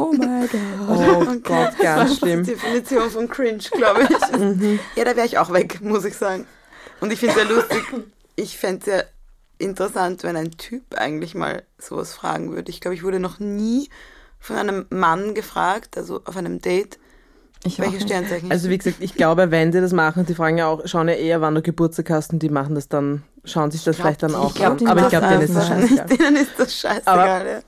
oh 0.00 0.12
mein 0.16 0.48
Gott. 0.48 0.60
Oh 0.88 0.92
Okay. 1.26 1.40
Gott, 1.44 1.72
Das 1.78 1.82
ganz 1.82 2.18
schlimm. 2.18 2.42
Die 2.44 2.50
Definition 2.52 3.10
von 3.10 3.28
Cringe, 3.28 3.58
glaube 3.72 4.02
ich. 4.02 4.80
Ja, 4.96 5.04
da 5.04 5.14
wäre 5.14 5.26
ich 5.26 5.38
auch 5.38 5.52
weg, 5.52 5.80
muss 5.82 6.04
ich 6.04 6.14
sagen. 6.16 6.46
Und 7.00 7.12
ich 7.12 7.20
finde 7.20 7.34
es 7.38 7.42
ja 7.46 7.54
lustig. 7.54 7.82
Ich 8.36 8.56
fände 8.58 8.80
es 8.80 8.86
ja 8.86 9.02
interessant, 9.58 10.22
wenn 10.22 10.36
ein 10.36 10.52
Typ 10.52 10.82
eigentlich 10.96 11.34
mal 11.34 11.62
sowas 11.78 12.14
fragen 12.14 12.52
würde. 12.52 12.70
Ich 12.70 12.80
glaube, 12.80 12.94
ich 12.94 13.02
wurde 13.04 13.20
noch 13.20 13.38
nie 13.38 13.88
von 14.38 14.56
einem 14.56 14.86
Mann 14.90 15.34
gefragt, 15.34 15.96
also 15.96 16.20
auf 16.24 16.36
einem 16.36 16.60
Date, 16.60 16.98
Ich 17.64 17.78
welche. 17.78 18.00
Sternzeichen 18.00 18.50
Also 18.50 18.68
wie 18.68 18.78
gesagt, 18.78 18.98
ich 19.00 19.14
glaube, 19.14 19.50
wenn 19.50 19.72
die 19.72 19.80
das 19.80 19.92
machen, 19.92 20.26
die 20.26 20.34
fragen 20.34 20.58
ja 20.58 20.68
auch, 20.68 20.86
schauen 20.86 21.08
ja 21.08 21.14
eher, 21.14 21.40
wann 21.40 21.54
du 21.54 21.62
Geburtstag 21.62 22.10
hast 22.10 22.32
und 22.32 22.40
die 22.40 22.48
machen 22.48 22.74
das 22.74 22.88
dann, 22.88 23.24
schauen 23.44 23.70
sich 23.70 23.84
das 23.84 23.96
vielleicht 23.96 24.22
dann 24.22 24.34
auch 24.34 24.54
glaub, 24.54 24.80
an. 24.80 24.86
Aber 24.86 25.02
ich 25.02 25.08
glaube, 25.08 25.26
denen 25.30 25.42
ist 25.42 25.56
das 25.56 25.68
scheißegal. 25.68 26.06
Denen 26.06 26.36
ist 26.36 26.52
das 26.58 26.74
scheißegal. 26.74 27.46
ja. 27.46 27.60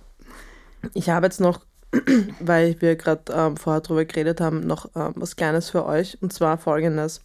Ich 0.95 1.11
habe 1.11 1.27
jetzt 1.27 1.41
noch, 1.41 1.61
weil 2.41 2.81
wir 2.81 2.97
gerade 2.97 3.33
ähm, 3.33 3.57
vorher 3.57 3.81
drüber 3.81 4.05
geredet 4.05 4.41
haben, 4.41 4.67
noch 4.67 4.91
ähm, 4.95 5.15
was 5.17 5.37
Kleines 5.37 5.71
für 5.71 5.85
euch. 5.85 6.19
Und 6.21 6.33
zwar 6.33 6.59
folgendes. 6.59 7.21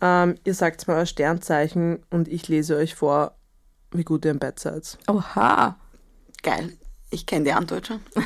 Ähm, 0.00 0.36
ihr 0.44 0.54
sagt 0.54 0.86
mir 0.86 0.94
euer 0.94 1.06
Sternzeichen 1.06 2.04
und 2.10 2.28
ich 2.28 2.48
lese 2.48 2.76
euch 2.76 2.94
vor, 2.94 3.36
wie 3.92 4.04
gut 4.04 4.24
ihr 4.24 4.30
im 4.30 4.38
Bett 4.38 4.60
seid. 4.60 4.98
Oha. 5.08 5.76
Geil. 6.42 6.72
Ich 7.10 7.26
kenne 7.26 7.44
die 7.44 7.52
Antwort 7.52 7.86
schon. 7.86 8.00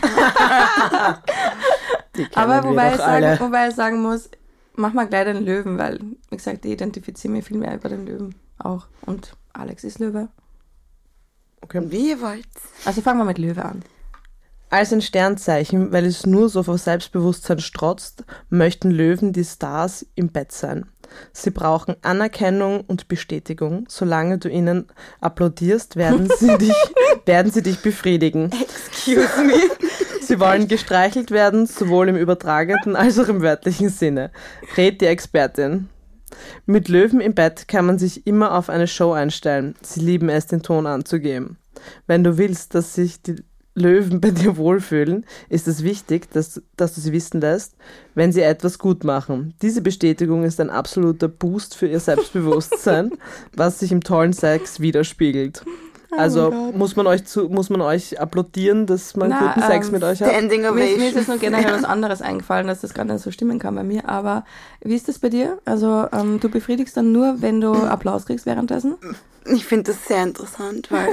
Die 2.17 2.27
Aber 2.35 2.65
wobei 2.65 2.93
ich, 2.93 2.97
sagen, 2.97 3.41
wobei 3.41 3.69
ich 3.69 3.75
sagen 3.75 4.03
muss, 4.03 4.31
mach 4.75 4.93
mal 4.93 5.07
gleich 5.07 5.25
den 5.25 5.45
Löwen, 5.45 5.79
weil, 5.79 6.01
wie 6.31 6.37
gesagt, 6.37 6.65
ich 6.65 6.73
identifiziere 6.73 7.33
mich 7.33 7.45
viel 7.45 7.59
mehr 7.59 7.75
über 7.75 7.89
den 7.89 8.07
Löwen 8.07 8.35
auch. 8.59 8.87
Und 9.03 9.37
Alex 9.53 9.85
ist 9.85 9.99
Löwe. 9.99 10.29
Wie 11.73 12.11
ihr 12.11 12.21
wollt. 12.21 12.47
Also 12.85 13.01
fangen 13.01 13.21
wir 13.21 13.25
mit 13.25 13.39
Löwe 13.39 13.65
an. 13.65 13.85
Als 14.71 14.93
ein 14.93 15.03
Sternzeichen, 15.03 15.93
weil 15.93 16.05
es 16.07 16.27
nur 16.27 16.49
so 16.49 16.63
vor 16.63 16.79
Selbstbewusstsein 16.79 17.59
strotzt, 17.59 18.25
möchten 18.49 18.91
Löwen 18.91 19.33
die 19.33 19.45
Stars 19.45 20.07
im 20.15 20.29
Bett 20.29 20.53
sein. 20.53 20.87
Sie 21.33 21.51
brauchen 21.51 21.97
Anerkennung 22.03 22.83
und 22.87 23.09
Bestätigung. 23.09 23.85
Solange 23.89 24.39
du 24.39 24.49
ihnen 24.49 24.87
applaudierst, 25.21 25.97
werden 25.97 26.31
sie 26.39 26.57
dich, 26.59 26.75
werden 27.27 27.53
sie 27.53 27.63
dich 27.63 27.81
befriedigen. 27.81 28.51
Excuse 28.53 29.45
me. 29.45 29.55
Sie 30.21 30.39
wollen 30.39 30.69
gestreichelt 30.69 31.31
werden, 31.31 31.67
sowohl 31.67 32.09
im 32.09 32.17
übertragenen 32.17 32.95
als 32.97 33.19
auch 33.19 33.29
im 33.29 33.43
wörtlichen 33.43 33.89
Sinne. 33.89 34.31
Red 34.77 35.01
die 35.01 35.07
Expertin. 35.07 35.89
Mit 36.67 36.89
Löwen 36.89 37.21
im 37.21 37.35
Bett 37.35 37.67
kann 37.67 37.87
man 37.87 37.99
sich 37.99 38.27
immer 38.27 38.55
auf 38.57 38.71
eine 38.71 38.87
Show 38.87 39.13
einstellen. 39.13 39.75
Sie 39.83 40.01
lieben 40.01 40.29
es, 40.29 40.47
den 40.47 40.63
Ton 40.63 40.87
anzugeben. 40.87 41.59
Wenn 42.07 42.23
du 42.23 42.39
willst, 42.39 42.75
dass 42.75 42.95
sich 42.95 43.23
die 43.23 43.37
Löwen 43.81 44.21
bei 44.21 44.31
dir 44.31 44.57
wohlfühlen, 44.57 45.25
ist 45.49 45.67
es 45.67 45.83
wichtig, 45.83 46.31
dass, 46.31 46.63
dass 46.77 46.95
du 46.95 47.01
sie 47.01 47.13
wissen 47.13 47.41
lässt, 47.41 47.75
wenn 48.15 48.33
sie 48.33 48.43
etwas 48.43 48.79
gut 48.79 49.05
machen. 49.05 49.55
Diese 49.63 49.83
Bestätigung 49.83 50.45
ist 50.45 50.61
ein 50.61 50.71
absoluter 50.71 51.29
Boost 51.29 51.77
für 51.77 51.89
ihr 51.89 52.01
Selbstbewusstsein, 52.01 53.13
was 53.57 53.81
sich 53.81 53.91
im 53.93 54.03
tollen 54.03 54.33
Sex 54.33 54.81
widerspiegelt. 54.81 55.65
Also 56.17 56.51
Gott. 56.51 56.77
muss 56.77 56.97
man 56.97 57.07
euch 57.07 57.25
zu, 57.25 57.49
muss 57.49 57.71
man 57.71 57.81
euch 57.81 58.21
applaudieren, 58.21 58.87
dass 58.87 59.17
man 59.17 59.31
Na, 59.31 59.53
guten 59.55 59.67
Sex 59.67 59.87
ähm, 59.87 59.93
mit 59.93 60.03
euch 60.03 60.21
hat? 60.21 60.31
Standing 60.31 60.63
Mir, 60.63 60.73
mir 60.73 60.85
ist 60.85 60.99
jetzt 60.99 61.15
Ovation. 61.15 61.27
nur 61.27 61.39
generell 61.39 61.73
was 61.73 61.85
anderes 61.85 62.23
eingefallen, 62.23 62.67
dass 62.67 62.81
das 62.81 62.95
gerade 62.95 63.13
nicht 63.13 63.23
so 63.23 63.31
stimmen 63.31 63.59
kann 63.59 63.75
bei 63.75 63.85
mir. 63.85 64.09
Aber 64.09 64.45
wie 64.83 64.95
ist 64.95 65.09
das 65.09 65.19
bei 65.19 65.29
dir? 65.29 65.59
Also 65.65 66.07
ähm, 66.13 66.41
du 66.41 66.49
befriedigst 66.49 66.97
dann 66.97 67.13
nur, 67.13 67.41
wenn 67.43 67.61
du 67.61 67.73
Applaus 67.73 68.27
kriegst 68.27 68.47
währenddessen? 68.47 68.97
Ich 69.47 69.65
finde 69.65 69.93
das 69.93 70.07
sehr 70.07 70.23
interessant, 70.23 70.91
weil 70.91 71.09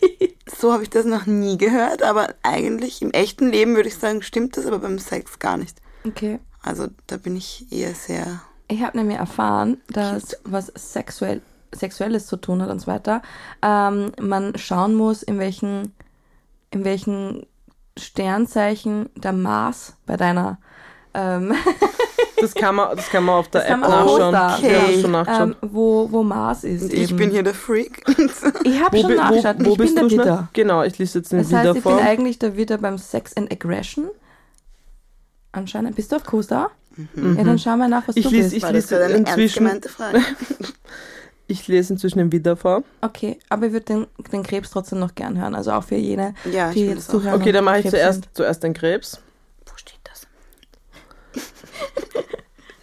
so 0.58 0.72
habe 0.72 0.82
ich 0.82 0.90
das 0.90 1.04
noch 1.04 1.26
nie 1.26 1.58
gehört. 1.58 2.02
Aber 2.02 2.34
eigentlich 2.42 3.02
im 3.02 3.10
echten 3.10 3.48
Leben 3.50 3.74
würde 3.74 3.88
ich 3.88 3.96
sagen, 3.96 4.22
stimmt 4.22 4.56
das, 4.56 4.66
aber 4.66 4.78
beim 4.78 4.98
Sex 4.98 5.38
gar 5.38 5.56
nicht. 5.56 5.78
Okay. 6.06 6.38
Also 6.62 6.86
da 7.06 7.16
bin 7.16 7.36
ich 7.36 7.66
eher 7.70 7.94
sehr. 7.94 8.42
Ich 8.68 8.82
habe 8.82 8.96
nämlich 8.96 9.18
erfahren, 9.18 9.80
dass 9.90 10.36
was 10.44 10.72
sexuell, 10.76 11.42
Sexuelles 11.74 12.26
zu 12.26 12.36
tun 12.36 12.60
hat 12.62 12.70
und 12.70 12.80
so 12.80 12.86
weiter, 12.86 13.22
ähm, 13.62 14.12
man 14.20 14.56
schauen 14.56 14.94
muss, 14.94 15.22
in 15.22 15.38
welchen, 15.38 15.92
in 16.70 16.84
welchen 16.84 17.46
Sternzeichen 17.98 19.08
der 19.16 19.32
Mars 19.32 19.94
bei 20.06 20.16
deiner 20.16 20.58
ähm, 21.14 21.54
Das 22.40 22.54
kann 22.54 22.74
man, 22.74 22.96
das 22.96 23.08
kann 23.08 23.22
man 23.24 23.36
auf 23.36 23.48
der 23.50 23.60
Das 23.60 23.70
App 23.70 23.80
nachschauen. 23.80 24.32
Wir 24.32 25.20
okay. 25.20 25.42
ähm, 25.42 25.56
wo, 25.60 26.10
wo 26.10 26.24
Mars 26.24 26.64
ist. 26.64 26.82
Und 26.82 26.92
ich 26.92 27.10
eben. 27.10 27.16
bin 27.16 27.30
hier 27.30 27.44
der 27.44 27.54
Freak. 27.54 28.02
Ich 28.64 28.80
habe 28.82 28.98
schon 28.98 29.14
nachgeschaut. 29.14 29.56
ich 29.60 29.76
bin 29.76 29.94
der 29.94 30.08
schnell? 30.08 30.10
Widder. 30.10 30.48
Genau, 30.52 30.82
ich 30.82 30.98
lese 30.98 31.20
jetzt 31.20 31.30
den 31.30 31.38
Das 31.38 31.52
heißt, 31.52 31.62
Widder 31.66 31.76
ich 31.76 31.84
bin 31.84 31.92
vor. 31.92 32.00
eigentlich 32.02 32.38
der 32.40 32.56
Widder 32.56 32.78
beim 32.78 32.98
Sex 32.98 33.36
and 33.36 33.52
Aggression. 33.52 34.08
Anscheinend. 35.52 35.94
Bist 35.94 36.10
du 36.10 36.16
auf 36.16 36.24
Coaster? 36.24 36.70
Ja, 37.14 37.44
dann 37.44 37.58
schau 37.58 37.76
mal 37.76 37.88
nach, 37.88 38.08
was 38.08 38.16
Ich 38.16 38.24
du 38.24 38.30
lese- 38.30 38.50
bist. 38.50 38.64
ich 38.66 38.70
lese 38.72 38.96
eine 38.96 39.14
ernst 39.14 39.28
inzwischen- 39.28 39.64
gemeinte 39.64 39.88
Frage? 39.88 40.20
Ich 41.48 41.68
lese 41.68 41.92
inzwischen 41.94 42.18
den 42.18 42.32
Widder 42.32 42.56
vor. 42.56 42.82
Okay, 43.02 43.38
aber 43.48 43.66
ich 43.66 43.72
würde 43.72 43.84
den, 43.84 44.06
den 44.32 44.42
Krebs 44.42 44.70
trotzdem 44.70 44.98
noch 45.00 45.14
gern 45.14 45.38
hören. 45.40 45.54
Also 45.54 45.72
auch 45.72 45.84
für 45.84 45.96
jene, 45.96 46.34
Ja, 46.50 46.70
die 46.70 46.86
jetzt 46.86 47.10
zuhören. 47.10 47.40
Okay, 47.40 47.52
dann 47.52 47.64
mache 47.64 47.80
ich 47.80 47.90
zuerst, 47.90 48.22
sind. 48.24 48.34
zuerst 48.34 48.62
den 48.62 48.72
Krebs. 48.74 49.18
Wo 49.66 49.72
steht 49.76 49.98
das? 50.04 50.26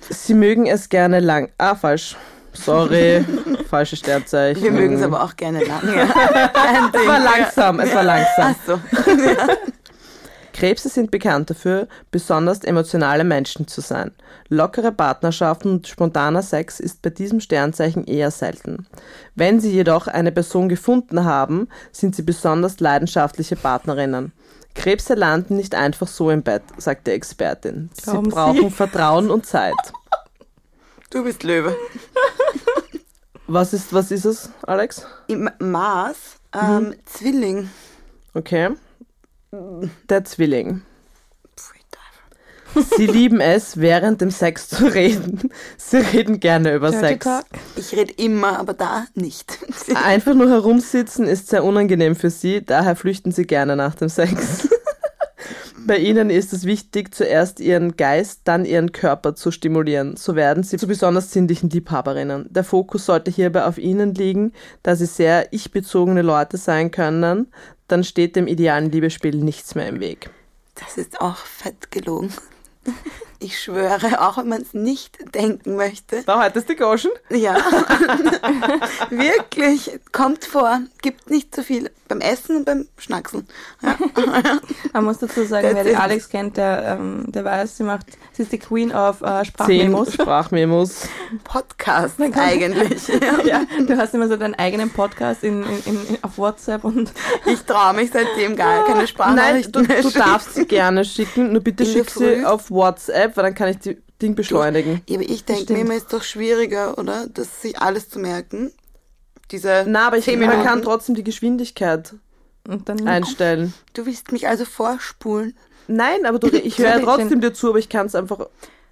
Sie 0.25 0.33
mögen 0.33 0.67
es 0.67 0.89
gerne 0.89 1.19
lang. 1.19 1.51
Ah, 1.57 1.75
falsch. 1.75 2.15
Sorry, 2.53 3.23
falsche 3.69 3.95
Sternzeichen. 3.95 4.61
Wir 4.63 4.71
mögen 4.71 4.95
es 4.95 5.03
aber 5.03 5.23
auch 5.23 5.35
gerne 5.35 5.63
lang. 5.63 5.81
Ja. 5.95 6.07
Es 6.93 7.07
war 7.07 7.19
langsam, 7.19 7.79
es 7.79 7.93
war 7.93 8.03
langsam. 8.03 8.55
Ach 8.59 8.65
so. 8.65 8.79
Krebse 10.59 10.89
sind 10.89 11.09
bekannt 11.09 11.49
dafür, 11.49 11.87
besonders 12.11 12.65
emotionale 12.65 13.23
Menschen 13.23 13.67
zu 13.67 13.79
sein. 13.79 14.11
Lockere 14.49 14.91
Partnerschaften 14.91 15.69
und 15.71 15.87
spontaner 15.87 16.41
Sex 16.43 16.81
ist 16.81 17.01
bei 17.01 17.11
diesem 17.11 17.39
Sternzeichen 17.39 18.03
eher 18.05 18.29
selten. 18.29 18.85
Wenn 19.35 19.61
sie 19.61 19.71
jedoch 19.71 20.07
eine 20.07 20.33
Person 20.33 20.67
gefunden 20.67 21.23
haben, 21.23 21.69
sind 21.93 22.13
sie 22.13 22.23
besonders 22.23 22.81
leidenschaftliche 22.81 23.55
Partnerinnen. 23.55 24.33
Krebse 24.75 25.13
landen 25.13 25.55
nicht 25.55 25.75
einfach 25.75 26.07
so 26.09 26.29
im 26.29 26.43
Bett, 26.43 26.63
sagt 26.77 27.07
die 27.07 27.11
Expertin. 27.11 27.89
Sie 27.93 28.03
Glauben 28.11 28.25
Sie? 28.25 28.31
brauchen 28.35 28.69
Vertrauen 28.71 29.31
und 29.31 29.45
Zeit. 29.45 29.73
Du 31.09 31.23
bist 31.23 31.43
Löwe. 31.43 31.73
Was 33.47 33.73
ist, 33.73 33.93
was 33.93 34.11
ist 34.11 34.25
es, 34.25 34.49
Alex? 34.63 35.07
Im 35.27 35.49
Mars, 35.59 36.35
ähm, 36.53 36.89
Mhm. 36.89 36.95
Zwilling. 37.05 37.69
Okay. 38.33 38.69
Der 39.51 40.23
Zwilling. 40.25 40.81
Sie 42.95 43.07
lieben 43.07 43.41
es, 43.41 43.77
während 43.77 44.21
dem 44.21 44.29
Sex 44.29 44.69
zu 44.69 44.85
reden. 44.85 45.49
Sie 45.77 45.97
reden 45.97 46.39
gerne 46.39 46.75
über 46.75 46.91
Dirty 46.91 47.07
Sex. 47.07 47.25
Talk. 47.25 47.45
Ich 47.75 47.95
rede 47.95 48.13
immer, 48.13 48.59
aber 48.59 48.73
da 48.73 49.05
nicht. 49.15 49.57
Einfach 49.95 50.35
nur 50.35 50.49
herumsitzen 50.49 51.25
ist 51.25 51.47
sehr 51.47 51.63
unangenehm 51.63 52.15
für 52.15 52.29
sie, 52.29 52.63
daher 52.63 52.95
flüchten 52.95 53.31
sie 53.31 53.45
gerne 53.45 53.75
nach 53.75 53.95
dem 53.95 54.09
Sex. 54.09 54.69
Bei 55.87 55.97
ihnen 55.97 56.29
ist 56.29 56.53
es 56.53 56.65
wichtig, 56.65 57.15
zuerst 57.15 57.59
ihren 57.59 57.97
Geist, 57.97 58.41
dann 58.43 58.65
ihren 58.65 58.91
Körper 58.91 59.33
zu 59.33 59.49
stimulieren. 59.49 60.17
So 60.17 60.35
werden 60.35 60.61
sie 60.61 60.77
zu 60.77 60.85
besonders 60.85 61.31
sinnlichen 61.31 61.71
Liebhaberinnen. 61.71 62.45
Der 62.51 62.63
Fokus 62.63 63.07
sollte 63.07 63.31
hierbei 63.31 63.65
auf 63.65 63.79
ihnen 63.79 64.13
liegen, 64.13 64.53
da 64.83 64.95
sie 64.95 65.07
sehr 65.07 65.51
ich-bezogene 65.51 66.21
Leute 66.21 66.57
sein 66.57 66.91
können. 66.91 67.47
Dann 67.89 68.03
steht 68.05 68.37
dem 68.37 68.47
idealen 68.47 68.91
Liebespiel 68.91 69.35
nichts 69.35 69.75
mehr 69.75 69.87
im 69.87 69.99
Weg. 69.99 70.29
Das 70.75 70.97
ist 70.97 71.19
auch 71.19 71.37
fett 71.37 71.91
gelogen. 71.91 72.33
Ich 73.41 73.57
schwöre, 73.61 74.19
auch 74.21 74.37
wenn 74.37 74.49
man 74.49 74.61
es 74.61 74.73
nicht 74.73 75.17
denken 75.33 75.77
möchte. 75.77 76.23
Da 76.25 76.43
heute 76.43 76.59
ist 76.59 76.67
die 76.67 76.75
Goschen. 76.75 77.11
Ja, 77.29 77.55
wirklich, 79.09 79.99
kommt 80.11 80.43
vor. 80.43 80.81
Gibt 81.01 81.29
nicht 81.29 81.55
so 81.55 81.63
viel 81.63 81.89
beim 82.09 82.19
Essen 82.21 82.57
und 82.57 82.65
beim 82.65 82.87
Schnackseln. 82.97 83.47
Ja. 83.81 83.95
Man 84.93 85.05
muss 85.05 85.19
dazu 85.19 85.45
sagen, 85.45 85.67
Das 85.67 85.75
wer 85.75 85.83
die 85.85 85.95
Alex 85.95 86.27
kennt, 86.27 86.57
der, 86.57 86.97
ähm, 86.99 87.25
der 87.27 87.45
weiß, 87.45 87.77
sie 87.77 87.83
macht, 87.83 88.07
sie 88.33 88.43
ist 88.43 88.51
die 88.51 88.57
Queen 88.57 88.91
of 88.91 89.21
äh, 89.21 89.25
Zehn 89.25 89.45
Sprachmemos. 89.45 90.13
Sprachmemos. 90.13 91.07
Podcast 91.43 92.15
eigentlich. 92.19 93.07
Ja. 93.19 93.39
Ja, 93.45 93.61
du 93.85 93.97
hast 93.97 94.13
immer 94.13 94.27
so 94.27 94.35
deinen 94.37 94.55
eigenen 94.55 94.89
Podcast 94.89 95.43
in, 95.43 95.63
in, 95.63 96.07
in, 96.07 96.17
auf 96.23 96.37
WhatsApp 96.37 96.83
und 96.83 97.11
Ich 97.45 97.61
traue 97.61 97.93
mich 97.93 98.11
seitdem 98.11 98.55
gar 98.55 98.85
keine 98.85 98.99
Nein, 98.99 99.07
Sprachnachrichten 99.07 99.71
du, 99.71 99.81
mehr 99.83 100.01
du 100.01 100.09
schicken. 100.09 100.19
darfst 100.19 100.55
sie 100.55 100.65
gerne 100.65 101.05
schicken, 101.05 101.51
nur 101.51 101.61
bitte 101.61 101.85
schick 101.85 102.09
sie 102.09 102.45
auf 102.45 102.71
WhatsApp, 102.71 103.28
weil 103.37 103.43
dann 103.45 103.55
kann 103.55 103.69
ich 103.69 103.77
die 103.79 103.97
Ding 104.21 104.35
beschleunigen. 104.35 105.01
Ja, 105.07 105.15
aber 105.19 105.29
ich 105.29 105.45
denke 105.45 105.73
mir 105.73 105.79
immer, 105.81 105.95
ist 105.95 106.11
doch 106.13 106.23
schwieriger, 106.23 106.97
oder? 106.97 107.27
Das 107.33 107.61
sich 107.61 107.79
alles 107.79 108.09
zu 108.09 108.19
merken. 108.19 108.71
Diese 109.51 109.85
Na, 109.87 110.07
aber 110.07 110.17
ich, 110.17 110.27
man 110.37 110.63
kann 110.63 110.81
trotzdem 110.81 111.15
die 111.15 111.23
Geschwindigkeit 111.23 112.13
Und 112.67 112.87
dann 112.89 113.07
einstellen. 113.07 113.73
Du 113.93 114.05
willst 114.05 114.31
mich 114.31 114.47
also 114.47 114.65
vorspulen. 114.65 115.55
Nein, 115.87 116.25
aber 116.25 116.37
du, 116.37 116.49
ich 116.49 116.77
höre 116.77 116.89
ja 116.89 116.99
trotzdem 116.99 117.41
dir 117.41 117.53
zu, 117.53 117.69
aber 117.69 117.79
ich 117.79 117.89
kann 117.89 118.05
es 118.05 118.13
einfach 118.13 118.47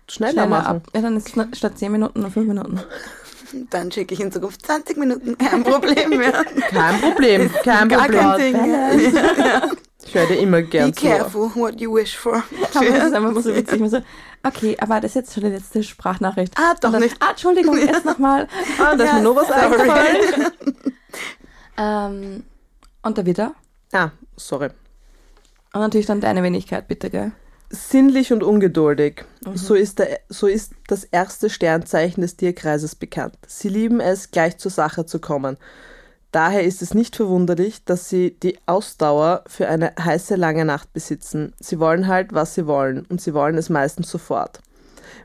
schneller, 0.10 0.32
schneller 0.32 0.48
machen. 0.48 0.78
ab. 0.78 0.88
Ja, 0.96 1.02
dann 1.02 1.16
ist 1.18 1.36
es 1.38 1.58
statt 1.58 1.78
10 1.78 1.92
Minuten 1.92 2.22
nur 2.22 2.32
5 2.32 2.48
Minuten. 2.48 2.80
Dann 3.70 3.92
schicke 3.92 4.14
ich 4.16 4.20
in 4.20 4.32
Zukunft 4.32 4.66
20 4.66 4.98
Minuten, 4.98 5.38
kein 5.38 5.64
Problem 5.64 6.10
mehr. 6.10 6.44
Kein 6.70 7.00
Problem, 7.00 7.50
kein 7.64 7.88
Gar 7.88 8.02
Problem. 8.10 8.54
kein 8.54 8.98
Ding. 8.98 9.16
Ich 10.06 10.14
höre 10.16 10.26
dir 10.26 10.40
immer 10.40 10.58
Be 10.58 10.64
gern 10.68 10.94
zu. 10.94 11.06
careful 11.06 11.52
what 11.56 11.80
you 11.80 11.94
wish 11.94 12.18
for. 12.18 12.44
Aber 12.74 12.86
das 12.86 13.06
ist 13.08 13.14
einfach 13.14 13.42
so 13.42 13.56
witzig. 13.56 13.80
Man 13.80 13.90
so, 13.90 14.00
okay, 14.44 14.78
aber 14.80 15.02
das 15.02 15.12
ist 15.12 15.16
jetzt 15.16 15.34
schon 15.34 15.44
die 15.44 15.50
letzte 15.50 15.84
Sprachnachricht. 15.84 16.54
Ah, 16.58 16.76
doch 16.82 16.92
dann, 16.92 17.02
nicht. 17.02 17.18
Ah, 17.20 17.32
Entschuldigung, 17.32 17.78
jetzt 17.80 18.06
nochmal. 18.06 18.48
Ah, 18.80 18.96
da 18.96 19.04
ist 19.04 19.14
mir 19.14 19.22
nur 19.22 19.36
was 19.36 19.52
eingefallen. 19.52 20.52
Ähm, 21.78 22.44
und 23.04 23.18
der 23.18 23.26
Widder. 23.26 23.54
Ah, 23.94 24.10
sorry. 24.36 24.70
Und 25.74 25.82
natürlich 25.82 26.08
dann 26.08 26.22
deine 26.22 26.44
Wenigkeit, 26.44 26.88
bitte, 26.88 27.10
gell? 27.10 27.32
Sinnlich 27.70 28.32
und 28.32 28.44
ungeduldig. 28.44 29.26
So, 29.54 29.76
ist 29.76 30.00
der, 30.00 30.22
so 30.30 30.48
ist 30.48 30.74
das 30.88 31.04
erste 31.04 31.50
Sternzeichen 31.50 32.22
des 32.22 32.38
Tierkreises 32.38 32.96
bekannt. 32.96 33.38
Sie 33.46 33.68
lieben 33.68 34.00
es, 34.00 34.32
gleich 34.32 34.58
zur 34.58 34.72
Sache 34.72 35.06
zu 35.06 35.20
kommen. 35.20 35.58
Daher 36.32 36.64
ist 36.64 36.82
es 36.82 36.94
nicht 36.94 37.16
verwunderlich, 37.16 37.86
dass 37.86 38.10
sie 38.10 38.38
die 38.40 38.58
Ausdauer 38.66 39.44
für 39.48 39.70
eine 39.70 39.94
heiße 39.98 40.36
lange 40.36 40.66
Nacht 40.66 40.92
besitzen. 40.94 41.54
Sie 41.60 41.80
wollen 41.80 42.08
halt, 42.08 42.34
was 42.34 42.54
sie 42.54 42.68
wollen, 42.68 43.06
und 43.06 43.22
sie 43.22 43.34
wollen 43.34 43.58
es 43.58 43.70
meistens 43.70 44.10
sofort. 44.10 44.62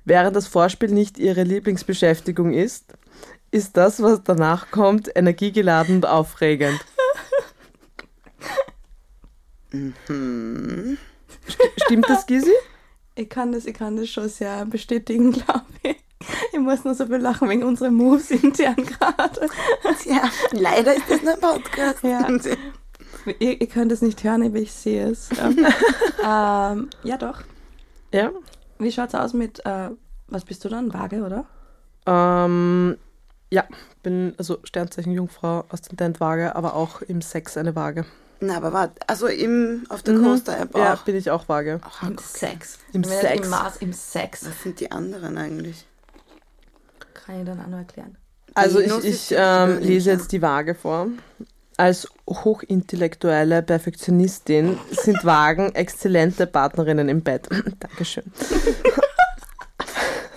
Während 0.05 0.37
das 0.37 0.47
Vorspiel 0.47 0.91
nicht 0.91 1.19
ihre 1.19 1.43
Lieblingsbeschäftigung 1.43 2.53
ist, 2.53 2.95
ist 3.51 3.77
das, 3.77 4.03
was 4.03 4.23
danach 4.25 4.71
kommt, 4.71 5.11
energiegeladen 5.15 5.97
und 5.97 6.07
aufregend. 6.07 6.81
Stimmt 11.85 12.09
das, 12.09 12.27
Gisi? 12.27 12.53
Ich 13.15 13.29
kann 13.29 13.53
das, 13.53 13.67
ich 13.67 13.75
kann 13.75 13.97
das 13.97 14.09
schon 14.09 14.29
sehr 14.29 14.65
bestätigen, 14.67 15.33
glaube 15.33 15.67
ich. 15.83 15.97
Ich 16.53 16.59
muss 16.59 16.85
nur 16.85 16.95
so 16.95 17.07
viel 17.07 17.17
lachen 17.17 17.49
wegen 17.49 17.63
unserer 17.65 17.91
Moves 17.91 18.31
intern 18.31 18.77
gerade. 18.77 19.49
Ja, 20.05 20.23
leider 20.53 20.95
ist 20.95 21.09
das 21.11 21.23
nur 21.23 21.35
ein 21.35 21.41
Podcast. 21.41 22.03
Ja. 22.03 22.27
Ihr, 23.39 23.61
ihr 23.61 23.69
könnt 23.69 23.93
es 23.93 24.03
nicht 24.03 24.23
hören, 24.25 24.43
aber 24.43 24.57
ich 24.57 24.73
sehe 24.73 25.09
es. 25.11 25.29
Ja, 25.37 26.73
ähm, 26.73 26.91
ja 27.05 27.17
doch. 27.17 27.43
Ja. 28.13 28.31
Wie 28.79 28.91
schaut's 28.91 29.15
aus 29.15 29.33
mit, 29.33 29.65
äh, 29.65 29.91
was 30.29 30.45
bist 30.45 30.65
du 30.65 30.69
dann? 30.69 30.93
Waage, 30.93 31.23
oder? 31.23 31.45
Ähm, 32.07 32.97
ja, 33.51 33.65
bin 34.03 34.35
also 34.39 34.59
Sternzeichen 34.65 35.13
Jungfrau, 35.13 35.65
Aszendent 35.69 36.19
Waage, 36.21 36.57
aber 36.57 36.75
auch 36.75 37.03
im 37.03 37.23
Sex 37.23 37.57
eine 37.57 37.77
Waage. 37.77 38.05
Na, 38.41 38.57
aber 38.57 38.73
warte, 38.73 38.95
also 39.07 39.29
im, 39.29 39.85
auf 39.89 40.03
der 40.03 40.15
Mhm. 40.15 40.25
Coaster-App 40.25 40.77
Ja, 40.77 40.95
auch. 40.95 41.03
bin 41.03 41.15
ich 41.15 41.31
auch 41.31 41.49
Waage. 41.49 41.79
Ach, 41.85 42.03
Im 42.03 42.13
okay. 42.15 42.25
Sex. 42.27 42.79
Im 42.93 43.05
Sex. 43.05 43.45
Im 43.45 43.51
Mars, 43.51 43.77
im 43.77 43.93
Sex. 43.93 44.45
Was 44.47 44.63
sind 44.65 44.81
die 44.81 44.91
anderen 44.91 45.39
eigentlich? 45.39 45.87
Kann 47.33 47.41
ich 47.41 47.47
dann 47.47 47.61
auch 47.61 47.69
noch 47.69 47.79
erklären. 47.79 48.19
Also 48.53 48.79
ich, 48.79 48.93
ich 49.05 49.35
ähm, 49.35 49.79
lese 49.79 50.11
jetzt 50.11 50.33
die 50.33 50.43
Waage 50.43 50.75
vor. 50.75 51.07
Als 51.79 52.07
hochintellektuelle 52.29 53.63
Perfektionistin 53.63 54.77
sind 54.91 55.25
Wagen 55.25 55.71
exzellente 55.75 56.47
Partnerinnen 56.47 57.09
im 57.09 57.23
Bett. 57.23 57.49
Dankeschön. 57.81 58.25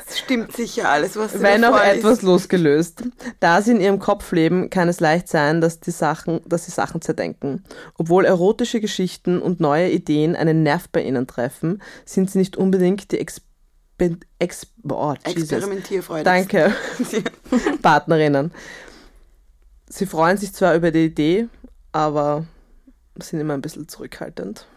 Es 0.07 0.19
stimmt 0.19 0.55
sicher 0.55 0.89
alles, 0.89 1.17
was 1.17 1.33
du 1.33 1.41
Wenn 1.41 1.65
auch 1.65 1.77
etwas 1.77 2.21
losgelöst. 2.21 3.03
Da 3.41 3.61
sie 3.61 3.71
in 3.71 3.81
ihrem 3.81 3.99
Kopf 3.99 4.31
leben, 4.31 4.69
kann 4.69 4.87
es 4.87 5.01
leicht 5.01 5.27
sein, 5.27 5.59
dass, 5.59 5.81
die 5.81 5.91
Sachen, 5.91 6.39
dass 6.45 6.65
sie 6.65 6.71
Sachen 6.71 7.01
zerdenken. 7.01 7.65
Obwohl 7.97 8.23
erotische 8.23 8.79
Geschichten 8.79 9.41
und 9.41 9.59
neue 9.59 9.91
Ideen 9.91 10.37
einen 10.37 10.63
Nerv 10.63 10.87
bei 10.89 11.03
ihnen 11.03 11.27
treffen, 11.27 11.81
sind 12.05 12.31
sie 12.31 12.37
nicht 12.37 12.55
unbedingt 12.55 13.11
die 13.11 13.19
Exper 13.19 13.44
Ex 14.39 14.67
oh. 14.89 15.13
Experimentierfreude. 15.23 16.23
Danke. 16.23 16.73
Partnerinnen. 17.81 18.51
Sie 19.87 20.05
freuen 20.05 20.37
sich 20.37 20.53
zwar 20.53 20.75
über 20.75 20.91
die 20.91 21.05
Idee, 21.05 21.47
aber 21.91 22.45
sind 23.19 23.39
immer 23.39 23.53
ein 23.53 23.61
bisschen 23.61 23.87
zurückhaltend. 23.87 24.67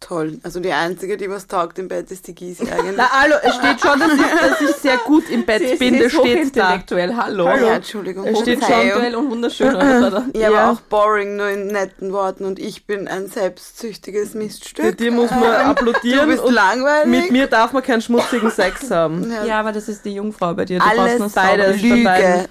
Toll. 0.00 0.38
Also 0.44 0.60
die 0.60 0.72
Einzige, 0.72 1.16
die 1.16 1.28
was 1.28 1.48
taugt 1.48 1.76
im 1.80 1.88
Bett, 1.88 2.08
ist 2.12 2.28
die 2.28 2.34
Gysi 2.34 2.62
eigentlich. 2.70 2.94
Na, 2.96 3.10
hallo, 3.10 3.34
es 3.42 3.52
steht 3.56 3.80
schon, 3.80 3.98
dass 3.98 4.12
ich, 4.12 4.20
dass 4.20 4.60
ich 4.60 4.76
sehr 4.76 4.96
gut 4.98 5.28
im 5.28 5.44
Bett 5.44 5.76
bin, 5.80 5.98
das 5.98 6.12
steht 6.12 6.56
da. 6.56 6.68
hochintellektuell, 6.68 7.16
hallo. 7.16 7.48
Hallo. 7.48 7.66
Ja, 7.66 7.72
Entschuldigung. 7.74 8.24
Es 8.24 8.38
steht 8.38 8.60
Verzeihung. 8.60 8.82
Intellektuell 8.82 9.16
und 9.16 9.30
wunderschön. 9.32 9.74
Oder? 9.74 10.24
Ja, 10.34 10.40
Ja. 10.40 10.48
aber 10.50 10.72
auch 10.72 10.80
boring, 10.82 11.34
nur 11.36 11.48
in 11.48 11.66
netten 11.66 12.12
Worten. 12.12 12.44
Und 12.44 12.60
ich 12.60 12.86
bin 12.86 13.08
ein 13.08 13.26
selbstsüchtiges 13.26 14.34
Miststück. 14.34 14.96
dir 14.96 15.10
muss 15.10 15.30
man 15.32 15.40
Du 15.42 15.48
applaudieren 15.48 16.28
bist 16.28 16.44
und 16.44 16.54
langweilig. 16.54 17.06
mit 17.22 17.30
mir 17.32 17.48
darf 17.48 17.72
man 17.72 17.82
keinen 17.82 18.00
schmutzigen 18.00 18.52
Sex 18.52 18.88
haben. 18.92 19.28
Ja, 19.30 19.44
Ja, 19.44 19.60
aber 19.60 19.72
das 19.72 19.88
ist 19.88 20.04
die 20.04 20.14
Jungfrau 20.14 20.54
bei 20.54 20.64
dir. 20.64 20.78
Du 20.78 20.84
brauchst 20.84 20.98
alles 21.00 21.18
nur 21.18 21.30
beides. 21.30 21.82
Lüge. 21.82 22.44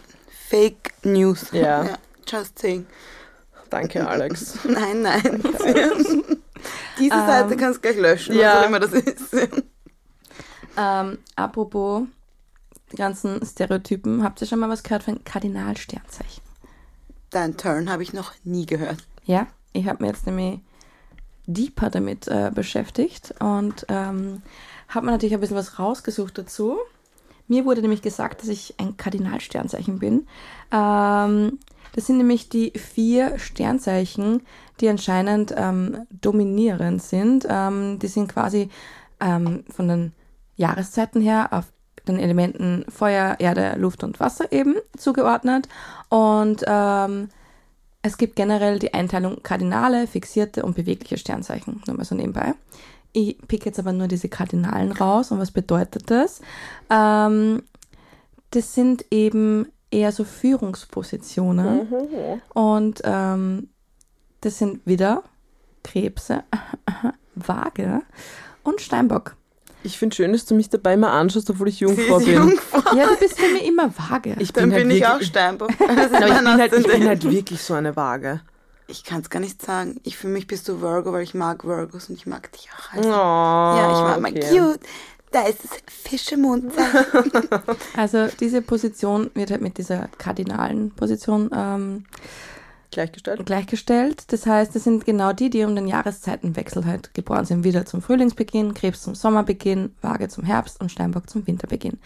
Fake 0.49 0.91
News. 1.03 1.45
Ja. 1.53 1.85
Just 2.27 2.59
saying. 2.59 2.85
Danke, 3.69 4.05
Alex. 4.07 4.55
Nein, 4.65 5.01
nein. 5.01 5.41
Diese 6.99 7.15
Ähm, 7.15 7.27
Seite 7.27 7.57
kannst 7.57 7.77
du 7.77 7.81
gleich 7.81 7.97
löschen, 7.97 8.35
ja. 8.35 8.55
was 8.55 8.63
auch 8.63 8.67
immer 8.67 8.79
das 8.79 8.93
ist. 8.93 9.35
Ähm, 10.79 11.17
apropos 11.35 12.03
die 12.91 12.97
ganzen 12.97 13.43
Stereotypen, 13.43 14.23
habt 14.23 14.39
ihr 14.41 14.47
schon 14.47 14.59
mal 14.59 14.69
was 14.69 14.83
gehört 14.83 15.01
von 15.03 15.23
Kardinalsternzeichen? 15.23 16.43
Dein 17.31 17.57
Turn 17.57 17.89
habe 17.89 18.03
ich 18.03 18.13
noch 18.13 18.33
nie 18.43 18.67
gehört. 18.67 19.03
Ja, 19.25 19.47
ich 19.73 19.87
habe 19.87 20.03
mir 20.03 20.11
jetzt 20.11 20.27
nämlich 20.27 20.59
deeper 21.47 21.89
damit 21.89 22.27
äh, 22.27 22.51
beschäftigt 22.53 23.33
und 23.39 23.85
ähm, 23.89 24.43
habe 24.89 25.07
mir 25.07 25.13
natürlich 25.13 25.33
ein 25.33 25.39
bisschen 25.39 25.57
was 25.57 25.79
rausgesucht 25.79 26.37
dazu. 26.37 26.77
Mir 27.47 27.65
wurde 27.65 27.81
nämlich 27.81 28.01
gesagt, 28.01 28.41
dass 28.41 28.49
ich 28.49 28.75
ein 28.77 28.97
Kardinalsternzeichen 28.97 29.99
bin. 29.99 30.27
Ähm, 30.71 31.59
Das 31.97 32.05
sind 32.05 32.17
nämlich 32.17 32.47
die 32.47 32.73
vier 32.77 33.39
Sternzeichen, 33.39 34.43
die 34.79 34.87
anscheinend 34.87 35.51
ähm, 35.57 36.05
dominierend 36.11 37.01
sind. 37.01 37.47
Ähm, 37.49 37.97
die 37.97 38.05
sind 38.05 38.31
quasi 38.31 38.69
ähm, 39.19 39.63
von 39.67 39.87
den 39.87 40.13
Jahreszeiten 40.57 41.21
her 41.21 41.47
auf 41.49 41.65
den 42.07 42.19
Elementen 42.19 42.85
Feuer, 42.87 43.37
Erde, 43.39 43.73
Luft 43.79 44.03
und 44.03 44.19
Wasser 44.19 44.51
eben 44.51 44.75
zugeordnet. 44.95 45.69
Und 46.09 46.63
ähm, 46.67 47.29
es 48.03 48.19
gibt 48.19 48.35
generell 48.35 48.77
die 48.77 48.93
Einteilung 48.93 49.41
kardinale, 49.41 50.05
fixierte 50.05 50.63
und 50.63 50.75
bewegliche 50.75 51.17
Sternzeichen. 51.17 51.81
Nur 51.87 51.97
mal 51.97 52.05
so 52.05 52.13
nebenbei. 52.13 52.53
Ich 53.11 53.39
pick 53.47 53.65
jetzt 53.65 53.79
aber 53.79 53.91
nur 53.91 54.07
diese 54.07 54.29
Kardinalen 54.29 54.91
raus. 54.91 55.31
Und 55.31 55.39
was 55.39 55.49
bedeutet 55.49 56.11
das? 56.11 56.41
Ähm, 56.91 57.63
das 58.51 58.75
sind 58.75 59.03
eben 59.09 59.65
eher 59.91 60.11
so 60.11 60.23
Führungspositionen. 60.23 61.87
Und 62.53 63.01
ähm, 63.03 63.69
das 64.41 64.57
sind 64.57 64.85
wieder 64.85 65.23
Krebse, 65.83 66.43
Waage 67.35 68.01
und 68.63 68.81
Steinbock. 68.81 69.35
Ich 69.83 69.97
finde 69.97 70.15
schön, 70.15 70.33
dass 70.33 70.45
du 70.45 70.55
mich 70.55 70.69
dabei 70.69 70.95
immer 70.95 71.11
anschaust, 71.11 71.49
obwohl 71.49 71.69
ich 71.69 71.79
Jungfrau 71.79 72.17
bin. 72.19 72.33
Jungfrau. 72.33 72.95
Ja, 72.95 73.07
du 73.07 73.15
bist 73.15 73.39
für 73.39 73.51
mich 73.53 73.65
immer 73.65 73.89
vage. 73.95 74.35
Ich 74.39 74.51
Dann 74.51 74.71
halt 74.71 74.83
bin 74.83 74.91
ich 74.91 75.05
auch 75.05 75.21
Steinbock. 75.21 75.69
Ich, 75.79 75.87
bin 75.87 76.59
halt, 76.59 76.73
ich 76.73 76.87
bin 76.87 77.07
halt 77.07 77.23
wirklich 77.23 77.61
so 77.61 77.73
eine 77.73 77.95
Waage. 77.95 78.41
Ich 78.87 79.03
kann 79.03 79.21
es 79.21 79.29
gar 79.29 79.39
nicht 79.39 79.61
sagen. 79.61 79.99
Ich 80.03 80.17
für 80.17 80.27
mich 80.27 80.47
bist 80.47 80.67
du 80.67 80.81
Virgo, 80.81 81.13
weil 81.13 81.23
ich 81.23 81.33
mag 81.33 81.63
Virgos 81.65 82.09
und 82.09 82.15
ich 82.15 82.25
mag 82.25 82.51
dich 82.51 82.69
auch. 82.71 82.93
Also. 82.93 83.09
Oh, 83.09 83.13
ja, 83.13 83.91
ich 83.91 83.99
war 83.99 84.19
mal 84.19 84.31
okay. 84.31 84.57
cute. 84.57 84.79
Da 85.31 85.43
ist 85.43 85.63
das 85.63 85.71
Fischemmondzeichen. 85.87 87.31
Also 87.95 88.27
diese 88.39 88.61
Position 88.61 89.29
wird 89.33 89.51
halt 89.51 89.61
mit 89.61 89.77
dieser 89.77 90.09
kardinalen 90.17 90.91
Position 90.91 91.49
ähm, 91.53 92.05
Gleichgestellt. 92.91 93.45
gleichgestellt. 93.45 94.31
Das 94.31 94.45
heißt, 94.45 94.73
das 94.73 94.85
sind 94.85 95.05
genau 95.05 95.33
die, 95.33 95.49
die 95.49 95.65
um 95.65 95.75
den 95.75 95.87
Jahreszeitenwechsel 95.87 96.85
halt 96.85 97.13
geboren 97.13 97.45
sind. 97.45 97.63
Wieder 97.65 97.85
zum 97.85 98.01
Frühlingsbeginn, 98.01 98.73
Krebs 98.73 99.03
zum 99.03 99.13
Sommerbeginn, 99.13 99.93
Waage 100.01 100.29
zum 100.29 100.45
Herbst 100.45 100.79
und 100.79 100.89
Steinbock 100.89 101.29
zum 101.29 101.45
Winterbeginn. 101.45 101.99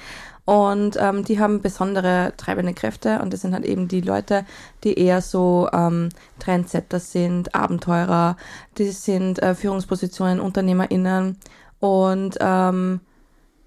Und 0.43 0.97
ähm, 0.99 1.23
die 1.23 1.39
haben 1.39 1.61
besondere 1.61 2.33
treibende 2.35 2.73
Kräfte 2.73 3.19
und 3.21 3.31
das 3.31 3.41
sind 3.41 3.53
halt 3.53 3.65
eben 3.65 3.87
die 3.87 4.01
Leute, 4.01 4.43
die 4.83 4.95
eher 4.95 5.21
so 5.21 5.69
ähm, 5.71 6.09
Trendsetter 6.39 6.99
sind, 6.99 7.53
Abenteurer, 7.53 8.35
die 8.79 8.89
sind 8.89 9.39
äh, 9.39 9.53
Führungspositionen, 9.53 10.39
UnternehmerInnen 10.39 11.37
und 11.79 12.37
ähm, 12.41 13.01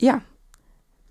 ja, 0.04 0.20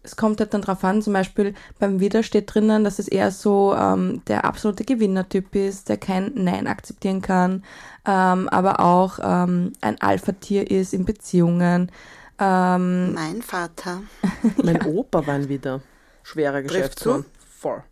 es 0.04 0.16
kommt 0.16 0.40
halt 0.40 0.54
dann 0.54 0.62
drauf 0.62 0.84
an, 0.84 1.02
zum 1.02 1.14
Beispiel 1.14 1.56
beim 1.80 2.00
Widder 2.00 2.24
steht 2.24 2.54
drinnen, 2.54 2.84
dass 2.84 3.00
es 3.00 3.08
eher 3.08 3.32
so 3.32 3.74
ähm, 3.76 4.22
der 4.28 4.46
absolute 4.46 4.84
Gewinnertyp 4.84 5.56
ist, 5.56 5.90
der 5.90 5.98
kein 5.98 6.32
Nein 6.36 6.68
akzeptieren 6.68 7.22
kann, 7.22 7.64
ähm, 8.06 8.50
aber 8.50 8.82
auch 8.82 9.20
ähm, 9.22 9.74
ein 9.82 10.00
Alpha-Tier 10.00 10.70
ist 10.70 10.94
in 10.94 11.06
Beziehungen. 11.06 11.92
Ähm, 12.38 13.14
mein 13.14 13.42
Vater. 13.42 14.04
Mein 14.62 14.82
Opa 14.86 15.26
war 15.26 15.48
wieder 15.48 15.82
schwerer 16.22 16.62
Trifft 16.62 16.70
Geschäftsmann. 16.70 17.26
Voll. 17.50 17.84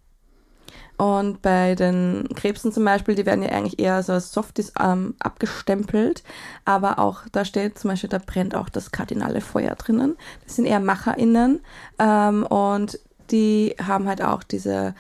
Und 1.02 1.42
bei 1.42 1.74
den 1.74 2.30
Krebsen 2.36 2.72
zum 2.72 2.86
Beispiel, 2.86 3.16
die 3.16 3.26
werden 3.26 3.42
ja 3.42 3.50
eigentlich 3.50 3.80
eher 3.80 4.04
so 4.04 4.14
als 4.14 4.32
Softies 4.32 4.72
ähm, 4.80 5.16
abgestempelt, 5.18 6.22
aber 6.64 7.00
auch 7.00 7.24
da 7.32 7.44
steht 7.44 7.80
zum 7.80 7.90
Beispiel, 7.90 8.12
da 8.12 8.20
brennt 8.24 8.54
auch 8.54 8.70
das 8.70 8.92
kardinale 8.92 9.42
Feuer 9.42 9.74
drinnen. 9.74 10.16
Das 10.44 10.58
sind 10.58 10.66
eher 10.66 10.80
MacherInnen 10.80 11.62
ähm, 11.98 12.44
und 12.46 13.00
die 13.32 13.76
haben 13.82 14.08
halt 14.08 14.22
auch 14.22 14.44
diese, 14.44 14.94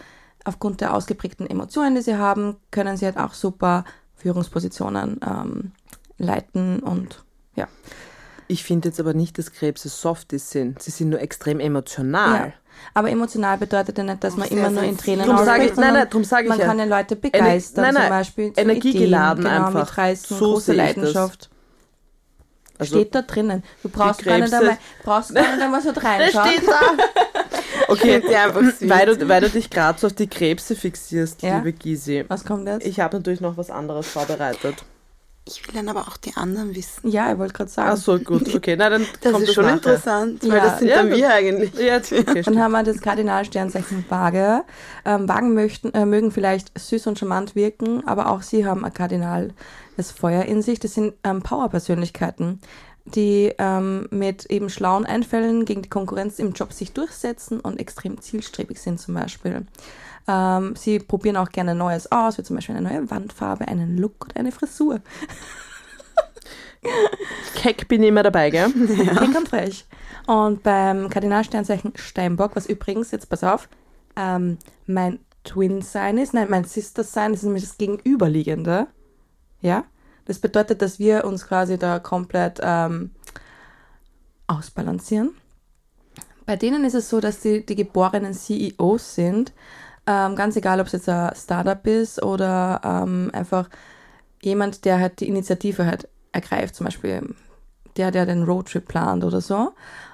aufgrund 0.43 0.81
der 0.81 0.95
ausgeprägten 0.95 1.47
Emotionen, 1.47 1.93
die 1.93 2.01
sie 2.01 2.17
haben, 2.17 2.55
können 2.71 2.97
sie 2.97 3.05
halt 3.05 3.17
auch 3.17 3.35
super 3.35 3.85
Führungspositionen 4.15 5.19
ähm, 5.23 5.71
leiten 6.17 6.79
und 6.79 7.23
ja. 7.55 7.67
Ich 8.47 8.63
finde 8.63 8.89
jetzt 8.89 8.99
aber 8.99 9.13
nicht, 9.13 9.37
dass 9.37 9.53
Krebse 9.53 9.87
Softies 9.87 10.49
sind. 10.49 10.81
Sie 10.81 10.89
sind 10.89 11.09
nur 11.09 11.21
extrem 11.21 11.59
emotional. 11.59 12.47
ja. 12.47 12.53
Aber 12.93 13.09
emotional 13.09 13.57
bedeutet 13.57 13.97
ja 13.97 14.03
nicht, 14.03 14.23
dass 14.23 14.35
man 14.35 14.47
Sehr 14.49 14.57
immer 14.57 14.69
nur 14.69 14.83
in. 14.83 14.97
Tränen 14.97 15.25
Drum 15.25 15.37
sage 15.45 15.65
ich- 15.65 15.75
nein, 15.75 15.93
nein, 15.93 16.07
drum 16.09 16.23
sage 16.23 16.43
ich 16.43 16.49
Man 16.49 16.59
ja. 16.59 16.65
kann 16.65 16.79
ja 16.79 16.85
Leute 16.85 17.15
begeistern, 17.15 17.83
nein, 17.85 17.93
nein, 17.93 18.03
zum 18.03 18.09
Beispiel 18.09 18.53
zu 18.53 18.61
energiegeladen 18.61 19.43
Ideen, 19.45 19.53
genau, 19.55 19.67
einfach. 19.67 19.79
mitreißen, 19.87 20.37
So 20.37 20.45
große. 20.53 20.73
Leidenschaft. 20.73 21.49
Also- 22.77 22.95
steht 22.95 23.13
da 23.15 23.21
drinnen. 23.21 23.63
Du 23.83 23.89
brauchst 23.89 24.23
gar 24.25 24.39
nicht 24.39 24.53
einmal, 24.53 24.77
brauchst 25.03 25.33
gar 25.35 25.43
nicht 25.51 25.61
einmal 25.61 25.81
so 25.81 25.89
reinschauen. 25.95 26.49
Okay, 27.87 28.21
die 28.25 28.35
einfach 28.35 28.61
süß. 28.61 28.87
weil 28.89 29.05
du, 29.17 29.27
weil 29.27 29.41
du 29.41 29.49
dich 29.49 29.69
gerade 29.69 29.99
so 29.99 30.07
auf 30.07 30.13
die 30.13 30.27
Krebse 30.27 30.75
fixierst, 30.77 31.41
Ja. 31.41 31.57
liebe 31.57 31.73
Gysi. 31.73 32.23
Was 32.29 32.45
kommt 32.45 32.65
jetzt? 32.67 32.85
Ich 32.85 33.01
habe 33.01 33.17
natürlich 33.17 33.41
noch 33.41 33.57
was 33.57 33.69
anderes 33.69 34.07
vorbereitet. 34.07 34.75
Ich 35.57 35.67
will 35.67 35.73
dann 35.75 35.89
aber 35.89 36.07
auch 36.07 36.17
die 36.17 36.35
anderen 36.35 36.75
wissen. 36.75 37.09
ja, 37.09 37.31
ich 37.31 37.37
wollte 37.37 37.53
gerade 37.53 37.69
sagen. 37.69 37.89
Ach 37.93 37.97
so, 37.97 38.17
gut. 38.19 38.53
Okay, 38.55 38.75
na 38.77 38.89
dann 38.89 39.05
Das 39.21 39.31
kommt 39.31 39.43
ist 39.45 39.53
schon 39.53 39.63
nachher. 39.65 39.77
interessant, 39.77 40.43
weil 40.43 40.57
Ja. 40.57 40.63
das 40.65 40.79
sind 40.79 40.87
Ja, 40.89 40.95
dann 40.97 41.11
wir 41.11 41.33
eigentlich. 41.33 41.73
Ja, 41.75 41.97
okay, 41.97 42.41
Dann 42.43 42.59
haben 42.61 42.71
wir 42.71 42.83
das 42.83 43.01
Kardinalsternzeichen 43.01 44.05
Waage. 44.09 44.63
Ähm, 45.05 45.27
Wagen 45.27 45.53
möchten, 45.53 45.93
äh, 45.93 46.05
mögen 46.05 46.31
vielleicht 46.31 46.77
süß 46.79 47.07
und 47.07 47.19
charmant 47.19 47.55
wirken, 47.55 48.05
aber 48.07 48.31
auch 48.31 48.41
sie 48.41 48.65
haben 48.65 48.85
ein 48.85 48.93
kardinales 48.93 49.53
Feuer 50.15 50.43
in 50.45 50.61
sich. 50.61 50.79
Das 50.79 50.93
sind 50.93 51.13
ähm, 51.23 51.41
Power-Persönlichkeiten, 51.41 52.59
die 53.05 53.53
ähm, 53.57 54.07
mit 54.11 54.45
eben 54.45 54.69
schlauen 54.69 55.05
Einfällen 55.05 55.65
gegen 55.65 55.81
die 55.81 55.89
Konkurrenz 55.89 56.39
im 56.39 56.53
Job 56.53 56.71
sich 56.73 56.93
durchsetzen 56.93 57.59
und 57.59 57.79
extrem 57.79 58.21
zielstrebig 58.21 58.79
sind 58.79 58.99
zum 58.99 59.15
Beispiel. 59.15 59.65
Ähm, 60.27 60.75
sie 60.75 60.99
probieren 60.99 61.37
auch 61.37 61.49
gerne 61.49 61.75
Neues 61.75 62.11
aus, 62.11 62.37
wie 62.37 62.43
zum 62.43 62.55
Beispiel 62.55 62.75
eine 62.75 62.89
neue 62.89 63.09
Wandfarbe, 63.09 63.67
einen 63.67 63.97
Look 63.97 64.25
oder 64.25 64.37
eine 64.37 64.51
Frisur. 64.51 65.01
Keck 67.55 67.87
bin 67.87 68.01
ich 68.01 68.09
immer 68.09 68.23
dabei, 68.23 68.49
gell? 68.49 68.69
Pink 68.69 69.37
und 69.37 69.49
frech. 69.49 69.85
Und 70.27 70.63
beim 70.63 71.09
Kardinalsternzeichen 71.09 71.93
Steinbock, 71.95 72.55
was 72.55 72.65
übrigens, 72.65 73.11
jetzt 73.11 73.29
pass 73.29 73.43
auf, 73.43 73.69
ähm, 74.15 74.57
mein 74.87 75.19
Twin-Sign 75.43 76.17
ist, 76.17 76.33
nein, 76.33 76.47
mein 76.49 76.65
Sister-Sign 76.65 77.33
ist 77.33 77.43
nämlich 77.43 77.63
das 77.63 77.77
Gegenüberliegende. 77.77 78.87
Ja? 79.61 79.85
Das 80.25 80.39
bedeutet, 80.39 80.81
dass 80.81 80.99
wir 80.99 81.25
uns 81.25 81.47
quasi 81.47 81.77
da 81.77 81.99
komplett 81.99 82.59
ähm, 82.61 83.11
ausbalancieren. 84.47 85.31
Bei 86.45 86.55
denen 86.55 86.83
ist 86.83 86.95
es 86.95 87.09
so, 87.09 87.19
dass 87.19 87.39
die, 87.39 87.65
die 87.65 87.75
geborenen 87.75 88.33
CEOs 88.33 89.15
sind. 89.15 89.53
Ähm, 90.07 90.35
ganz 90.35 90.55
egal, 90.55 90.79
ob 90.79 90.87
es 90.87 90.93
jetzt 90.93 91.09
ein 91.09 91.31
Startup 91.35 91.85
ist 91.85 92.21
oder 92.23 92.81
ähm, 92.83 93.29
einfach 93.33 93.69
jemand, 94.41 94.85
der 94.85 94.99
halt 94.99 95.19
die 95.19 95.27
Initiative 95.27 95.85
halt 95.85 96.07
ergreift, 96.31 96.75
zum 96.75 96.85
Beispiel 96.85 97.35
der, 97.97 98.11
der 98.11 98.25
den 98.25 98.43
Roadtrip 98.43 98.87
plant 98.87 99.23
oder 99.23 99.41
so. 99.41 99.73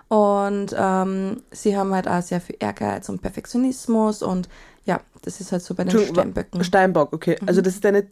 Und 0.09 0.75
ähm, 0.77 1.43
sie 1.51 1.77
haben 1.77 1.93
halt 1.93 2.07
auch 2.07 2.21
sehr 2.21 2.41
viel 2.41 2.57
Ehrgeiz 2.59 3.09
und 3.09 3.21
Perfektionismus 3.21 4.23
und 4.23 4.47
ja, 4.85 5.01
das 5.21 5.41
ist 5.41 5.51
halt 5.51 5.63
so 5.63 5.75
bei 5.75 5.83
den 5.83 5.99
Steinböcken. 5.99 6.63
Steinbock, 6.63 7.11
okay. 7.11 7.37
Also 7.45 7.61
das 7.61 7.75
ist 7.75 7.83
deine 7.83 8.07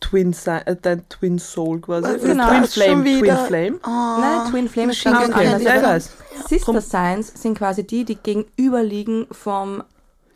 Twin, 0.00 0.36
äh, 0.46 0.76
dein 0.80 1.08
Twin 1.08 1.38
Soul 1.38 1.80
quasi. 1.80 2.04
Was 2.04 2.22
Oder 2.22 2.28
genau. 2.28 2.48
Twin 2.48 2.58
schon 2.58 2.68
Flame. 2.68 3.02
Twin 3.04 3.22
wieder? 3.22 3.36
Flame. 3.46 3.80
Oh, 3.86 4.20
Nein, 4.20 4.50
Twin 4.50 4.68
Flame 4.68 4.92
ist 4.92 5.04
Gun 5.04 5.14
okay. 5.14 5.32
anders. 5.32 5.62
Ja, 5.62 5.76
ich 5.76 5.82
weiß. 5.82 6.10
Sister 6.46 6.80
Signs 6.82 7.42
sind 7.42 7.56
quasi 7.56 7.86
die, 7.86 8.04
die 8.04 8.16
gegenüberliegen 8.16 9.26
vom. 9.30 9.82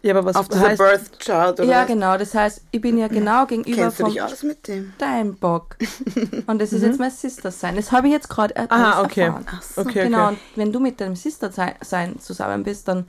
Ja, 0.03 0.15
aber 0.17 0.25
was 0.27 0.37
Auf 0.37 0.49
dieser 0.49 0.69
heißt... 0.69 0.79
Birth 0.79 1.19
Chart 1.19 1.59
oder 1.59 1.69
ja, 1.69 1.81
was? 1.81 1.89
genau. 1.89 2.17
Das 2.17 2.35
heißt, 2.35 2.63
ich 2.71 2.81
bin 2.81 2.99
ja 2.99 3.09
genau 3.09 3.47
gegenüber 3.47 3.83
Kennst 3.83 3.99
du 3.99 4.05
vom 4.05 4.13
dich 4.13 4.23
aus 4.23 4.43
mit 4.45 4.69
dem? 4.69 4.93
Steinbock. 4.97 5.77
Und 6.47 6.61
das 6.61 6.73
ist 6.73 6.83
jetzt 6.83 7.01
mein 7.01 7.11
Sister 7.11 7.51
Sign. 7.51 7.75
Das 7.75 7.91
habe 7.91 8.07
ich 8.07 8.13
jetzt 8.13 8.29
gerade 8.29 8.55
erst 8.55 8.71
Aha, 8.71 9.03
okay. 9.03 9.23
erfahren. 9.23 9.47
Ach 9.51 9.63
so. 9.63 9.81
Okay, 9.81 10.05
Genau, 10.05 10.27
okay. 10.27 10.35
und 10.35 10.39
wenn 10.57 10.73
du 10.73 10.79
mit 10.81 11.01
deinem 11.01 11.17
Sister 11.17 11.51
Sign 11.51 12.19
zusammen 12.21 12.63
bist, 12.63 12.87
dann 12.87 13.09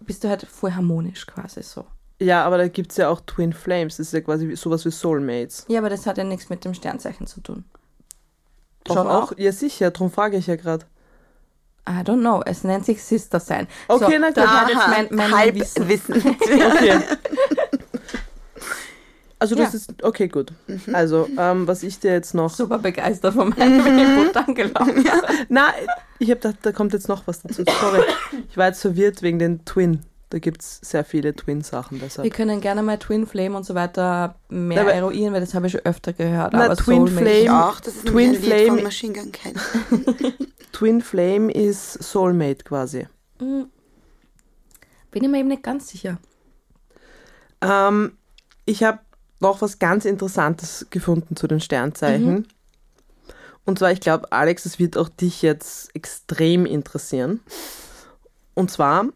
bist 0.00 0.22
du 0.22 0.28
halt 0.28 0.46
voll 0.48 0.72
harmonisch 0.72 1.26
quasi 1.26 1.62
so. 1.62 1.84
Ja, 2.20 2.44
aber 2.44 2.58
da 2.58 2.68
gibt 2.68 2.92
es 2.92 2.98
ja 2.98 3.08
auch 3.08 3.20
Twin 3.20 3.52
Flames. 3.52 3.96
Das 3.96 4.06
ist 4.08 4.12
ja 4.12 4.20
quasi 4.20 4.54
sowas 4.56 4.84
wie 4.84 4.90
Soulmates. 4.90 5.64
Ja, 5.68 5.80
aber 5.80 5.90
das 5.90 6.06
hat 6.06 6.18
ja 6.18 6.24
nichts 6.24 6.48
mit 6.50 6.64
dem 6.64 6.74
Sternzeichen 6.74 7.26
zu 7.26 7.40
tun. 7.40 7.64
Doch 8.84 8.94
Schon 8.96 9.06
auch? 9.08 9.32
Ja, 9.36 9.52
sicher. 9.52 9.90
Darum 9.90 10.10
frage 10.10 10.36
ich 10.36 10.46
ja 10.46 10.56
gerade. 10.56 10.86
I 11.88 12.02
don't 12.04 12.20
know. 12.20 12.42
Es 12.44 12.64
nennt 12.64 12.84
sich 12.84 13.02
Sister 13.02 13.40
Sign. 13.40 13.66
Okay, 13.88 14.12
so, 14.12 14.18
na 14.18 14.26
gut. 14.28 14.36
da 14.36 14.60
hat 14.60 14.68
jetzt 14.68 14.88
mein, 14.88 15.08
mein 15.10 15.36
halb 15.36 15.54
Wissen. 15.54 15.88
Wissen. 15.88 16.14
Okay. 16.40 16.98
Also 19.40 19.54
das 19.54 19.72
Ja. 19.72 19.76
ist... 19.76 20.02
Okay, 20.02 20.26
gut. 20.26 20.52
Also, 20.92 21.28
ähm, 21.38 21.68
was 21.68 21.84
ich 21.84 22.00
dir 22.00 22.10
jetzt 22.12 22.34
noch... 22.34 22.52
Super 22.52 22.78
begeistert 22.78 23.34
von 23.34 23.50
meinem 23.50 23.86
Input. 23.98 24.34
Danke, 24.34 24.64
Laura. 24.64 24.90
Na, 25.48 25.68
ich 26.18 26.28
habe 26.30 26.40
gedacht, 26.40 26.56
da 26.62 26.72
kommt 26.72 26.92
jetzt 26.92 27.08
noch 27.08 27.24
was 27.26 27.42
dazu. 27.42 27.62
Sorry. 27.80 28.02
Ich 28.50 28.56
war 28.56 28.66
jetzt 28.66 28.80
verwirrt 28.80 29.22
wegen 29.22 29.38
den 29.38 29.64
Twin. 29.64 30.00
Da 30.30 30.38
gibt 30.38 30.60
es 30.62 30.78
sehr 30.82 31.04
viele 31.04 31.34
Twin-Sachen 31.34 32.00
Wir 32.02 32.30
können 32.30 32.60
gerne 32.60 32.82
mal 32.82 32.98
Twin 32.98 33.26
Flame 33.26 33.56
und 33.56 33.64
so 33.64 33.74
weiter 33.74 34.34
mehr 34.50 34.82
Aber- 34.82 34.92
eruieren, 34.92 35.32
weil 35.32 35.40
das 35.40 35.54
habe 35.54 35.66
ich 35.66 35.72
schon 35.72 35.80
öfter 35.86 36.12
gehört. 36.12 36.52
Na, 36.52 36.66
aber 36.66 36.76
Twin 36.76 37.06
Soulmate- 37.06 37.12
Flame- 37.24 37.40
Ich 37.44 37.50
auch, 37.50 37.80
das 37.80 37.94
ist 37.96 38.06
Twin 38.06 38.26
ein 38.28 38.32
Lied 38.34 38.44
Flame- 38.44 38.66
von 38.68 38.82
Machine 38.82 39.12
Gun 39.14 39.32
Kelly. 39.32 39.56
Twin 40.72 41.00
Flame 41.00 41.50
ist 41.50 41.94
Soulmate 42.02 42.62
quasi. 42.64 43.06
Hm. 43.38 43.68
Bin 45.10 45.24
ich 45.24 45.30
mir 45.30 45.38
eben 45.38 45.48
nicht 45.48 45.62
ganz 45.62 45.88
sicher. 45.88 46.18
Ähm, 47.62 48.12
ich 48.66 48.82
habe 48.84 48.98
noch 49.40 49.62
was 49.62 49.78
ganz 49.78 50.04
Interessantes 50.04 50.86
gefunden 50.90 51.36
zu 51.36 51.46
den 51.46 51.60
Sternzeichen. 51.60 52.46
Und 53.64 53.78
zwar, 53.78 53.92
ich 53.92 54.00
glaube, 54.00 54.30
Alex, 54.32 54.66
es 54.66 54.78
wird 54.78 54.96
auch 54.98 55.08
dich 55.08 55.42
jetzt 55.42 55.94
extrem 55.94 56.66
interessieren. 56.66 57.40
Und 58.54 58.70
zwar, 58.70 59.06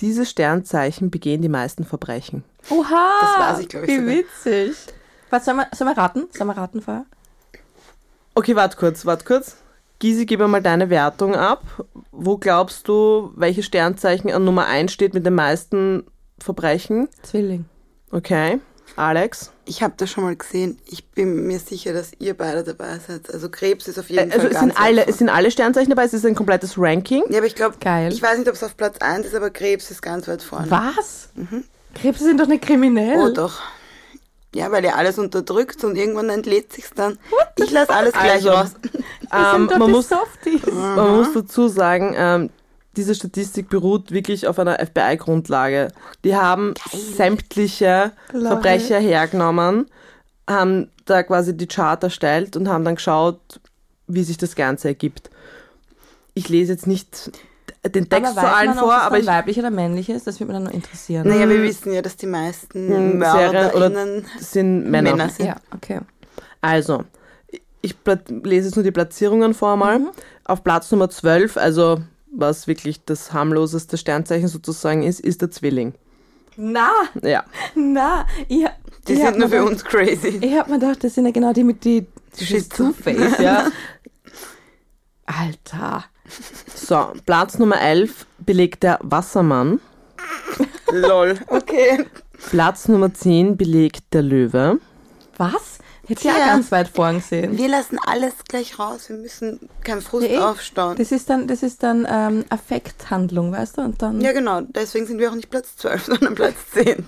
diese 0.00 0.26
Sternzeichen 0.26 1.10
begehen 1.10 1.42
die 1.42 1.48
meisten 1.48 1.84
Verbrechen. 1.84 2.44
Oha! 2.70 3.10
Das 3.20 3.38
weiß 3.54 3.60
ich, 3.60 3.68
glaub 3.68 3.82
ich, 3.84 3.88
Wie 3.88 3.96
sogar. 3.96 4.14
witzig. 4.14 4.76
Was, 5.30 5.44
sollen 5.44 5.58
wir, 5.58 5.68
sollen 5.74 5.90
wir 5.90 5.96
raten? 5.98 6.26
Sollen 6.30 6.48
wir 6.48 6.56
raten 6.56 6.82
vorher? 6.82 7.06
Okay, 8.34 8.54
warte 8.54 8.76
kurz, 8.76 9.06
warte 9.06 9.24
kurz. 9.24 9.56
Gysi, 9.98 10.26
gib 10.26 10.40
mir 10.40 10.48
mal 10.48 10.60
deine 10.62 10.90
Wertung 10.90 11.34
ab. 11.34 11.62
Wo 12.12 12.36
glaubst 12.36 12.86
du, 12.86 13.32
welches 13.34 13.64
Sternzeichen 13.64 14.30
an 14.30 14.44
Nummer 14.44 14.66
1 14.66 14.92
steht 14.92 15.14
mit 15.14 15.24
den 15.24 15.34
meisten 15.34 16.04
Verbrechen? 16.38 17.08
Zwilling. 17.22 17.64
Okay. 18.10 18.60
Alex? 18.96 19.50
Ich 19.66 19.82
habe 19.82 19.94
das 19.96 20.10
schon 20.10 20.24
mal 20.24 20.34
gesehen. 20.36 20.78
Ich 20.86 21.04
bin 21.08 21.46
mir 21.46 21.58
sicher, 21.58 21.92
dass 21.92 22.12
ihr 22.18 22.34
beide 22.36 22.64
dabei 22.64 22.98
seid. 23.06 23.32
Also 23.32 23.48
Krebs 23.50 23.88
ist 23.88 23.98
auf 23.98 24.08
jeden 24.10 24.30
Äh, 24.30 24.34
Also 24.34 24.40
Fall 24.42 24.50
es 24.50 24.54
ganz 24.54 24.74
sind, 24.74 24.82
alle, 24.84 25.00
weit 25.02 25.08
es 25.08 25.18
sind 25.18 25.28
alle 25.28 25.50
Sternzeichen 25.50 25.90
dabei, 25.90 26.04
es 26.04 26.14
ist 26.14 26.24
ein 26.24 26.34
komplettes 26.34 26.74
Ranking. 26.78 27.22
Ja, 27.28 27.38
aber 27.38 27.46
ich 27.46 27.54
glaube, 27.54 27.76
Geil. 27.80 28.12
ich 28.12 28.22
weiß 28.22 28.38
nicht, 28.38 28.48
ob 28.48 28.54
es 28.54 28.62
auf 28.64 28.76
Platz 28.76 28.98
1 28.98 29.26
ist, 29.26 29.34
aber 29.34 29.50
Krebs 29.50 29.90
ist 29.90 30.00
ganz 30.02 30.26
weit 30.28 30.42
vorne. 30.42 30.70
Was? 30.70 31.28
Krebse 31.94 32.24
sind 32.24 32.40
doch 32.40 32.46
nicht 32.46 32.62
kriminell. 32.64 33.18
Oh 33.18 33.32
doch. 33.32 33.60
Ja, 34.54 34.70
weil 34.72 34.84
ihr 34.84 34.96
alles 34.96 35.18
unterdrückt 35.18 35.84
und 35.84 35.96
irgendwann 35.96 36.30
entlädt 36.30 36.72
sich's 36.72 36.90
dann. 36.94 37.18
Ich 37.58 37.70
lasse 37.72 37.92
alles 37.92 38.12
gleich 38.12 38.32
Also, 38.32 38.50
raus. 38.50 38.70
Das 39.30 39.54
Ähm, 39.54 39.60
sind 39.62 39.70
doch 39.72 39.78
man, 39.78 39.88
die 39.88 39.92
muss, 39.92 40.08
Softies. 40.08 40.62
man 40.72 41.16
muss 41.16 41.32
dazu 41.34 41.68
sagen, 41.68 42.14
ähm, 42.16 42.50
diese 42.96 43.14
Statistik 43.14 43.68
beruht 43.68 44.10
wirklich 44.10 44.46
auf 44.46 44.58
einer 44.58 44.78
FBI-Grundlage. 44.78 45.88
Die 46.24 46.36
haben 46.36 46.74
sämtliche 46.92 48.12
Love 48.32 48.46
Verbrecher 48.46 48.98
hergenommen, 48.98 49.86
haben 50.48 50.90
da 51.04 51.22
quasi 51.22 51.56
die 51.56 51.66
Chart 51.66 52.02
erstellt 52.02 52.56
und 52.56 52.68
haben 52.68 52.84
dann 52.84 52.96
geschaut, 52.96 53.60
wie 54.06 54.22
sich 54.22 54.38
das 54.38 54.54
Ganze 54.54 54.88
ergibt. 54.88 55.30
Ich 56.34 56.48
lese 56.48 56.72
jetzt 56.72 56.86
nicht 56.86 57.30
den 57.88 58.08
Text 58.08 58.36
weiß 58.36 58.44
allen 58.44 58.68
man, 58.68 58.78
vor, 58.78 58.88
ob 58.88 58.94
es 58.94 59.02
aber 59.02 59.18
ich 59.18 59.26
weiblich 59.26 59.58
oder 59.58 59.70
männlich 59.70 60.08
ist? 60.08 60.26
Das 60.26 60.40
würde 60.40 60.52
mich 60.52 60.56
dann 60.56 60.64
nur 60.64 60.74
interessieren. 60.74 61.28
Naja, 61.28 61.48
wir 61.48 61.62
wissen 61.62 61.92
ja, 61.92 62.02
dass 62.02 62.16
die 62.16 62.26
meisten 62.26 62.88
Hm, 62.88 63.20
Serien 63.20 63.50
oder 63.74 63.90
MörderInnen 63.90 64.26
sind 64.40 64.90
Männer. 64.90 65.12
Männer 65.12 65.28
sind. 65.28 65.46
Ja, 65.46 65.56
okay. 65.72 66.00
Also, 66.60 67.04
ich 67.82 67.94
lese 68.42 68.68
jetzt 68.68 68.74
nur 68.76 68.82
die 68.82 68.90
Platzierungen 68.90 69.54
vor 69.54 69.76
mal. 69.76 70.00
Mhm. 70.00 70.08
Auf 70.44 70.64
Platz 70.64 70.90
Nummer 70.90 71.08
12, 71.08 71.56
also 71.56 72.00
was 72.36 72.66
wirklich 72.66 73.04
das 73.04 73.32
harmloseste 73.32 73.96
Sternzeichen 73.98 74.48
sozusagen 74.48 75.02
ist, 75.02 75.20
ist 75.20 75.42
der 75.42 75.50
Zwilling. 75.50 75.94
Na, 76.56 76.90
Ja. 77.22 77.44
na. 77.74 78.26
Ich, 78.48 78.64
Die 79.08 79.12
ich 79.12 79.18
sind 79.18 79.38
nur 79.38 79.48
für 79.48 79.56
gedacht- 79.58 79.70
uns 79.72 79.84
crazy. 79.84 80.38
Ich 80.40 80.54
hab 80.56 80.68
mir 80.68 80.78
gedacht, 80.78 81.04
das 81.04 81.14
sind 81.14 81.26
ja 81.26 81.32
genau 81.32 81.52
die 81.52 81.64
mit 81.64 81.84
die 81.84 82.06
Schizo. 82.38 82.88
Two-Face, 82.92 83.38
ja. 83.38 83.68
Alter. 85.26 86.04
So, 86.74 87.12
Platz 87.24 87.58
Nummer 87.58 87.80
11 87.80 88.26
belegt 88.38 88.82
der 88.82 88.98
Wassermann. 89.02 89.80
Lol. 90.90 91.38
Okay. 91.48 92.04
Platz 92.50 92.88
Nummer 92.88 93.12
10 93.12 93.56
belegt 93.56 94.12
der 94.12 94.22
Löwe. 94.22 94.78
Was? 95.36 95.78
Hätte 96.08 96.20
ich 96.20 96.24
ja 96.24 96.34
Tja. 96.34 96.46
ganz 96.46 96.70
weit 96.70 96.88
vorn 96.88 97.16
gesehen. 97.16 97.58
Wir 97.58 97.68
lassen 97.68 97.98
alles 98.06 98.32
gleich 98.48 98.78
raus. 98.78 99.08
Wir 99.08 99.16
müssen 99.16 99.68
keinen 99.82 100.02
Frust 100.02 100.28
Ja, 100.28 100.34
eh. 100.34 100.38
aufstauen. 100.38 100.96
Das 100.96 101.10
ist 101.10 101.28
dann, 101.28 101.48
das 101.48 101.62
ist 101.64 101.82
dann 101.82 102.06
ähm, 102.08 102.44
Affekthandlung, 102.48 103.50
weißt 103.52 103.78
du? 103.78 103.82
Und 103.82 104.00
dann. 104.02 104.20
Ja, 104.20 104.32
genau. 104.32 104.60
Deswegen 104.60 105.06
sind 105.06 105.18
wir 105.18 105.30
auch 105.30 105.34
nicht 105.34 105.50
Platz 105.50 105.76
12, 105.76 106.04
sondern 106.06 106.34
Platz 106.36 106.54
10. 106.74 107.04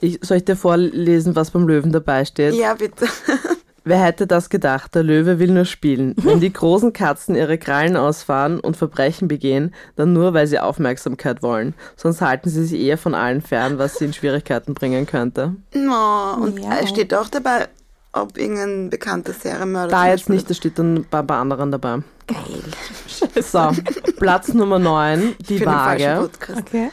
Ich, 0.00 0.18
soll 0.22 0.36
ich 0.38 0.44
dir 0.44 0.56
vorlesen, 0.56 1.34
was 1.34 1.50
beim 1.50 1.66
Löwen 1.66 1.90
dabei 1.90 2.24
steht? 2.24 2.54
Ja, 2.54 2.74
bitte. 2.74 3.06
Wer 3.86 3.98
hätte 4.02 4.26
das 4.26 4.48
gedacht? 4.48 4.94
Der 4.94 5.02
Löwe 5.02 5.38
will 5.38 5.50
nur 5.50 5.66
spielen. 5.66 6.14
Wenn 6.22 6.40
die 6.40 6.52
großen 6.52 6.92
Katzen 6.94 7.34
ihre 7.34 7.58
Krallen 7.58 7.96
ausfahren 7.96 8.58
und 8.58 8.76
Verbrechen 8.78 9.28
begehen, 9.28 9.74
dann 9.96 10.14
nur, 10.14 10.32
weil 10.32 10.46
sie 10.46 10.58
Aufmerksamkeit 10.58 11.42
wollen. 11.42 11.74
Sonst 11.96 12.22
halten 12.22 12.48
sie 12.48 12.64
sich 12.64 12.80
eher 12.80 12.96
von 12.96 13.14
allen 13.14 13.42
fern, 13.42 13.76
was 13.78 13.98
sie 13.98 14.06
in 14.06 14.12
Schwierigkeiten 14.14 14.72
bringen 14.72 15.06
könnte. 15.06 15.54
No. 15.74 16.34
Und 16.40 16.58
Ja. 16.60 16.78
es 16.82 16.88
steht 16.88 17.12
auch 17.12 17.28
dabei, 17.28 17.68
ob 18.12 18.38
irgendein 18.38 18.88
bekannter 18.90 19.32
Serienmörder 19.34 19.90
Da 19.90 20.08
jetzt 20.08 20.30
nicht, 20.30 20.48
das 20.48 20.56
steht 20.56 20.78
dann 20.78 21.04
bei, 21.10 21.20
bei 21.20 21.36
anderen 21.36 21.70
dabei. 21.70 21.98
Geil. 22.26 22.38
So, 23.42 23.70
Platz 24.18 24.52
Nummer 24.54 24.78
9, 24.78 25.34
die 25.48 25.58
für 25.58 25.66
Waage. 25.66 26.28
Okay. 26.58 26.90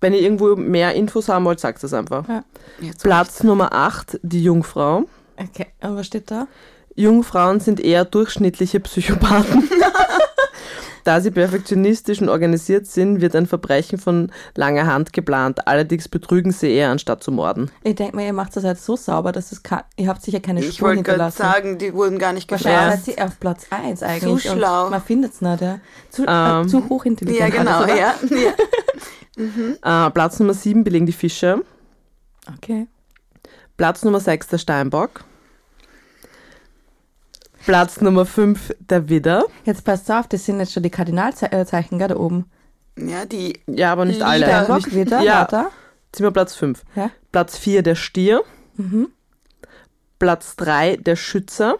Wenn 0.00 0.12
ihr 0.14 0.20
irgendwo 0.20 0.56
mehr 0.56 0.94
Infos 0.94 1.28
haben 1.28 1.44
wollt, 1.44 1.60
sagt 1.60 1.82
es 1.84 1.92
einfach. 1.92 2.26
Ja. 2.28 2.44
Platz 3.02 3.42
Nummer 3.42 3.72
8, 3.72 4.20
die 4.22 4.42
Jungfrau. 4.42 5.04
Okay. 5.36 5.66
Und 5.82 5.96
was 5.96 6.06
steht 6.06 6.30
da? 6.30 6.46
Jungfrauen 6.96 7.60
sind 7.60 7.80
eher 7.80 8.04
durchschnittliche 8.04 8.80
Psychopathen. 8.80 9.68
Da 11.04 11.20
sie 11.20 11.30
perfektionistisch 11.30 12.22
und 12.22 12.30
organisiert 12.30 12.86
sind, 12.86 13.20
wird 13.20 13.36
ein 13.36 13.44
Verbrechen 13.44 13.98
von 13.98 14.32
langer 14.54 14.86
Hand 14.86 15.12
geplant. 15.12 15.68
Allerdings 15.68 16.08
betrügen 16.08 16.50
sie 16.50 16.70
eher, 16.72 16.88
anstatt 16.90 17.22
zu 17.22 17.30
morden. 17.30 17.70
Ich 17.82 17.94
denke 17.96 18.16
mir, 18.16 18.24
ihr 18.24 18.32
macht 18.32 18.56
das 18.56 18.64
jetzt 18.64 18.86
so 18.86 18.96
sauber, 18.96 19.30
dass 19.30 19.52
es 19.52 19.62
kann, 19.62 19.82
ihr 19.98 20.08
habt 20.08 20.22
sicher 20.22 20.40
keine 20.40 20.60
Ich 20.60 20.76
Spuren 20.76 20.96
wollte 20.96 21.02
gerade 21.02 21.24
hinterlassen. 21.24 21.42
sagen, 21.42 21.78
die 21.78 21.92
wurden 21.92 22.18
gar 22.18 22.32
nicht 22.32 22.50
Wahrscheinlich 22.50 23.04
gefragt. 23.04 23.04
seid 23.04 23.18
ihr 23.18 23.24
auf 23.26 23.38
Platz 23.38 23.66
1 23.68 24.02
eigentlich. 24.02 24.22
Zu 24.44 24.50
und 24.52 24.56
schlau. 24.58 24.88
Man 24.88 25.02
findet 25.02 25.34
es 25.34 25.42
nicht, 25.42 25.60
ja. 25.60 25.78
Zu, 26.08 26.24
äh, 26.24 26.26
Ähm, 26.60 26.68
zu 26.70 26.88
hochintelligent. 26.88 27.52
Ja, 27.52 27.58
genau, 27.58 27.80
alles, 27.80 27.84
oder? 27.84 27.96
ja. 28.00 28.14
ja. 29.36 30.06
Äh, 30.06 30.10
Platz 30.10 30.38
Nummer 30.38 30.54
7 30.54 30.84
belegen 30.84 31.04
die 31.04 31.12
Fische. 31.12 31.62
Okay. 32.56 32.86
Platz 33.76 34.04
Nummer 34.04 34.20
6 34.20 34.48
der 34.48 34.58
Steinbock. 34.58 35.24
Platz 37.64 38.00
Nummer 38.00 38.26
5 38.26 38.74
der 38.78 39.08
Widder. 39.08 39.44
Jetzt 39.64 39.84
passt 39.84 40.10
auf, 40.10 40.28
das 40.28 40.44
sind 40.44 40.60
jetzt 40.60 40.72
schon 40.72 40.82
die 40.82 40.90
Kardinalzeichen, 40.90 41.98
gell, 41.98 42.08
da 42.08 42.16
oben. 42.16 42.50
Ja, 42.98 43.24
die 43.24 43.58
Ja, 43.66 43.92
aber 43.92 44.04
nicht 44.04 44.22
alle. 44.22 44.44
Steinbock, 44.46 44.76
Nicht, 44.86 44.94
wieder, 44.94 45.20
ja, 45.22 45.42
weiter. 45.42 45.70
ziehen 46.12 46.24
wir 46.24 46.30
Platz 46.30 46.54
5. 46.54 46.82
Ja. 46.94 47.10
Platz 47.32 47.56
4 47.58 47.82
der 47.82 47.94
Stier. 47.94 48.42
Mhm. 48.76 49.08
Platz 50.18 50.56
3 50.56 50.96
der 50.98 51.16
Schütze. 51.16 51.76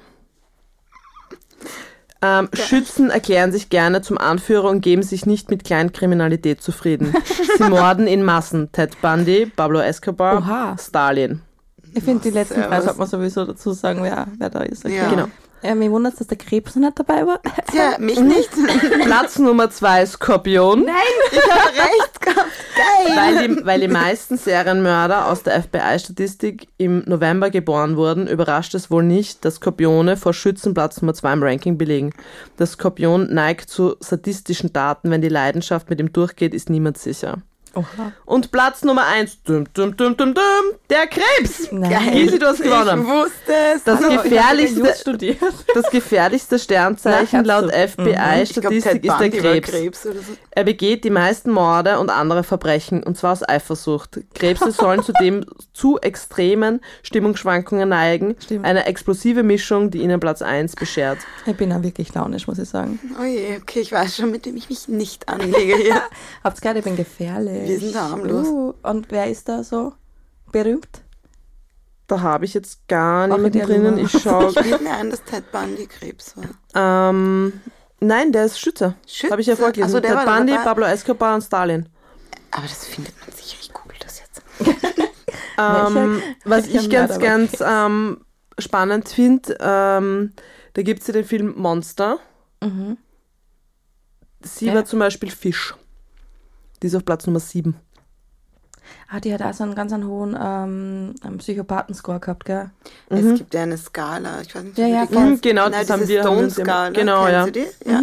Ähm, 2.23 2.49
Schützen 2.55 3.11
erklären 3.11 3.53
sich 3.53 3.69
gerne 3.69 4.01
zum 4.01 4.17
Anführer 4.17 4.71
und 4.71 4.81
geben 4.81 5.03
sich 5.03 5.27
nicht 5.27 5.51
mit 5.51 5.63
Kleinkriminalität 5.65 6.63
zufrieden. 6.63 7.15
Sie 7.59 7.69
morden 7.69 8.07
in 8.07 8.25
Massen. 8.25 8.73
Ted 8.73 9.01
Bundy, 9.03 9.47
Pablo 9.55 9.81
Escobar, 9.81 10.39
Oha. 10.39 10.77
Stalin. 10.79 11.43
Ich 11.95 12.05
finde, 12.05 12.23
die 12.23 12.31
letzten 12.31 12.61
drei 12.61 12.81
sollte 12.81 12.99
man 12.99 13.09
sowieso 13.09 13.45
dazu 13.45 13.73
sagen, 13.73 14.03
wer, 14.03 14.27
wer 14.39 14.51
da 14.51 14.61
ist. 14.61 14.85
Okay. 14.85 14.97
Ja. 14.97 15.09
Genau. 15.09 15.29
Ja, 15.65 15.75
mir 15.75 15.91
wundert 15.91 16.21
dass 16.21 16.27
der 16.27 16.37
Krebs 16.37 16.77
noch 16.77 16.83
nicht 16.83 16.99
dabei 16.99 17.27
war. 17.27 17.41
Ja, 17.73 17.97
mich 17.99 18.21
nicht. 18.21 18.51
Platz 19.05 19.39
Nummer 19.39 19.71
2 19.71 20.05
Skorpion. 20.05 20.87
Ich 21.33 21.41
habe 21.51 21.69
recht 21.71 22.21
gehabt. 22.21 22.51
Geil. 22.77 23.17
Weil 23.17 23.49
die, 23.49 23.65
weil 23.65 23.81
die 23.81 23.89
meisten 23.89 24.37
Serienmörder 24.37 25.27
aus 25.27 25.43
der 25.43 25.63
FBI-Statistik 25.63 26.69
im 26.77 27.03
November 27.07 27.49
geboren 27.49 27.97
wurden, 27.97 28.27
überrascht 28.27 28.75
es 28.75 28.91
wohl 28.91 29.05
nicht, 29.05 29.43
dass 29.47 29.55
Skorpione 29.55 30.19
vor 30.19 30.35
Schützen 30.35 30.75
Platz 30.75 31.01
Nummer 31.01 31.15
2 31.15 31.33
im 31.33 31.43
Ranking 31.43 31.79
belegen. 31.79 32.11
Der 32.59 32.67
Skorpion 32.67 33.33
neigt 33.33 33.71
zu 33.71 33.97
sadistischen 34.01 34.75
Taten. 34.75 35.11
Wenn 35.11 35.23
die 35.23 35.29
Leidenschaft 35.29 35.89
mit 35.89 35.99
ihm 35.99 36.13
durchgeht, 36.13 36.53
ist 36.53 36.69
niemand 36.69 36.99
sicher. 36.99 37.39
Oha. 37.75 38.13
Und 38.25 38.51
Platz 38.51 38.83
Nummer 38.85 39.07
1, 39.07 39.43
dum, 39.45 39.65
dum, 39.75 39.97
dum, 39.97 40.17
dum, 40.17 40.35
dum, 40.35 40.43
der 40.91 41.07
Krebs. 41.07 41.69
Nein. 41.71 42.13
Easy, 42.17 42.39
du 42.39 42.47
hast 42.47 42.61
Ich 42.61 42.65
gewonnen. 42.65 43.07
wusste 43.07 43.53
es. 43.75 43.85
Das 43.85 44.01
Hallo, 44.01 44.15
ich 44.15 44.23
gefährlichste, 44.23 45.37
das 45.75 45.91
gefährlichste 45.91 46.59
Sternzeichen 46.59 47.43
Na, 47.45 47.61
laut 47.61 47.71
ich 47.73 47.91
FBI-Statistik 47.93 49.03
Ted 49.03 49.05
ist 49.05 49.19
der 49.21 49.31
Krebs. 49.31 49.71
Krebs 49.71 50.07
oder 50.07 50.21
so. 50.21 50.33
Er 50.51 50.65
begeht 50.65 51.05
die 51.05 51.11
meisten 51.11 51.51
Morde 51.51 51.99
und 51.99 52.11
andere 52.11 52.45
Verbrechen, 52.45 53.03
und 53.03 53.17
zwar 53.17 53.33
aus 53.33 53.49
Eifersucht. 53.49 54.21
Krebse 54.35 54.71
sollen 54.71 55.03
zudem 55.03 55.45
zu 55.73 55.99
extremen 56.01 56.81
Stimmungsschwankungen 57.03 57.89
neigen. 57.89 58.37
Stimmt. 58.43 58.65
Eine 58.65 58.87
explosive 58.87 59.43
Mischung, 59.43 59.91
die 59.91 59.99
ihnen 59.99 60.21
Platz 60.21 60.43
1 60.43 60.77
beschert. 60.77 61.19
Ich 61.47 61.57
bin 61.57 61.73
auch 61.73 61.83
wirklich 61.83 62.13
launisch, 62.15 62.47
muss 62.47 62.59
ich 62.59 62.69
sagen. 62.69 62.99
Oh 63.21 63.25
je, 63.25 63.57
okay, 63.61 63.81
ich 63.81 63.93
weiß 63.93 64.17
schon, 64.17 64.31
mit 64.31 64.47
dem 64.47 64.57
ich 64.57 64.69
mich 64.69 64.89
nicht 64.89 65.29
anlege 65.29 65.77
hier. 65.77 66.03
Habt's 66.45 66.61
gehört, 66.61 66.79
ich 66.79 66.85
bin 66.85 66.97
gefährlich. 66.97 67.64
Wir 67.69 67.79
sind 67.81 67.95
harmlos. 67.97 68.47
Uh, 68.47 68.75
und 68.83 69.11
wer 69.11 69.31
ist 69.31 69.49
da 69.49 69.63
so 69.65 69.93
berühmt? 70.53 71.03
Da 72.07 72.21
habe 72.21 72.45
ich 72.45 72.55
jetzt 72.55 72.87
gar 72.87 73.27
niemanden 73.27 73.61
drinnen. 73.61 73.99
Ich 73.99 74.11
schaue. 74.11 74.49
Ich 74.51 74.55
bilde 74.55 74.83
mir 74.85 74.95
ein, 74.95 75.11
dass 75.11 75.23
Ted 75.25 75.51
Bundy 75.51 75.87
Krebs 75.87 76.35
war. 76.37 77.11
ähm, 77.11 77.61
nein, 78.01 78.31
der 78.33 78.45
ist 78.45 78.59
Schütze. 78.61 78.95
Schütze? 79.07 79.33
Habe 79.33 79.41
ich 79.41 79.47
ja 79.47 79.57
vorgelesen. 79.57 79.85
Ach 79.85 79.91
so, 79.93 80.01
der 80.01 80.17
Ted 80.19 80.27
Bundy, 80.27 80.53
dabei. 80.53 80.65
Pablo 80.65 80.85
Escobar 80.87 81.35
und 81.35 81.43
Stalin. 81.43 81.89
Aber 82.51 82.67
das 82.67 82.85
findet 82.87 83.15
man 83.21 83.35
sicher. 83.35 83.57
Ich 83.61 83.73
google 83.73 83.97
das 84.01 84.21
jetzt. 84.21 84.43
Ähm, 85.57 86.21
was 86.45 86.67
ich 86.67 86.91
ganz, 86.91 87.17
ganz 87.21 87.63
ähm, 87.65 88.25
spannend 88.59 89.09
finde, 89.09 89.57
ähm, 89.61 90.33
da 90.73 90.83
gibt 90.83 91.03
es 91.03 91.07
ja 91.07 91.13
den 91.13 91.25
Film 91.25 91.55
Monster. 91.57 92.19
Mhm. 92.61 92.99
Sie 94.43 94.67
Ja. 94.67 94.75
war 94.75 94.85
zum 94.85 94.99
Beispiel 94.99 95.31
Fisch. 95.31 95.77
Die 96.85 96.89
ist 96.89 96.95
auf 96.97 97.05
Platz 97.07 97.27
Nummer 97.27 97.41
7. 97.41 97.75
Ah, 99.09 99.19
die 99.19 99.33
hat 99.33 99.41
auch 99.41 99.55
so 99.55 99.65
einen 99.65 99.75
ganz 99.75 99.91
einen 99.95 100.07
hohen 100.07 100.37
ähm, 100.39 101.39
Psychopathen-Score 101.39 102.21
gehabt, 102.21 102.45
gell? 102.45 102.69
Es 103.09 103.23
gibt 103.39 103.55
ja 103.55 103.63
eine 103.63 103.79
Skala. 103.79 104.43
Ich 104.43 104.55
weiß 104.55 104.65
nicht, 104.65 104.77
Ja, 104.77 104.87
ja, 104.87 105.07
die 105.07 105.15
kennst. 105.15 105.43
Genau, 105.43 105.63
Nein, 105.71 105.81
das 105.81 105.89
haben 105.89 106.07
wir- 106.07 106.21
Stone-Skala. 106.21 106.89
immer- 106.89 106.95
genau, 106.99 107.27
ja. 107.27 107.47
du 107.47 107.53
die? 107.53 107.67
Ja. 107.87 108.03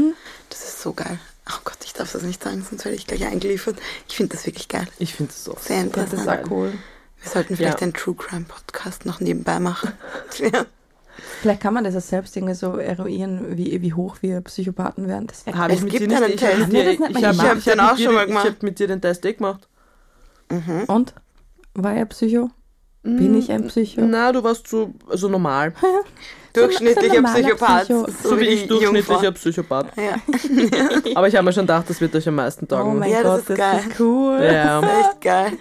Das 0.49 0.63
ist 0.63 0.81
so 0.81 0.93
geil. 0.93 1.19
Oh 1.47 1.59
Gott, 1.63 1.77
ich 1.85 1.93
darf 1.93 2.11
das 2.11 2.23
nicht 2.23 2.41
sagen, 2.41 2.65
sonst 2.67 2.83
werde 2.85 2.95
ich 2.95 3.05
gleich 3.05 3.23
eingeliefert. 3.23 3.75
Ich 4.09 4.15
finde 4.15 4.35
das 4.35 4.47
wirklich 4.47 4.67
geil. 4.67 4.87
Ich 4.97 5.13
finde 5.13 5.31
es 5.31 5.43
so. 5.43 5.55
Sehr 5.61 5.83
Das 5.83 6.05
ist 6.07 6.13
interessant. 6.13 6.45
auch 6.47 6.49
cool. 6.51 6.73
Wir 7.21 7.29
sollten 7.29 7.55
vielleicht 7.55 7.81
Ja. 7.81 7.83
einen 7.83 7.93
True 7.93 8.15
Crime 8.15 8.45
Podcast 8.45 9.05
noch 9.05 9.19
nebenbei 9.19 9.59
machen. 9.59 9.91
ja. 10.39 10.65
Vielleicht 11.41 11.61
kann 11.61 11.73
man 11.73 11.83
das 11.83 11.93
ja 11.93 12.01
selbst 12.01 12.35
irgendwie 12.35 12.53
so 12.53 12.77
eruieren, 12.77 13.57
wie, 13.57 13.81
wie 13.81 13.93
hoch 13.93 14.17
wir 14.21 14.41
Psychopathen 14.41 15.07
werden. 15.07 15.27
Das 15.27 15.45
wäre 15.45 15.57
Habe 15.57 15.73
ich 15.73 15.79
Es 15.79 15.83
mit 15.83 15.91
gibt 15.93 16.11
dir 16.11 16.17
einen 16.17 16.25
nicht, 16.31 16.41
ich 16.41 16.47
habe 16.53 16.71
Nee, 16.71 16.83
das 16.83 16.93
ich 16.93 16.99
hab, 17.25 17.31
gemacht. 17.31 17.57
Ich 17.67 17.69
hab 17.79 17.93
auch 17.93 17.97
schon 17.97 18.13
mal 18.13 18.25
gemacht. 18.27 18.45
Ich 18.45 18.51
habe 18.53 18.65
mit 18.65 18.79
dir 18.79 18.87
den 18.87 19.01
Test 19.01 19.25
eh 19.25 19.33
gemacht. 19.33 19.67
Und? 20.87 21.13
War 21.73 21.93
er 21.95 22.05
Psycho? 22.05 22.49
Bin 23.03 23.35
ich 23.35 23.51
ein 23.51 23.65
Psycho? 23.67 24.01
Na, 24.01 24.31
du 24.31 24.43
warst 24.43 24.67
so 24.67 24.93
also 25.09 25.27
normal. 25.27 25.73
Durchschnittlicher 26.53 27.15
normaler 27.15 27.39
Psychopath. 27.41 27.83
Psycho. 27.85 28.07
So 28.23 28.39
wie 28.39 28.45
ich 28.45 28.67
durchschnittlicher 28.67 29.23
Jungfrau. 29.23 29.31
Psychopath. 29.31 29.87
Ja. 29.97 30.15
Aber 31.15 31.27
ich 31.27 31.35
habe 31.35 31.45
mir 31.45 31.53
schon 31.53 31.63
gedacht, 31.63 31.89
das 31.89 32.01
wird 32.01 32.13
euch 32.15 32.27
am 32.27 32.35
meisten 32.35 32.65
Oh 32.65 32.75
taugen. 32.75 32.99
mein 32.99 33.09
Ja, 33.09 33.23
das 33.23 33.31
Gott, 33.31 33.39
ist 33.39 33.49
das 33.51 33.57
geil. 33.57 33.83
ist 33.89 33.99
cool. 33.99 34.39
ja. 34.43 34.81
Das 34.81 34.91
ist 34.91 35.07
echt 35.07 35.21
geil. 35.21 35.51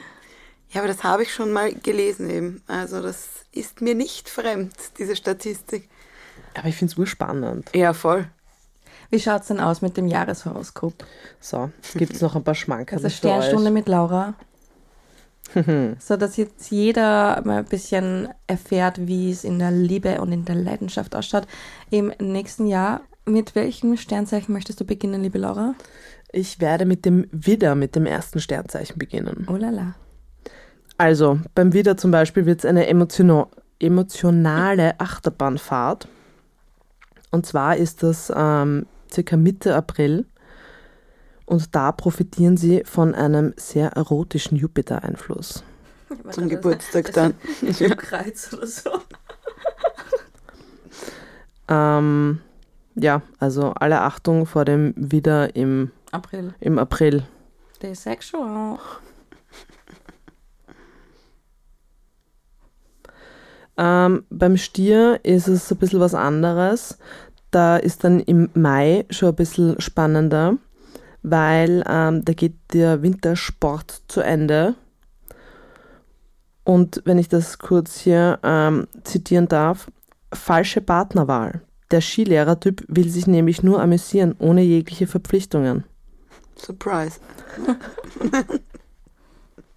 Ja, 0.72 0.80
aber 0.82 0.88
das 0.88 1.02
habe 1.02 1.22
ich 1.24 1.32
schon 1.34 1.50
mal 1.52 1.72
gelesen 1.74 2.30
eben. 2.30 2.62
Also 2.68 3.02
das 3.02 3.28
ist 3.52 3.80
mir 3.80 3.94
nicht 3.94 4.28
fremd, 4.28 4.74
diese 4.98 5.16
Statistik. 5.16 5.88
Aber 6.54 6.68
ich 6.68 6.76
finde 6.76 6.92
es 6.92 6.98
urspannend. 6.98 7.70
Ja, 7.74 7.92
voll. 7.92 8.26
Wie 9.10 9.20
schaut's 9.20 9.48
denn 9.48 9.60
aus 9.60 9.82
mit 9.82 9.96
dem 9.96 10.06
Jahreshoroskop? 10.06 10.94
So, 11.40 11.70
gibt 11.94 12.14
es 12.14 12.20
noch 12.20 12.36
ein 12.36 12.44
paar 12.44 12.54
Schmankerl 12.54 12.98
Also 12.98 13.08
Sternstunde 13.08 13.66
euch. 13.68 13.74
mit 13.74 13.88
Laura. 13.88 14.34
so 15.98 16.16
dass 16.16 16.36
jetzt 16.36 16.70
jeder 16.70 17.42
mal 17.44 17.58
ein 17.58 17.64
bisschen 17.64 18.28
erfährt, 18.46 19.06
wie 19.08 19.32
es 19.32 19.42
in 19.42 19.58
der 19.58 19.72
Liebe 19.72 20.20
und 20.20 20.30
in 20.30 20.44
der 20.44 20.54
Leidenschaft 20.54 21.16
ausschaut 21.16 21.48
im 21.90 22.12
nächsten 22.20 22.66
Jahr. 22.66 23.00
Mit 23.26 23.54
welchem 23.54 23.96
Sternzeichen 23.96 24.52
möchtest 24.52 24.80
du 24.80 24.84
beginnen, 24.84 25.22
liebe 25.22 25.38
Laura? 25.38 25.74
Ich 26.32 26.60
werde 26.60 26.84
mit 26.84 27.04
dem 27.04 27.26
Widder, 27.32 27.74
mit 27.74 27.96
dem 27.96 28.06
ersten 28.06 28.40
Sternzeichen 28.40 28.98
beginnen. 28.98 29.46
Oh 29.50 29.56
la 29.56 29.70
la. 29.70 29.94
Also, 31.00 31.40
beim 31.54 31.72
Widder 31.72 31.96
zum 31.96 32.10
Beispiel 32.10 32.44
wird 32.44 32.58
es 32.58 32.66
eine 32.66 32.86
emotiono- 32.86 33.48
emotionale 33.78 35.00
Achterbahnfahrt. 35.00 36.06
Und 37.30 37.46
zwar 37.46 37.78
ist 37.78 38.02
das 38.02 38.30
ähm, 38.36 38.84
circa 39.10 39.38
Mitte 39.38 39.74
April. 39.74 40.26
Und 41.46 41.74
da 41.74 41.90
profitieren 41.90 42.58
sie 42.58 42.82
von 42.84 43.14
einem 43.14 43.54
sehr 43.56 43.92
erotischen 43.92 44.58
Jupiter-Einfluss. 44.58 45.64
Zum 46.32 46.50
Geburtstag 46.50 47.14
dann. 47.14 47.32
Kreuz 47.96 48.52
oder 48.52 48.66
so. 48.66 48.90
Ähm, 51.72 52.40
ja, 52.96 53.22
also 53.38 53.72
alle 53.74 54.00
Achtung 54.00 54.44
vor 54.44 54.64
dem 54.64 54.92
Widder 54.96 55.54
im, 55.54 55.92
April. 56.10 56.52
im 56.58 56.80
April. 56.80 57.22
Der 57.80 57.94
sexual. 57.94 58.76
Ähm, 63.80 64.24
beim 64.28 64.58
Stier 64.58 65.20
ist 65.22 65.48
es 65.48 65.72
ein 65.72 65.78
bisschen 65.78 66.00
was 66.00 66.14
anderes. 66.14 66.98
Da 67.50 67.78
ist 67.78 68.04
dann 68.04 68.20
im 68.20 68.50
Mai 68.52 69.06
schon 69.08 69.30
ein 69.30 69.34
bisschen 69.34 69.80
spannender, 69.80 70.58
weil 71.22 71.82
ähm, 71.88 72.22
da 72.22 72.34
geht 72.34 72.56
der 72.74 73.02
Wintersport 73.02 74.02
zu 74.06 74.20
Ende. 74.20 74.74
Und 76.62 77.00
wenn 77.06 77.18
ich 77.18 77.30
das 77.30 77.58
kurz 77.58 77.98
hier 77.98 78.38
ähm, 78.42 78.86
zitieren 79.02 79.48
darf, 79.48 79.90
falsche 80.32 80.82
Partnerwahl. 80.82 81.62
Der 81.90 82.02
Skilehrertyp 82.02 82.84
will 82.86 83.08
sich 83.08 83.26
nämlich 83.26 83.62
nur 83.62 83.80
amüsieren, 83.80 84.36
ohne 84.38 84.62
jegliche 84.62 85.06
Verpflichtungen. 85.06 85.84
Surprise. 86.54 87.18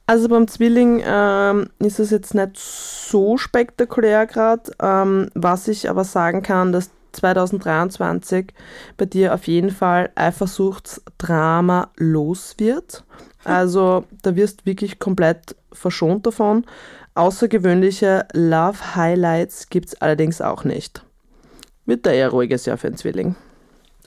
Also 0.05 0.27
beim 0.27 0.47
Zwilling 0.47 1.01
ähm, 1.05 1.69
ist 1.79 1.99
es 1.99 2.11
jetzt 2.11 2.33
nicht 2.33 2.57
so 2.57 3.37
spektakulär 3.37 4.25
gerade. 4.25 4.71
Ähm, 4.81 5.29
was 5.33 5.67
ich 5.67 5.89
aber 5.89 6.03
sagen 6.03 6.43
kann, 6.43 6.73
dass 6.73 6.91
2023 7.13 8.53
bei 8.97 9.05
dir 9.05 9.33
auf 9.33 9.47
jeden 9.47 9.71
Fall 9.71 10.09
Eifersuchtsdrama 10.15 11.91
los 11.95 12.55
wird. 12.57 13.05
Also 13.43 14.05
da 14.21 14.35
wirst 14.35 14.65
wirklich 14.65 14.99
komplett 14.99 15.55
verschont 15.71 16.25
davon. 16.25 16.65
Außergewöhnliche 17.15 18.27
Love 18.33 18.95
Highlights 18.95 19.69
gibt 19.69 19.89
es 19.89 20.01
allerdings 20.01 20.41
auch 20.41 20.63
nicht. 20.63 21.05
Wird 21.85 22.05
da 22.05 22.11
eher 22.11 22.29
ruhiges 22.29 22.65
Jahr 22.65 22.77
für 22.77 22.87
einen 22.87 22.97
Zwilling. 22.97 23.35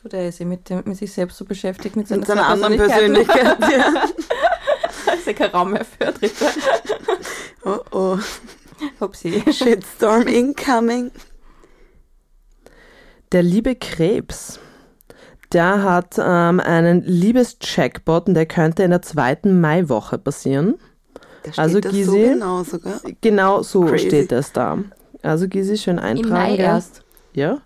Du, 0.03 0.09
der 0.09 0.29
ist 0.29 0.41
ja 0.41 0.47
mit, 0.47 0.69
dem, 0.69 0.83
mit 0.85 0.97
sich 0.97 1.13
selbst 1.13 1.37
so 1.37 1.45
beschäftigt, 1.45 1.97
mit 1.97 2.09
seiner 2.09 2.21
Mit 2.21 2.29
seiner 2.29 2.47
anderen 2.47 2.77
Persönlichkeiten. 2.77 3.59
Persönlichkeit. 3.59 4.15
ja. 4.31 4.47
Ist 5.27 5.39
ja 5.39 5.47
kein 5.47 5.51
Raum 5.57 5.73
mehr 5.73 5.85
für 5.85 6.13
Dritte. 6.13 6.47
Oh 7.65 7.79
oh. 7.91 8.19
Hupsi. 9.01 9.43
Shitstorm 9.53 10.29
incoming. 10.29 11.11
Der 13.33 13.43
liebe 13.43 13.75
Krebs, 13.75 14.61
der 15.53 15.83
hat 15.83 16.15
ähm, 16.17 16.61
einen 16.61 17.03
Liebes-Jackpot 17.03 18.29
und 18.29 18.35
der 18.35 18.47
könnte 18.47 18.85
in 18.85 18.91
der 18.93 19.03
zweiten 19.03 19.61
Maiwoche 19.61 20.17
passieren. 20.19 20.77
Also 21.57 21.81
das 21.81 21.93
Gysi- 21.93 22.05
so 22.05 22.13
genau 22.17 22.63
sogar. 22.63 23.01
Genau 23.21 23.63
so 23.63 23.81
Crazy. 23.85 24.07
steht 24.07 24.31
es 24.31 24.53
da. 24.53 24.79
Also 25.23 25.49
Gysi, 25.49 25.77
schön 25.77 25.99
eintragen. 25.99 26.29
Im 26.29 26.31
Mai 26.31 26.57
erst. 26.57 27.03
Ja? 27.33 27.63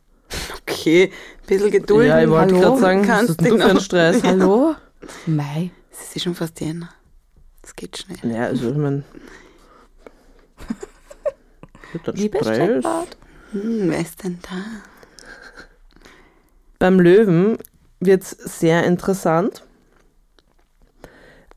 Okay, 0.62 1.10
ein 1.42 1.46
bisschen 1.46 1.70
Geduld. 1.70 2.08
ja, 2.08 2.22
ich 2.22 2.30
wollte 2.30 2.54
hallo, 2.54 2.68
gerade 2.68 2.80
sagen, 2.80 3.00
was 3.02 3.06
kannst 3.06 3.30
ist 3.32 3.40
denn 3.42 3.50
du 3.50 3.58
für 3.58 3.64
einen 3.64 3.74
noch- 3.74 3.82
Stress? 3.82 4.22
Hallo? 4.22 4.74
Mai. 5.26 5.70
Es 5.92 6.16
ist 6.16 6.22
schon 6.22 6.34
fast 6.34 6.58
Jänner. 6.60 6.88
Es 7.62 7.76
geht 7.76 7.98
schnell. 7.98 8.32
Ja, 8.32 8.46
also 8.46 8.70
ich 8.70 8.76
meine... 8.76 9.04
Liebes-Jackpot. 12.12 13.16
Hm, 13.52 13.90
wer 13.90 14.00
ist 14.00 14.22
denn 14.22 14.38
da? 14.42 14.56
Beim 16.78 17.00
Löwen 17.00 17.58
wird 17.98 18.22
es 18.22 18.30
sehr 18.30 18.84
interessant. 18.84 19.64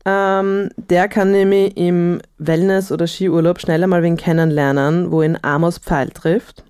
Ähm, 0.04 0.68
der 0.76 1.08
kann 1.08 1.30
nämlich 1.30 1.76
im 1.76 2.20
Wellness- 2.36 2.92
oder 2.92 3.06
Skiurlaub 3.06 3.58
schneller 3.58 3.86
mal 3.86 4.02
wen 4.02 4.18
kennenlernen, 4.18 5.10
wo 5.10 5.22
ihn 5.22 5.38
Amos 5.40 5.78
Pfeil 5.78 6.10
trifft. 6.10 6.62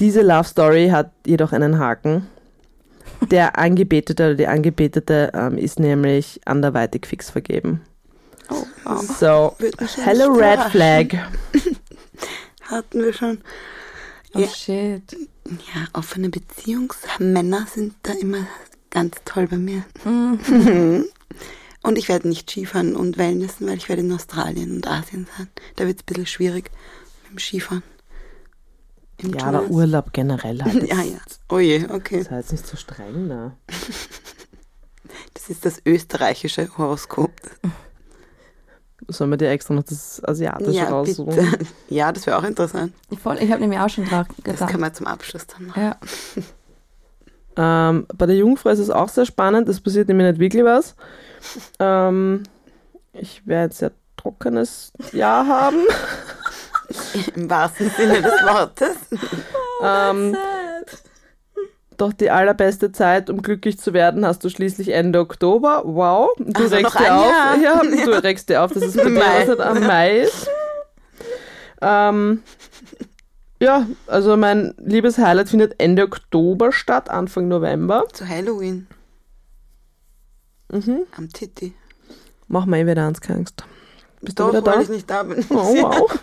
Diese 0.00 0.22
Love 0.22 0.44
Story 0.44 0.88
hat 0.88 1.12
jedoch 1.26 1.52
einen 1.52 1.78
Haken. 1.78 2.26
Der 3.30 3.58
Angebetete 3.58 4.24
oder 4.24 4.34
die 4.34 4.46
Angebetete 4.46 5.32
ähm, 5.34 5.58
ist 5.58 5.78
nämlich 5.78 6.40
anderweitig 6.46 7.06
fix 7.06 7.28
vergeben. 7.28 7.82
Oh, 8.50 8.66
wow. 8.84 9.00
So, 9.18 9.56
hello 10.04 10.32
Red. 10.32 10.60
Flag. 10.70 11.14
Hatten 12.62 13.02
wir 13.02 13.12
schon. 13.12 13.38
Oh 14.34 14.40
Ja. 14.40 14.48
shit. 14.48 15.16
Ja, 15.74 15.86
offene 15.92 16.28
Beziehungsmänner 16.30 17.66
sind 17.72 17.94
da 18.02 18.12
immer 18.14 18.46
ganz 18.90 19.16
toll 19.24 19.46
bei 19.46 19.56
mir. 19.56 19.84
Mhm. 20.04 21.06
Und 21.82 21.98
ich 21.98 22.08
werde 22.08 22.28
nicht 22.28 22.48
Skifahren 22.48 22.96
und 22.96 23.18
Wellnessen, 23.18 23.66
weil 23.66 23.76
ich 23.76 23.90
werde 23.90 24.00
in 24.00 24.10
Australien 24.10 24.74
und 24.76 24.86
Asien 24.88 25.26
sein. 25.36 25.48
Da 25.76 25.86
wird 25.86 25.98
es 25.98 26.02
ein 26.02 26.06
bisschen 26.06 26.26
schwierig 26.26 26.70
mit 27.24 27.32
dem 27.32 27.38
Skifahren. 27.38 27.82
Im 29.18 29.34
Ja, 29.34 29.44
aber. 29.44 29.66
Urlaub 29.68 30.14
generell 30.14 30.62
halt. 30.62 30.82
Ja, 30.88 31.02
ja. 31.02 31.18
Oh 31.50 31.58
je, 31.58 31.86
okay. 31.90 32.22
Sei 32.22 32.36
jetzt 32.38 32.52
nicht 32.52 32.66
so 32.66 32.78
streng, 32.78 33.26
ne? 33.26 33.52
Das 35.34 35.50
ist 35.50 35.66
das 35.66 35.82
österreichische 35.84 36.70
Horoskop. 36.78 37.32
Sollen 39.08 39.30
wir 39.30 39.36
dir 39.36 39.50
extra 39.50 39.74
noch 39.74 39.82
das 39.82 40.22
Asiatische 40.24 40.72
ja, 40.72 40.88
raussuchen? 40.88 41.34
bitte. 41.34 41.66
Ja, 41.88 42.12
das 42.12 42.26
wäre 42.26 42.38
auch 42.38 42.44
interessant. 42.44 42.92
Voll, 43.22 43.38
ich 43.40 43.50
habe 43.50 43.60
nämlich 43.60 43.78
auch 43.78 43.88
schon 43.88 44.04
dran 44.06 44.26
Das 44.44 44.60
kann 44.60 44.80
man 44.80 44.94
zum 44.94 45.06
Abschluss 45.06 45.46
dann 45.46 45.66
machen. 45.66 45.82
Ja. 45.82 45.96
Ähm, 47.56 48.06
bei 48.16 48.26
der 48.26 48.36
Jungfrau 48.36 48.70
ist 48.70 48.78
es 48.80 48.90
auch 48.90 49.08
sehr 49.08 49.26
spannend. 49.26 49.68
Es 49.68 49.80
passiert 49.80 50.08
nämlich 50.08 50.26
nicht 50.28 50.40
wirklich 50.40 50.64
was. 50.64 50.96
Ähm, 51.78 52.42
ich 53.12 53.46
werde 53.46 53.64
jetzt 53.64 53.78
sehr 53.78 53.92
trockenes 54.16 54.92
Jahr 55.12 55.46
haben. 55.46 55.78
Im 57.34 57.48
wahrsten 57.48 57.90
Sinne 57.90 58.22
des 58.22 58.32
Wortes. 58.32 58.96
ähm, 59.82 60.36
doch 61.96 62.12
die 62.12 62.30
allerbeste 62.30 62.92
Zeit, 62.92 63.30
um 63.30 63.42
glücklich 63.42 63.78
zu 63.78 63.92
werden, 63.92 64.26
hast 64.26 64.44
du 64.44 64.48
schließlich 64.48 64.90
Ende 64.90 65.20
Oktober. 65.20 65.82
Wow. 65.84 66.30
Du 66.38 66.62
Also 66.62 66.74
regst 66.76 66.98
dir 66.98 67.14
auf. 67.14 67.26
Jahr. 67.26 67.56
Ja, 67.62 67.82
du 67.82 68.22
regst 68.22 68.48
dir 68.48 68.62
auf, 68.62 68.72
dass 68.72 68.82
es 68.82 68.94
Mai. 68.96 69.44
nicht 69.46 69.60
am 69.60 69.86
Mai 69.86 70.18
ist. 70.20 70.48
Ähm, 71.80 72.42
ja, 73.60 73.86
also 74.06 74.36
mein 74.36 74.74
liebes 74.78 75.18
Highlight 75.18 75.48
findet 75.48 75.80
Ende 75.80 76.02
Oktober 76.04 76.72
statt, 76.72 77.10
Anfang 77.10 77.48
November. 77.48 78.04
Zu 78.12 78.28
Halloween. 78.28 78.86
Mhm. 80.72 81.00
Am 81.16 81.28
Titi. 81.32 81.74
Mach 82.48 82.66
mal 82.66 82.78
eh 82.78 82.86
wieder 82.86 83.02
ans 83.02 83.20
Angst. 83.28 83.64
Bist 84.20 84.38
du 84.38 84.42
Doch, 84.44 84.50
wieder 84.50 84.66
weil 84.66 84.74
da? 84.76 84.80
ich 84.82 84.88
nicht 84.88 85.08
da 85.10 85.22
bin. 85.22 85.44
Oh, 85.50 85.54
wow. 85.56 86.18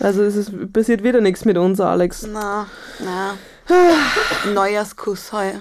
Also 0.00 0.22
es 0.22 0.36
ist, 0.36 0.72
passiert 0.72 1.02
wieder 1.02 1.20
nichts 1.20 1.44
mit 1.44 1.56
uns, 1.56 1.80
Alex. 1.80 2.26
Na, 2.30 2.66
na. 3.04 3.34
Neujahrskuss 4.54 5.32
heuer. 5.32 5.60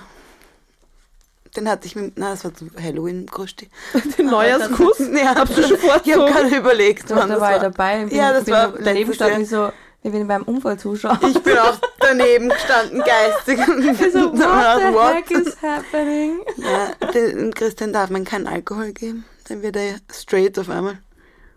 Den 1.56 1.70
hatte 1.70 1.88
ich 1.88 1.96
mit, 1.96 2.14
na, 2.18 2.32
das 2.32 2.44
war 2.44 2.54
zu 2.54 2.70
Halloween, 2.82 3.26
Krusti. 3.28 3.70
Den 4.18 4.26
Neujahrskuss? 4.28 5.00
Ja, 5.00 5.36
Habst 5.36 5.58
du 5.58 5.62
schon 5.64 5.78
Ich 5.78 5.84
habe 5.90 6.02
vorgezogen? 6.04 6.34
gerade 6.34 6.56
überlegt, 6.58 7.10
wann 7.12 7.30
da 7.30 7.36
das 7.36 7.40
war 7.42 7.56
ich 7.56 7.62
dabei. 7.62 8.04
Ja, 8.12 8.34
das 8.34 8.44
bin 8.44 8.54
war 8.54 8.68
daneben 8.74 8.84
letztes 8.86 9.08
gestanden, 9.08 9.34
Jahr. 9.36 9.40
wie 9.40 9.46
so, 9.46 9.72
ich 10.04 10.12
bin 10.12 10.28
beim 10.28 10.44
Unfall 10.44 10.78
zuschauen. 10.78 11.18
Ich 11.22 11.42
bin 11.42 11.58
auch 11.58 11.78
daneben 12.00 12.50
gestanden, 12.50 13.02
geistig. 13.04 13.60
Ich 14.06 14.12
so, 14.14 14.30
Und 14.32 14.44
hab 14.46 14.76
what 14.76 14.82
the 14.82 14.94
what? 14.94 15.16
heck 15.16 15.32
is 15.32 15.58
happening? 15.62 16.42
Ja, 16.58 17.08
den 17.12 17.54
Christian 17.54 17.94
darf 17.94 18.10
man 18.10 18.26
keinen 18.26 18.48
Alkohol 18.48 18.92
geben. 18.92 19.24
Dann 19.48 19.62
wird 19.62 19.78
er 19.78 19.96
straight 20.14 20.60
auf 20.60 20.70
einmal. 20.70 21.00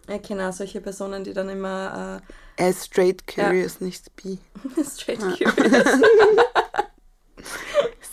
Ich 0.06 0.22
kenne 0.22 0.48
auch 0.48 0.52
solche 0.52 0.80
Personen, 0.80 1.24
die 1.24 1.32
dann 1.34 1.48
immer 1.48 2.20
Er 2.58 2.70
ist 2.70 2.86
straight 2.86 3.24
curious, 3.28 3.80
nicht 3.80 4.14
bi. 4.16 4.38
straight 4.84 5.20
curious. 5.20 5.86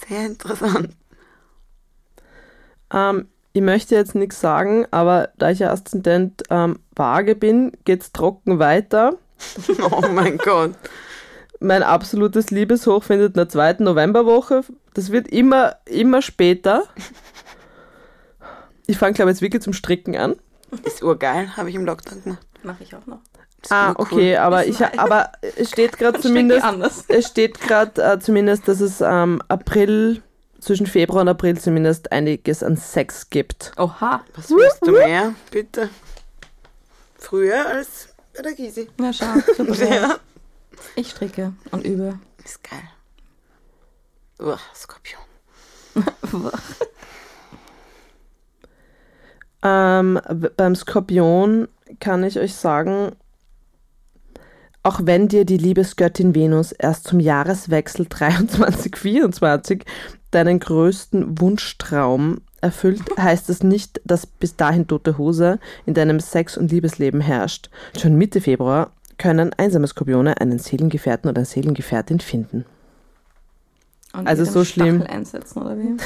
Sehr 0.07 0.25
interessant. 0.27 0.89
Ähm, 2.93 3.27
ich 3.53 3.63
möchte 3.63 3.95
jetzt 3.95 4.13
nichts 4.13 4.39
sagen, 4.39 4.85
aber 4.91 5.29
da 5.39 5.49
ich 5.49 5.57
ja 5.59 5.71
Aszendent 5.71 6.43
ähm, 6.51 6.77
vage 6.95 7.35
bin, 7.35 7.71
geht's 7.85 8.11
trocken 8.11 8.59
weiter. 8.59 9.17
Oh 9.81 10.07
mein 10.11 10.37
Gott. 10.37 10.75
Mein 11.59 11.81
absolutes 11.81 12.51
Liebeshoch 12.51 13.03
findet 13.03 13.29
in 13.29 13.39
der 13.39 13.49
zweiten 13.49 13.83
Novemberwoche. 13.83 14.61
Das 14.93 15.11
wird 15.11 15.27
immer, 15.27 15.77
immer 15.85 16.21
später. 16.21 16.83
Ich 18.85 18.97
fange, 18.97 19.13
glaube 19.13 19.31
ich, 19.31 19.35
jetzt 19.35 19.41
wirklich 19.41 19.63
zum 19.63 19.73
Stricken 19.73 20.15
an. 20.15 20.35
Ist 20.83 21.01
urgeil, 21.01 21.57
habe 21.57 21.69
ich 21.69 21.75
im 21.75 21.85
Lockdown 21.85 22.23
gemacht. 22.23 22.47
Mache 22.63 22.83
ich 22.83 22.95
auch 22.95 23.05
noch. 23.07 23.19
Ah, 23.70 23.93
okay, 23.97 24.38
aber 24.38 24.66
ich, 24.66 24.84
aber 24.84 25.32
es 25.57 25.70
steht 25.70 25.97
gerade 25.97 26.20
zumindest, 26.20 26.63
anders. 26.63 27.05
es 27.07 27.28
steht 27.28 27.59
gerade 27.59 28.01
äh, 28.01 28.20
zumindest, 28.20 28.68
dass 28.68 28.80
es 28.80 29.01
ähm, 29.01 29.41
April, 29.47 30.22
zwischen 30.59 30.88
Februar 30.88 31.22
und 31.22 31.28
April 31.30 31.59
zumindest 31.59 32.11
einiges 32.11 32.63
an 32.63 32.76
Sex 32.76 33.30
gibt. 33.30 33.72
Oha. 33.78 34.24
Was 34.36 34.49
willst 34.49 34.86
du 34.86 34.93
mehr? 34.93 35.36
Bitte. 35.51 35.89
Früher 37.18 37.68
als 37.68 38.09
bei 38.36 38.41
der 38.41 38.53
Gysi. 38.53 38.89
Na 38.97 39.13
schau, 39.13 39.34
super. 39.55 39.76
Ja. 39.89 40.18
Ich 40.95 41.11
stricke 41.11 41.53
und 41.72 41.86
übe. 41.86 42.20
Ist 42.43 42.63
geil. 42.63 42.84
Uah, 44.39 44.59
Skorpion. 44.74 45.22
Ähm, 49.68 50.22
beim 50.57 50.76
Skorpion 50.76 51.68
kann 51.99 52.24
ich 52.24 52.38
euch 52.38 52.53
sagen, 52.53 53.16
auch 54.86 54.99
wenn 55.03 55.27
dir 55.27 55.45
die 55.45 55.57
Liebesgöttin 55.57 56.36
Venus 56.36 56.71
erst 56.71 57.07
zum 57.07 57.19
Jahreswechsel 57.19 58.05
23-24 58.09 59.81
deinen 60.29 60.59
größten 60.59 61.39
Wunschtraum 61.41 62.41
erfüllt, 62.61 63.01
heißt 63.17 63.49
es 63.49 63.63
nicht, 63.63 63.99
dass 64.05 64.27
bis 64.27 64.55
dahin 64.55 64.88
tote 64.88 65.17
Hose 65.17 65.59
in 65.88 65.95
deinem 65.95 66.19
Sex- 66.19 66.55
und 66.55 66.71
Liebesleben 66.71 67.19
herrscht. 67.19 67.71
Schon 67.99 68.15
Mitte 68.15 68.41
Februar 68.41 68.91
können 69.17 69.53
einsame 69.57 69.88
Skorpione 69.88 70.39
einen 70.39 70.59
Seelengefährten 70.59 71.31
oder 71.31 71.39
eine 71.39 71.45
Seelengefährtin 71.45 72.19
finden. 72.19 72.65
Und 74.13 74.27
Also 74.27 74.45
so 74.45 74.63
schlimm. 74.63 75.01
Stachel 75.01 75.15
einsetzen, 75.15 75.61
oder 75.63 75.77
wie? 75.79 75.97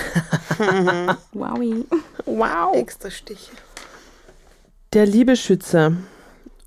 Wowi. 1.38 1.86
Wow! 2.25 2.75
Extra 2.75 3.09
Stiche. 3.11 3.51
Der 4.93 5.05
Liebeschütze. 5.05 5.97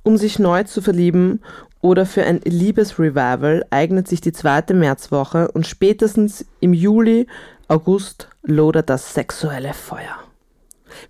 Um 0.05 0.17
sich 0.17 0.41
neu 0.41 0.65
zu 0.65 0.83
verlieben 0.83 1.41
oder 1.83 2.07
für 2.07 2.23
ein 2.25 2.41
Liebesrevival 2.45 3.67
eignet 3.71 4.09
sich 4.09 4.23
die 4.23 4.33
zweite 4.33 4.73
Märzwoche 4.73 5.51
und 5.53 5.67
spätestens 5.67 6.47
im 6.61 6.73
Juli, 6.73 7.27
August 7.69 8.29
lodert 8.43 8.89
das 8.89 9.13
sexuelle 9.15 9.75
Feuer. 9.75 10.17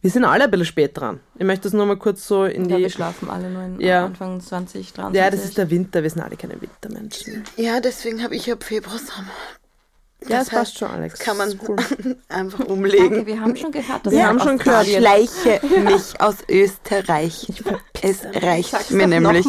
Wir 0.00 0.10
sind 0.10 0.24
alle 0.24 0.44
ein 0.44 0.50
bisschen 0.50 0.66
spät 0.66 0.92
dran. 0.98 1.20
Ich 1.38 1.44
möchte 1.44 1.64
das 1.64 1.72
nur 1.72 1.86
mal 1.86 1.96
kurz 1.96 2.26
so 2.26 2.44
in 2.44 2.68
Ja, 2.68 2.76
die. 2.76 2.82
wir 2.84 2.90
schlafen 2.90 3.28
alle 3.28 3.50
nur 3.50 3.62
in 3.64 3.80
Ja. 3.80 4.04
Anfang 4.06 4.40
2023. 4.40 5.20
Ja, 5.20 5.28
das 5.30 5.44
ist 5.44 5.58
der 5.58 5.70
Winter, 5.70 6.02
wir 6.02 6.10
sind 6.10 6.22
alle 6.22 6.36
keine 6.36 6.60
Wintermenschen. 6.60 7.44
Ja, 7.56 7.80
deswegen 7.80 8.22
habe 8.22 8.34
ich 8.36 8.50
ab 8.50 8.62
Februar 8.64 8.98
Sommer. 8.98 9.30
Ja, 10.28 10.38
Das 10.38 10.46
das 10.46 10.48
passt 10.48 10.54
heißt, 10.72 10.78
schon, 10.78 10.90
Alex. 10.90 11.18
Kann 11.20 11.36
man 11.36 11.58
cool. 11.68 11.76
einfach 12.28 12.58
Danke, 12.58 12.72
umlegen. 12.72 13.26
wir 13.26 13.40
haben 13.40 13.56
schon 13.56 13.72
gehört, 13.72 14.06
dass 14.06 14.12
Wir 14.12 14.26
haben 14.26 14.40
aus 14.40 14.46
schon 14.46 14.58
gehört, 14.58 14.86
Ich 14.86 14.96
schleiche 14.96 15.60
mich 15.84 16.20
aus 16.20 16.36
Österreich. 16.48 17.46
Es 18.04 18.24
reicht 18.24 18.70
Sag's 18.70 18.90
mir 18.90 19.06
nämlich. 19.06 19.46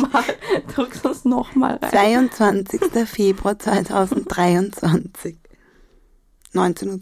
Drück's 0.75 1.01
uns 1.01 1.25
nochmal 1.25 1.79
rein. 1.81 2.29
22. 2.31 2.81
Februar 3.07 3.57
2023. 3.57 5.37
19.30 6.53 6.87
Uhr. 6.87 6.99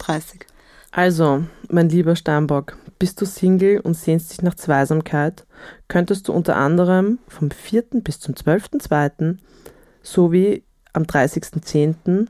Also, 0.91 1.43
mein 1.69 1.89
lieber 1.89 2.15
Steinbock, 2.15 2.77
bist 2.99 3.19
du 3.19 3.25
Single 3.25 3.81
und 3.81 3.95
sehnst 3.95 4.31
dich 4.31 4.41
nach 4.41 4.55
Zweisamkeit, 4.55 5.45
könntest 5.89 6.29
du 6.29 6.33
unter 6.33 6.55
anderem 6.55 7.19
vom 7.27 7.51
4. 7.51 7.83
bis 7.95 8.21
zum 8.21 8.35
12.2. 8.35 9.37
sowie 10.01 10.63
am 10.93 11.03
30.10., 11.03 12.27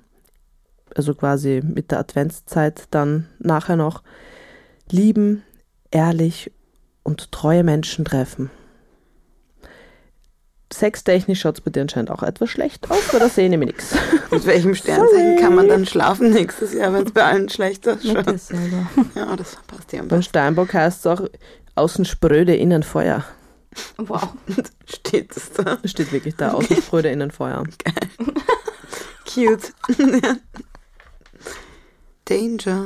also 0.95 1.13
quasi 1.13 1.61
mit 1.63 1.91
der 1.91 1.99
Adventszeit 1.99 2.83
dann 2.91 3.27
nachher 3.39 3.75
noch, 3.75 4.03
lieben, 4.89 5.43
ehrlich 5.91 6.51
und 7.03 7.31
treue 7.31 7.63
Menschen 7.63 8.05
treffen. 8.05 8.49
Sextechnisch 10.73 11.41
schaut 11.41 11.57
es 11.57 11.61
bei 11.61 11.71
dir 11.71 11.81
anscheinend 11.81 12.11
auch 12.11 12.23
etwas 12.23 12.49
schlecht 12.49 12.89
aus, 12.89 13.09
aber 13.09 13.19
da 13.19 13.29
sehe 13.29 13.45
ich 13.45 13.51
nämlich 13.51 13.71
nichts. 13.71 13.93
Mit 14.31 14.45
welchem 14.45 14.73
Sternzeichen 14.73 15.37
kann 15.37 15.53
man 15.53 15.67
dann 15.67 15.85
schlafen 15.85 16.31
nächstes 16.31 16.73
Jahr, 16.73 16.93
wenn 16.93 17.05
es 17.05 17.11
bei 17.11 17.23
allen 17.23 17.49
schlecht 17.49 17.87
ausschaut? 17.89 18.25
Ja, 19.15 19.35
das 19.35 19.57
passt 19.67 19.91
ja 19.91 19.99
am 19.99 20.07
Beim 20.07 20.19
besten. 20.19 20.23
Steinbock 20.23 20.73
heißt 20.73 20.99
es 20.99 21.07
auch 21.07 21.27
außen 21.75 22.05
spröde, 22.05 22.55
innen 22.55 22.83
Feuer. 22.83 23.25
Wow. 23.97 24.29
Steht 24.85 25.35
es 25.35 25.51
da. 25.51 25.77
Steht 25.83 26.11
wirklich 26.11 26.35
da, 26.35 26.53
außen 26.53 26.77
spröde, 26.77 27.09
innen 27.09 27.31
Feuer. 27.31 27.63
Cute. 29.33 29.73
Danger. 32.31 32.85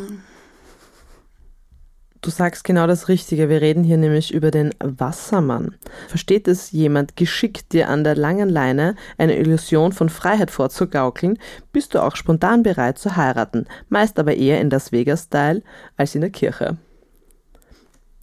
Du 2.21 2.31
sagst 2.31 2.63
genau 2.63 2.87
das 2.87 3.09
Richtige. 3.09 3.47
Wir 3.47 3.61
reden 3.61 3.83
hier 3.83 3.97
nämlich 3.97 4.33
über 4.33 4.49
den 4.49 4.73
Wassermann. 4.79 5.75
Versteht 6.07 6.47
es 6.47 6.71
jemand 6.71 7.15
geschickt, 7.15 7.71
dir 7.71 7.89
an 7.89 8.03
der 8.03 8.15
langen 8.15 8.49
Leine 8.49 8.95
eine 9.19 9.37
Illusion 9.37 9.91
von 9.91 10.09
Freiheit 10.09 10.49
vorzugaukeln, 10.49 11.37
bist 11.71 11.93
du 11.93 12.01
auch 12.01 12.15
spontan 12.15 12.63
bereit 12.63 12.97
zu 12.97 13.17
heiraten, 13.17 13.67
meist 13.87 14.17
aber 14.17 14.33
eher 14.35 14.59
in 14.61 14.71
Las 14.71 14.91
Vegas-Style 14.91 15.61
als 15.95 16.15
in 16.15 16.21
der 16.21 16.31
Kirche. 16.31 16.77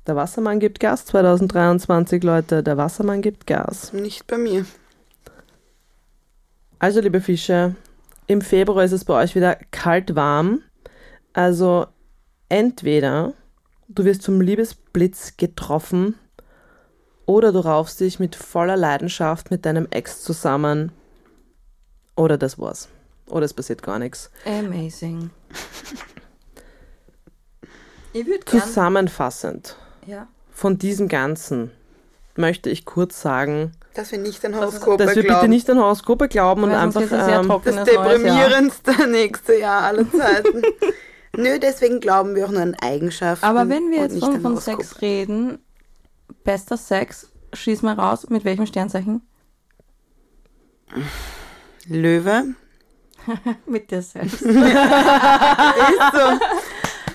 Der 0.08 0.16
Wassermann 0.16 0.58
gibt 0.58 0.80
Gas 0.80 1.06
2023, 1.06 2.24
Leute. 2.24 2.64
Der 2.64 2.76
Wassermann 2.76 3.22
gibt 3.22 3.46
Gas. 3.46 3.92
Nicht 3.92 4.26
bei 4.26 4.38
mir. 4.38 4.66
Also, 6.80 6.98
liebe 6.98 7.20
Fische, 7.20 7.76
im 8.26 8.40
Februar 8.40 8.82
ist 8.82 8.90
es 8.90 9.04
bei 9.04 9.22
euch 9.22 9.36
wieder 9.36 9.56
kalt 9.70 10.16
warm. 10.16 10.62
Also, 11.32 11.86
entweder 12.48 13.32
du 13.88 14.04
wirst 14.04 14.24
vom 14.24 14.40
Liebesblitz 14.40 15.36
getroffen 15.36 16.18
oder 17.26 17.52
du 17.52 17.60
raufst 17.60 18.00
dich 18.00 18.18
mit 18.18 18.34
voller 18.36 18.76
Leidenschaft 18.76 19.50
mit 19.50 19.64
deinem 19.64 19.86
Ex 19.90 20.22
zusammen. 20.22 20.92
Oder 22.16 22.36
das 22.36 22.58
war's. 22.58 22.88
Oder 23.28 23.44
es 23.46 23.54
passiert 23.54 23.82
gar 23.82 23.98
nichts. 23.98 24.30
Amazing. 24.44 25.30
Ich 28.14 28.26
würde 28.26 28.40
gern... 28.44 28.60
Zusammenfassend 28.62 29.76
Ja. 30.06 30.28
von 30.52 30.76
diesem 30.76 31.08
Ganzen 31.08 31.70
möchte 32.36 32.68
ich 32.68 32.84
kurz 32.84 33.22
sagen, 33.22 33.72
Dass 33.94 34.12
wir 34.12 34.18
nicht 34.18 34.44
an 34.44 34.54
Horoskope 34.54 34.98
dass 34.98 35.14
wir 35.16 35.22
bitte 35.22 35.28
glauben. 35.34 35.48
nicht 35.48 35.70
an 35.70 35.78
Horoskope 35.78 36.28
glauben 36.28 36.64
und 36.64 36.70
Weil 36.72 36.92
sonst 36.92 37.10
einfach. 37.12 37.26
ein 37.26 37.40
Ähm, 37.40 37.62
das 37.64 37.74
Jahr. 37.74 37.84
deprimierendste 37.86 39.06
nächste 39.10 39.58
Jahr 39.58 39.82
aller 39.84 40.10
Zeiten. 40.12 40.62
Nö, 41.36 41.58
deswegen 41.58 42.00
glauben 42.00 42.34
wir 42.34 42.46
auch 42.46 42.50
nur 42.50 42.60
an 42.60 42.74
Eigenschaften. 42.74 43.44
Aber 43.44 43.68
wenn 43.68 43.90
wir 43.90 44.00
jetzt 44.00 44.18
von, 44.18 44.40
von. 44.40 44.58
Sex 44.58 45.00
reden, 45.00 45.58
bester 46.44 46.76
Sex, 46.76 47.28
schieß 47.52 47.82
mal 47.82 47.94
raus, 47.94 48.28
mit 48.28 48.44
welchem 48.44 48.66
Sternzeichen? 48.66 49.22
Löwe. 51.86 52.54
mit 53.66 53.90
dir 53.90 54.02
selbst. 54.02 54.42
Ist 54.42 54.52
so. 54.52 54.58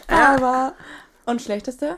Aber... 0.08 0.74
Und 1.26 1.42
schlechteste? 1.42 1.98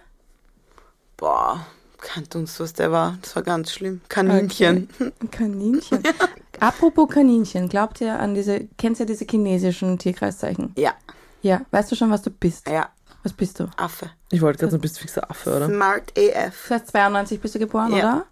Boah, 1.16 1.68
kennt 2.02 2.36
uns, 2.36 2.60
was 2.60 2.74
der 2.74 2.92
war. 2.92 3.18
Das 3.22 3.36
war 3.36 3.44
ganz 3.44 3.72
schlimm. 3.72 4.02
Kaninchen. 4.10 4.90
Kaninchen. 5.32 6.02
Apropos 6.60 7.10
Kaninchen, 7.10 7.70
glaubt 7.70 8.02
ihr 8.02 8.20
an 8.20 8.34
diese, 8.34 8.68
kennst 8.78 9.00
du 9.00 9.04
ja 9.04 9.08
diese 9.08 9.26
chinesischen 9.26 10.00
Tierkreiszeichen? 10.00 10.74
Ja, 10.78 10.96
Ja, 11.42 11.62
weißt 11.72 11.92
du 11.92 11.96
schon, 11.96 12.10
was 12.12 12.22
du 12.22 12.30
bist? 12.32 12.68
ja, 12.68 12.90
Was 13.24 13.34
bist 13.34 13.60
du? 13.60 13.70
Affe. 13.78 14.10
ich 14.32 14.42
wollte 14.42 14.60
gerade 14.60 14.72
so 14.72 14.78
ein 14.78 14.82
bisschen 14.82 15.02
fixer 15.02 15.30
Affe, 15.30 15.56
oder? 15.56 15.68
Smart 15.68 16.12
AF. 16.18 16.66
Das 16.70 16.82
heißt 16.82 16.88
92 16.92 17.40
bist 17.42 17.56
du 17.56 17.60
geboren, 17.60 17.94
Ja. 17.96 17.98
oder? 17.98 18.26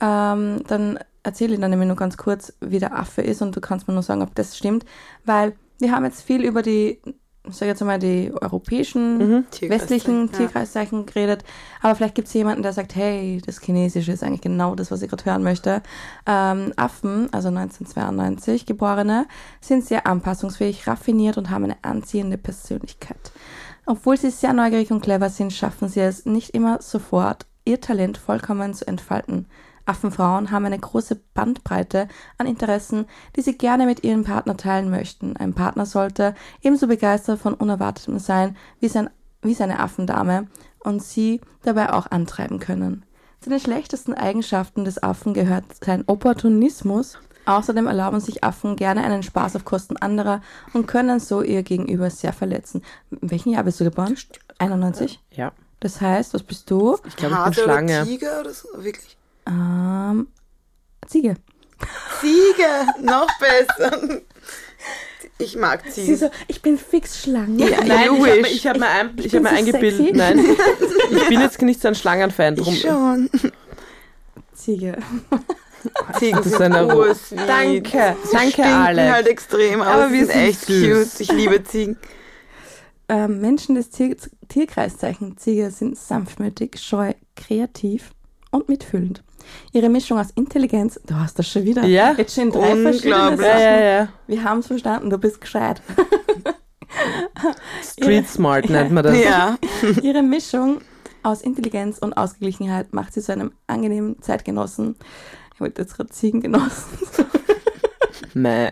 ähm, 0.00 0.62
dann 0.66 0.98
erzähle 1.22 1.54
ich 1.54 1.60
dann 1.60 1.70
nämlich 1.70 1.86
nur 1.88 1.96
ganz 1.96 2.16
kurz, 2.16 2.52
wie 2.60 2.78
der 2.78 2.96
Affe 2.98 3.22
ist 3.22 3.42
und 3.42 3.54
du 3.54 3.60
kannst 3.60 3.86
mir 3.88 3.94
nur 3.94 4.02
sagen, 4.02 4.22
ob 4.22 4.34
das 4.34 4.56
stimmt, 4.56 4.84
weil 5.24 5.54
wir 5.78 5.92
haben 5.92 6.04
jetzt 6.04 6.22
viel 6.22 6.44
über 6.44 6.62
die, 6.62 7.00
sag 7.48 7.66
jetzt 7.68 7.82
mal, 7.82 7.98
die 7.98 8.32
europäischen, 8.40 9.18
Mhm. 9.18 9.44
westlichen 9.62 10.26
ja. 10.26 10.32
Tierkreiszeichen 10.38 11.06
geredet, 11.06 11.42
aber 11.80 11.94
vielleicht 11.94 12.14
gibt 12.14 12.28
es 12.28 12.34
jemanden, 12.34 12.62
der 12.62 12.72
sagt, 12.72 12.94
hey, 12.94 13.40
das 13.44 13.60
Chinesische 13.60 14.12
ist 14.12 14.22
eigentlich 14.22 14.42
genau 14.42 14.74
das, 14.74 14.90
was 14.90 15.02
ich 15.02 15.08
gerade 15.08 15.24
hören 15.24 15.42
möchte. 15.42 15.82
Ähm, 16.26 16.72
Affen, 16.76 17.32
also 17.32 17.48
1992 17.48 18.66
Geborene, 18.66 19.26
sind 19.60 19.84
sehr 19.84 20.06
anpassungsfähig, 20.06 20.86
raffiniert 20.86 21.38
und 21.38 21.50
haben 21.50 21.64
eine 21.64 21.76
anziehende 21.82 22.38
Persönlichkeit. 22.38 23.32
Obwohl 23.86 24.16
sie 24.16 24.30
sehr 24.30 24.52
neugierig 24.52 24.90
und 24.90 25.00
clever 25.00 25.30
sind, 25.30 25.52
schaffen 25.52 25.88
sie 25.88 26.00
es 26.00 26.26
nicht 26.26 26.50
immer 26.50 26.80
sofort, 26.82 27.46
ihr 27.64 27.80
Talent 27.80 28.18
vollkommen 28.18 28.74
zu 28.74 28.86
entfalten. 28.86 29.46
Affenfrauen 29.90 30.52
haben 30.52 30.64
eine 30.64 30.78
große 30.78 31.16
Bandbreite 31.34 32.06
an 32.38 32.46
Interessen, 32.46 33.06
die 33.34 33.42
sie 33.42 33.58
gerne 33.58 33.86
mit 33.86 34.04
ihrem 34.04 34.22
Partner 34.22 34.56
teilen 34.56 34.88
möchten. 34.88 35.36
Ein 35.36 35.52
Partner 35.52 35.84
sollte 35.84 36.36
ebenso 36.62 36.86
begeistert 36.86 37.40
von 37.40 37.54
Unerwartetem 37.54 38.20
sein 38.20 38.56
wie, 38.78 38.86
sein, 38.86 39.10
wie 39.42 39.54
seine 39.54 39.80
Affendame 39.80 40.46
und 40.78 41.02
sie 41.02 41.40
dabei 41.62 41.92
auch 41.92 42.08
antreiben 42.12 42.60
können. 42.60 43.04
Zu 43.40 43.50
den 43.50 43.58
schlechtesten 43.58 44.14
Eigenschaften 44.14 44.84
des 44.84 45.02
Affen 45.02 45.34
gehört 45.34 45.64
sein 45.84 46.04
Opportunismus. 46.06 47.18
Außerdem 47.46 47.88
erlauben 47.88 48.20
sich 48.20 48.44
Affen 48.44 48.76
gerne 48.76 49.02
einen 49.02 49.24
Spaß 49.24 49.56
auf 49.56 49.64
Kosten 49.64 49.96
anderer 49.96 50.40
und 50.72 50.86
können 50.86 51.18
so 51.18 51.42
ihr 51.42 51.64
Gegenüber 51.64 52.10
sehr 52.10 52.32
verletzen. 52.32 52.82
In 53.10 53.30
welchem 53.30 53.52
Jahr 53.52 53.64
bist 53.64 53.80
du 53.80 53.84
geboren? 53.84 54.16
91? 54.58 55.20
Ja. 55.32 55.50
Das 55.80 56.00
heißt, 56.00 56.34
was 56.34 56.42
bist 56.42 56.70
du? 56.70 56.98
Ich 57.08 57.16
glaube, 57.16 57.34
ich 57.34 57.40
bin 57.40 57.44
Hase 57.46 57.64
oder 57.64 57.72
Schlange. 57.72 58.04
Tiger 58.04 58.40
oder 58.40 58.52
so? 58.52 58.68
Wirklich? 58.76 59.16
Ähm, 59.50 60.28
Ziege. 61.06 61.34
Ziege, 62.20 62.86
noch 63.02 63.28
besser. 63.38 64.20
Ich 65.38 65.56
mag 65.56 65.90
Ziegen. 65.90 66.16
so, 66.16 66.30
ich 66.48 66.60
bin 66.62 66.76
fix 66.78 67.22
Schlange. 67.22 67.68
Ja, 67.70 67.82
Nein, 67.84 68.14
ich 68.14 68.20
habe 68.28 68.48
ich 68.48 68.66
hab 68.66 68.78
mir, 68.78 68.88
ein, 68.88 69.12
Ich 69.18 69.26
ich 69.26 69.34
hab 69.34 69.42
mir 69.42 69.48
so 69.48 69.54
eingebildet. 69.56 69.96
sexy. 69.98 70.12
Nein, 70.16 70.38
ich 71.10 71.28
bin 71.28 71.40
jetzt 71.40 71.60
nicht 71.62 71.80
so 71.80 71.88
ein 71.88 71.94
Schlangenfan. 71.94 72.56
Drum, 72.56 72.72
Ich 72.74 72.82
schon. 72.82 73.30
Ziege. 74.54 74.98
Ziegen 76.18 76.36
Das 76.36 76.46
ist 76.46 76.58
sind 76.58 76.74
eine 76.74 76.94
ursweet. 76.94 77.40
Danke, 77.48 78.16
Sie 78.24 78.32
danke 78.36 78.64
Alex. 78.66 79.12
halt 79.12 79.26
extrem, 79.28 79.80
aber, 79.80 80.04
Aber 80.04 80.12
wir 80.12 80.26
sind 80.26 80.32
sind 80.32 80.42
echt 80.42 80.60
süß. 80.66 81.10
cute. 81.12 81.20
Ich 81.20 81.32
liebe 81.32 81.64
Ziegen. 81.64 81.96
Ähm, 83.08 83.40
Menschen 83.40 83.74
des 83.74 83.88
Tier 83.90 84.14
Tierkreiszeichen 84.48 85.38
Ziege 85.38 85.70
sind 85.70 85.96
sanftmütig, 85.96 86.78
scheu, 86.80 87.14
kreativ 87.34 88.10
und 88.50 88.68
mitfühlend. 88.68 89.22
Ihre 89.72 89.88
Mischung 89.88 90.18
aus 90.18 90.30
Intelligenz, 90.34 91.00
du 91.06 91.14
hast 91.14 91.38
das 91.38 91.48
schon 91.48 91.64
wieder. 91.64 91.84
Ja, 91.84 92.12
Jetzt 92.16 92.34
schon 92.34 92.50
drei 92.50 92.76
verschiedene 92.76 93.30
unglaublich. 93.30 93.46
Ja, 93.46 93.58
ja, 93.60 93.80
ja. 94.00 94.08
Wir 94.26 94.44
haben 94.44 94.60
es 94.60 94.66
verstanden, 94.66 95.10
du 95.10 95.18
bist 95.18 95.40
gescheit. 95.40 95.80
Street 97.82 98.28
Smart 98.28 98.68
nennt 98.68 98.90
man 98.92 99.04
das. 99.04 99.18
Ja. 99.18 99.56
Ihre 100.02 100.22
Mischung 100.22 100.80
aus 101.22 101.42
Intelligenz 101.42 101.98
und 101.98 102.14
Ausgeglichenheit 102.16 102.92
macht 102.92 103.12
sie 103.14 103.20
zu 103.22 103.32
einem 103.32 103.52
angenehmen 103.66 104.20
Zeitgenossen. 104.22 104.96
Ich 105.54 105.60
wollte 105.60 105.82
jetzt 105.82 105.94
gerade 105.96 106.10
Ziegengenossen, 106.10 106.98
Mäh. 108.34 108.70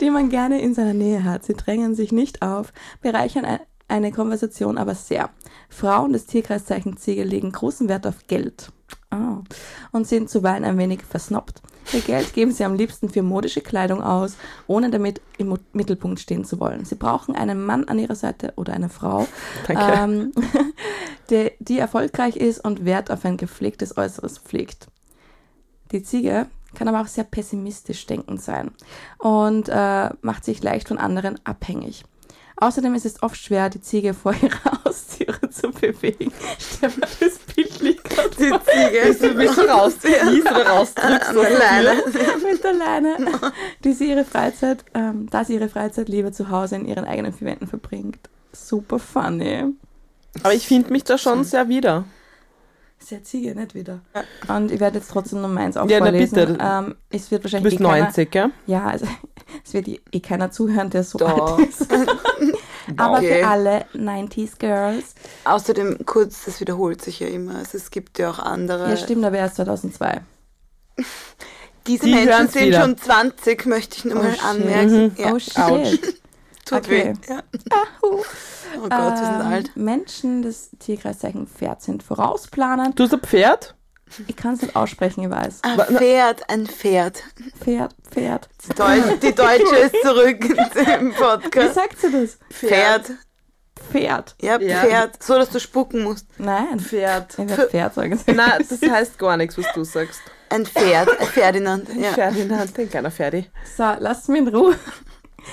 die 0.00 0.10
man 0.10 0.28
gerne 0.30 0.60
in 0.60 0.74
seiner 0.74 0.94
Nähe 0.94 1.24
hat. 1.24 1.44
Sie 1.44 1.54
drängen 1.54 1.94
sich 1.94 2.12
nicht 2.12 2.42
auf, 2.42 2.72
bereichern 3.00 3.44
ein- 3.44 3.60
eine 3.88 4.12
Konversation 4.12 4.78
aber 4.78 4.94
sehr. 4.94 5.30
Frauen 5.68 6.12
des 6.12 6.26
Tierkreiszeichen 6.26 6.96
Ziege 6.96 7.24
legen 7.24 7.50
großen 7.50 7.88
Wert 7.88 8.06
auf 8.06 8.26
Geld. 8.28 8.70
Ah. 9.10 9.42
Und 9.92 10.06
sind 10.06 10.30
zuweilen 10.30 10.64
ein 10.64 10.78
wenig 10.78 11.02
versnobbt. 11.02 11.62
Ihr 11.92 12.00
Geld 12.00 12.32
geben 12.32 12.52
sie 12.52 12.64
am 12.64 12.74
liebsten 12.74 13.08
für 13.08 13.22
modische 13.22 13.60
Kleidung 13.60 14.02
aus, 14.02 14.36
ohne 14.68 14.90
damit 14.90 15.20
im 15.38 15.58
Mittelpunkt 15.72 16.20
stehen 16.20 16.44
zu 16.44 16.60
wollen. 16.60 16.84
Sie 16.84 16.94
brauchen 16.94 17.34
einen 17.34 17.64
Mann 17.64 17.84
an 17.88 17.98
ihrer 17.98 18.14
Seite 18.14 18.52
oder 18.56 18.72
eine 18.72 18.88
Frau, 18.88 19.26
ähm, 19.68 20.30
die, 21.30 21.50
die 21.58 21.78
erfolgreich 21.78 22.36
ist 22.36 22.64
und 22.64 22.84
Wert 22.84 23.10
auf 23.10 23.24
ein 23.24 23.36
gepflegtes 23.36 23.96
Äußeres 23.96 24.38
pflegt. 24.38 24.86
Die 25.90 26.04
Ziege 26.04 26.46
kann 26.74 26.86
aber 26.86 27.00
auch 27.00 27.08
sehr 27.08 27.24
pessimistisch 27.24 28.06
denkend 28.06 28.40
sein 28.40 28.70
und 29.18 29.68
äh, 29.68 30.10
macht 30.22 30.44
sich 30.44 30.62
leicht 30.62 30.86
von 30.86 30.98
anderen 30.98 31.40
abhängig. 31.44 32.04
Außerdem 32.60 32.94
ist 32.94 33.06
es 33.06 33.22
oft 33.22 33.38
schwer, 33.38 33.70
die 33.70 33.80
Ziege 33.80 34.12
vor 34.12 34.34
ihrer 34.42 34.84
Haustüre 34.84 35.48
zu 35.50 35.70
bewegen. 35.70 36.30
Stell 36.58 36.90
dir 36.90 37.00
das 37.00 37.39
Die. 38.40 38.50
Ziege. 38.50 39.36
Willst 39.36 39.58
du 39.58 39.62
rausziehst 39.62 40.50
oder 40.50 40.66
rausdrückst? 40.66 41.28
Alleine. 41.30 42.02
mit 42.50 42.64
der 42.64 42.72
Leine, 42.74 43.16
die 43.84 43.92
sie 43.92 44.10
ihre 44.10 44.24
Freizeit, 44.24 44.84
ähm, 44.94 45.28
da 45.30 45.44
sie 45.44 45.54
ihre 45.54 45.68
Freizeit 45.68 46.08
lieber 46.08 46.32
zu 46.32 46.50
Hause 46.50 46.76
in 46.76 46.86
ihren 46.86 47.04
eigenen 47.04 47.32
vier 47.32 47.48
Wänden 47.48 47.66
verbringt. 47.66 48.18
Super 48.52 48.98
funny. 48.98 49.64
Aber 50.42 50.54
ich 50.54 50.66
finde 50.66 50.92
mich 50.92 51.04
da 51.04 51.18
schon 51.18 51.44
sehr 51.44 51.68
wieder. 51.68 52.04
Sehr 53.02 53.22
Ziege, 53.24 53.54
nicht 53.54 53.74
wieder. 53.74 54.00
Und 54.48 54.70
ich 54.70 54.78
werde 54.78 54.98
jetzt 54.98 55.10
trotzdem 55.10 55.40
nur 55.40 55.48
meins 55.48 55.76
auch 55.76 55.88
Ja, 55.88 55.98
vorlesen. 55.98 56.34
bitte. 56.34 56.58
Ähm, 56.60 56.94
es 57.10 57.30
wird 57.30 57.40
Du 57.42 57.44
wahrscheinlich 57.44 57.70
bist 57.78 57.80
eh 57.80 57.84
keiner, 57.84 58.04
90, 58.04 58.30
gell? 58.30 58.50
Ja, 58.66 58.84
also, 58.86 59.06
es 59.64 59.72
wird 59.72 59.88
eh 59.88 60.00
eh 60.12 60.20
keiner 60.20 60.50
zuhören, 60.50 60.90
der 60.90 61.02
so 61.02 61.18
Doch. 61.18 61.58
alt 61.58 61.68
ist. 61.68 61.86
Aber 62.96 63.18
Okay. 63.18 63.40
für 63.42 63.46
alle 63.48 63.84
90s 63.94 64.58
Girls. 64.58 65.14
Außerdem, 65.44 66.04
kurz, 66.06 66.44
das 66.44 66.60
wiederholt 66.60 67.02
sich 67.02 67.20
ja 67.20 67.28
immer. 67.28 67.56
Also 67.56 67.76
es 67.78 67.90
gibt 67.90 68.18
ja 68.18 68.30
auch 68.30 68.38
andere. 68.38 68.88
Ja, 68.90 68.96
stimmt, 68.96 69.24
aber 69.24 69.36
erst 69.38 69.56
2002. 69.56 70.20
Diese 71.86 72.04
Die 72.06 72.14
Menschen 72.14 72.48
sind 72.48 72.66
wieder. 72.66 72.82
schon 72.82 72.96
20, 72.98 73.66
möchte 73.66 73.96
ich 73.98 74.04
nur 74.04 74.20
Oh, 74.20 74.22
mal 74.22 74.32
shit. 74.32 74.44
anmerken. 74.44 75.16
Ja, 75.18 75.32
Oh 75.32 75.38
shit. 75.38 76.20
tut 76.66 76.78
okay. 76.78 77.14
weh. 77.26 77.32
Ja. 77.32 77.42
Oh 78.02 78.80
Gott, 78.82 78.90
wir 78.90 79.16
sind 79.16 79.40
Ähm, 79.40 79.46
alt. 79.46 79.76
Menschen 79.76 80.42
des 80.42 80.70
Tierkreiszeichen 80.78 81.46
Pferd 81.46 81.82
sind 81.82 82.02
vorausplanend. 82.02 82.98
Du 82.98 83.04
hast 83.04 83.14
ein 83.14 83.20
Pferd? 83.20 83.74
Ich 84.26 84.36
kann 84.36 84.54
es 84.54 84.62
nicht 84.62 84.76
aussprechen, 84.76 85.22
ich 85.24 85.30
weiß. 85.30 85.60
Ein 85.62 85.78
Pferd, 85.96 86.48
ein 86.50 86.66
Pferd. 86.66 87.22
Pferd, 87.62 87.94
Pferd. 88.10 88.48
Die, 88.68 88.74
Deu 88.74 89.00
die 89.22 89.34
Deutsche 89.34 89.76
ist 89.76 89.94
zurück 90.02 90.44
im 90.98 91.10
Wie 91.10 91.12
Podcast. 91.12 91.74
sagt 91.74 92.00
sie 92.00 92.10
das? 92.10 92.38
Pferd. 92.50 93.10
Pferd. 93.90 94.34
Ja, 94.40 94.60
Ja. 94.60 94.80
Pferd. 94.82 95.22
So, 95.22 95.34
dass 95.34 95.50
du 95.50 95.58
spucken 95.60 96.02
musst. 96.02 96.26
Nein. 96.38 96.78
Pferd. 96.80 97.32
Ich 97.38 97.48
werde 97.48 97.68
Pferd 97.68 97.94
sagen. 97.94 98.20
Nein, 98.26 98.66
das 98.68 98.82
heißt 98.82 99.18
gar 99.18 99.36
nichts, 99.36 99.56
was 99.58 99.66
du 99.74 99.84
sagst. 99.84 100.20
Ein 100.50 100.66
Pferd. 100.66 101.08
Ein 101.20 101.26
Ferdinand. 101.26 101.88
Ja. 101.96 102.12
Pferd 102.12 102.36
in 102.36 102.48
der 102.48 102.58
Hand, 102.58 102.78
ein 102.78 102.90
kleiner 102.90 103.10
Ferdi. 103.10 103.46
So, 103.76 103.84
lasst 103.98 104.28
mich 104.28 104.40
in 104.40 104.48
Ruhe. 104.48 104.76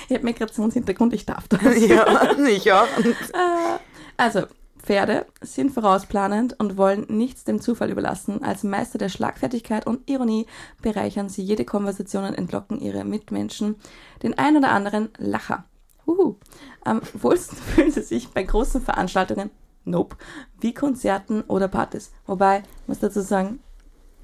Ich 0.08 0.14
habe 0.14 0.24
Migrationshintergrund, 0.24 1.14
ich 1.14 1.24
darf 1.24 1.48
das. 1.48 1.60
ja, 1.78 2.36
ich 2.46 2.70
auch. 2.72 2.86
Und 2.98 3.06
Äh, 3.06 3.78
Also, 4.16 4.46
Pferde 4.88 5.26
sind 5.42 5.70
vorausplanend 5.70 6.58
und 6.58 6.78
wollen 6.78 7.04
nichts 7.10 7.44
dem 7.44 7.60
Zufall 7.60 7.90
überlassen. 7.90 8.42
Als 8.42 8.64
Meister 8.64 8.96
der 8.96 9.10
Schlagfertigkeit 9.10 9.86
und 9.86 10.08
Ironie 10.08 10.46
bereichern 10.80 11.28
sie 11.28 11.42
jede 11.42 11.66
Konversation 11.66 12.24
und 12.24 12.32
entlocken 12.32 12.80
ihre 12.80 13.04
Mitmenschen 13.04 13.76
den 14.22 14.38
ein 14.38 14.56
oder 14.56 14.70
anderen 14.70 15.10
Lacher. 15.18 15.66
Uhu. 16.06 16.36
Am 16.84 17.02
wohlsten 17.12 17.58
fühlen 17.74 17.90
sie 17.90 18.00
sich 18.00 18.30
bei 18.30 18.42
großen 18.42 18.80
Veranstaltungen, 18.80 19.50
nope, 19.84 20.16
wie 20.58 20.72
Konzerten 20.72 21.42
oder 21.42 21.68
Partys. 21.68 22.10
Wobei, 22.24 22.62
muss 22.86 23.00
dazu 23.00 23.20
sagen, 23.20 23.60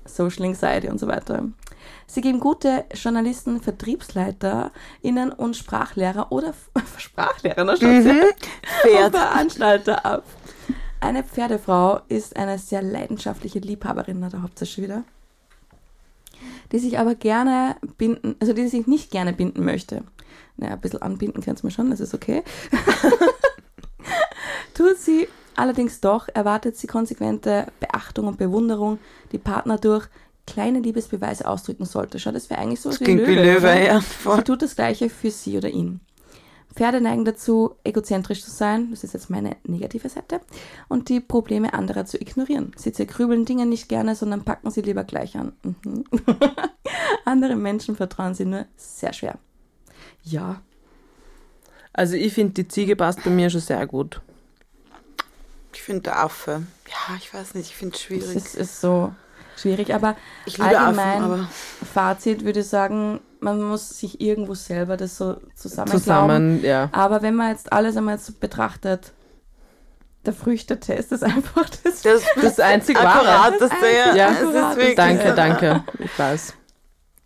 Social 0.07 0.47
Anxiety 0.47 0.89
und 0.89 0.99
so 0.99 1.09
weiter. 1.09 1.47
Sie 2.07 2.23
geben 2.23 2.41
gute 2.41 2.87
Journalisten, 2.95 3.61
VertriebsleiterInnen 3.61 5.31
und 5.37 5.57
Sprachlehrer 5.59 6.33
oder 6.33 6.55
Sprachlehrer, 6.97 7.67
ja 8.95 9.07
und. 9.07 9.15
Veranstalter 9.15 10.07
ab. 10.07 10.25
Eine 11.05 11.23
Pferdefrau 11.23 12.01
ist 12.09 12.35
eine 12.35 12.59
sehr 12.59 12.81
leidenschaftliche 12.81 13.59
Liebhaberin, 13.59 14.23
da 14.23 14.41
habt 14.41 14.59
ihr 14.63 14.67
schon 14.67 14.85
wieder. 14.85 15.05
Die 16.73 16.79
sich 16.79 16.99
aber 16.99 17.15
gerne 17.15 17.77
binden, 17.99 18.37
also 18.41 18.55
die 18.55 18.67
sich 18.69 18.87
nicht 18.87 19.11
gerne 19.11 19.35
binden 19.35 19.67
möchte. 19.67 20.03
Naja, 20.57 20.73
ein 20.73 20.81
bisschen 20.81 21.03
anbinden 21.03 21.43
kannst 21.43 21.63
du 21.63 21.67
mir 21.67 21.73
schon, 21.73 21.91
das 21.91 22.01
ist 22.01 22.15
okay. 22.15 22.43
Tut 24.75 24.97
sie 24.97 25.29
allerdings 25.57 26.01
doch, 26.01 26.29
erwartet 26.33 26.79
sie 26.79 26.87
konsequente 26.87 27.67
Beachtung 27.81 28.27
und 28.27 28.39
Bewunderung, 28.39 28.99
die 29.31 29.39
Partner 29.39 29.77
durch 29.77 30.07
kleine 30.47 30.81
Liebesbeweise 30.81 31.47
ausdrücken 31.47 31.85
sollte. 31.85 32.19
Schau, 32.19 32.33
das 32.33 32.49
wäre 32.49 32.61
eigentlich 32.61 32.81
so 32.81 32.89
Das 32.89 32.99
klingt 32.99 33.27
wie 33.27 33.35
Löwe, 33.35 33.59
oder? 33.59 33.83
ja. 33.83 34.01
Sie 34.01 34.43
tut 34.43 34.63
das 34.63 34.75
Gleiche 34.75 35.11
für 35.11 35.31
sie 35.31 35.59
oder 35.59 35.69
ihn. 35.69 36.01
Pferde 36.75 37.01
neigen 37.01 37.25
dazu, 37.25 37.77
egozentrisch 37.85 38.43
zu 38.43 38.51
sein, 38.51 38.91
das 38.91 39.05
ist 39.05 39.15
jetzt 39.15 39.31
meine 39.31 39.57
negative 39.65 40.09
Seite, 40.09 40.41
und 40.89 41.09
die 41.09 41.21
Probleme 41.21 41.73
anderer 41.73 42.05
zu 42.05 42.21
ignorieren. 42.21 42.73
Sie 42.77 42.93
zergrübeln 42.93 43.45
Dinge 43.45 43.65
nicht 43.67 43.89
gerne, 43.89 44.15
sondern 44.17 44.45
packen 44.45 44.71
sie 44.71 44.81
lieber 44.83 45.05
gleich 45.05 45.37
an. 45.37 45.53
Mhm. 45.63 46.05
Andere 47.25 47.57
Menschen 47.57 47.97
vertrauen 47.97 48.35
sie 48.35 48.45
nur 48.45 48.67
sehr 48.77 49.13
schwer. 49.13 49.39
Ja, 50.23 50.63
Also 51.93 52.17
ich 52.17 52.33
finde, 52.33 52.55
die 52.55 52.67
Ziege 52.69 52.97
passt 52.97 53.23
bei 53.23 53.31
mir 53.31 53.51
schon 53.51 53.61
sehr 53.61 53.87
gut. 53.87 54.21
Ich 55.73 55.83
finde 55.83 56.03
der 56.03 56.19
Affe. 56.23 56.63
Ja, 56.89 57.17
ich 57.17 57.33
weiß 57.33 57.55
nicht, 57.55 57.71
ich 57.71 57.77
finde 57.77 57.95
es 57.95 58.01
es 58.01 58.07
schwierig. 58.07 58.37
ist, 58.37 58.55
ist 58.55 58.81
so. 58.81 59.13
schwierig. 59.57 59.95
Aber 59.95 60.17
allgemein, 60.59 61.23
Affen, 61.23 61.25
aber 61.25 61.49
Fazit 61.93 62.45
würde 62.45 62.61
ich 62.61 62.67
sagen, 62.69 63.21
man 63.45 63.63
muss 63.63 63.99
sich 63.99 64.21
irgendwo 64.21 64.55
selber 64.55 64.97
das 64.97 65.19
so 65.19 65.37
zusammen. 65.55 65.91
Zusammen, 65.91 66.65
ja. 66.65 66.89
Aber 66.93 67.23
wenn 67.23 67.35
man 67.35 67.51
jetzt 67.51 67.73
alles 67.73 67.97
einmal 67.97 68.19
so 68.19 68.33
betrachtet, 68.33 69.13
der 70.25 70.33
Früchtetest 70.33 71.13
ist 71.13 71.23
einfach 71.23 71.69
das. 71.85 72.01
das, 72.03 72.23
Das 72.41 72.59
einzig 72.59 72.97
Wahre. 72.97 73.29
Akkurateste, 73.29 73.87
ja. 73.87 74.15
Ja, 74.17 74.31
es 74.33 74.89
ist 74.89 74.99
Danke, 74.99 75.35
danke. 75.35 75.85
Ich 75.99 76.19
weiß. 76.19 76.55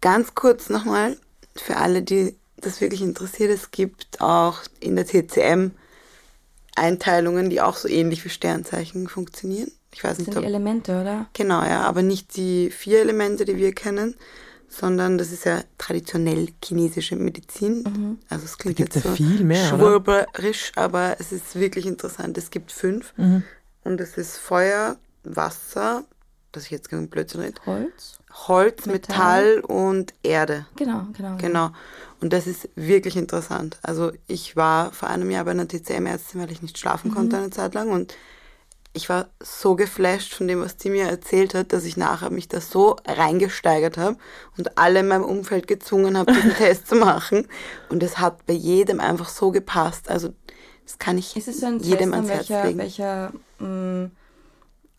Ganz 0.00 0.34
kurz 0.34 0.68
nochmal, 0.68 1.16
für 1.56 1.76
alle, 1.76 2.02
die 2.02 2.36
das 2.56 2.80
wirklich 2.80 3.02
interessiert, 3.02 3.50
es 3.50 3.70
gibt 3.70 4.20
auch 4.20 4.58
in 4.80 4.96
der 4.96 5.06
TCM 5.06 5.70
Einteilungen, 6.74 7.50
die 7.50 7.60
auch 7.60 7.76
so 7.76 7.88
ähnlich 7.88 8.24
wie 8.24 8.28
Sternzeichen 8.28 9.08
funktionieren. 9.08 9.70
Ich 9.92 10.02
weiß 10.04 10.10
Das 10.10 10.18
nicht, 10.18 10.26
sind 10.26 10.34
die 10.34 10.38
ob 10.38 10.44
Elemente, 10.44 11.00
oder? 11.00 11.26
Genau, 11.32 11.62
ja, 11.62 11.82
aber 11.82 12.02
nicht 12.02 12.36
die 12.36 12.70
vier 12.70 13.00
Elemente, 13.00 13.44
die 13.44 13.56
wir 13.56 13.72
kennen, 13.72 14.14
sondern 14.68 15.18
das 15.18 15.32
ist 15.32 15.44
ja 15.44 15.62
traditionell 15.78 16.48
chinesische 16.62 17.16
Medizin. 17.16 18.18
Also 18.28 18.44
es 18.44 18.58
klingt 18.58 18.78
jetzt 18.78 18.96
ja 18.96 19.00
so 19.02 19.10
viel 19.14 19.42
mehr, 19.44 19.68
oder? 19.74 19.78
schwurberisch, 19.78 20.72
aber 20.76 21.16
es 21.18 21.32
ist 21.32 21.54
wirklich 21.58 21.86
interessant. 21.86 22.36
Es 22.38 22.50
gibt 22.50 22.70
fünf 22.72 23.12
Mhm. 23.16 23.42
und 23.84 24.00
es 24.00 24.16
ist 24.18 24.36
Feuer, 24.38 24.96
Wasser, 25.24 26.04
dass 26.52 26.64
ich 26.64 26.70
jetzt 26.70 26.88
gegen 26.90 27.08
Blödsinn 27.08 27.40
rede, 27.40 27.60
Holz? 27.66 28.18
Holz, 28.46 28.86
Metall. 28.86 29.56
Metall 29.56 29.60
und 29.60 30.14
Erde. 30.22 30.66
Genau, 30.76 31.06
genau. 31.16 31.36
Genau. 31.38 31.70
Und 32.20 32.32
das 32.32 32.46
ist 32.46 32.68
wirklich 32.76 33.16
interessant. 33.16 33.78
Also 33.82 34.12
ich 34.26 34.54
war 34.56 34.92
vor 34.92 35.08
einem 35.08 35.30
Jahr 35.30 35.44
bei 35.44 35.50
einer 35.52 35.66
TCM-Ärztin, 35.68 36.40
weil 36.40 36.50
ich 36.50 36.62
nicht 36.62 36.78
schlafen 36.78 37.12
konnte 37.12 37.36
eine 37.36 37.50
Zeit 37.50 37.74
lang 37.74 37.90
und 37.90 38.14
ich 38.94 39.08
war 39.08 39.28
so 39.42 39.76
geflasht 39.76 40.34
von 40.34 40.48
dem, 40.48 40.60
was 40.60 40.76
die 40.76 40.90
mir 40.90 41.04
erzählt 41.08 41.54
hat, 41.54 41.72
dass 41.72 41.84
ich 41.84 41.96
nachher 41.96 42.30
mich 42.30 42.48
da 42.48 42.60
so 42.60 42.96
reingesteigert 43.06 43.96
habe 43.98 44.16
und 44.56 44.76
alle 44.78 45.00
in 45.00 45.08
meinem 45.08 45.24
Umfeld 45.24 45.66
gezwungen 45.66 46.16
habe, 46.18 46.32
diesen 46.32 46.54
Test 46.56 46.88
zu 46.88 46.96
machen. 46.96 47.46
Und 47.90 48.02
es 48.02 48.18
hat 48.18 48.44
bei 48.46 48.54
jedem 48.54 48.98
einfach 49.00 49.28
so 49.28 49.50
gepasst. 49.50 50.10
Also 50.10 50.30
das 50.84 50.98
kann 50.98 51.18
ich 51.18 51.36
Ist 51.36 51.48
es 51.48 51.60
so 51.60 51.66
ein 51.66 51.78
jedem 51.80 52.12
Test, 52.12 52.14
an 52.14 52.14
ans 52.14 52.30
Herz 52.30 52.48
welcher, 52.48 52.64
legen. 52.66 52.78
welcher 52.78 53.32
mh, 53.58 54.10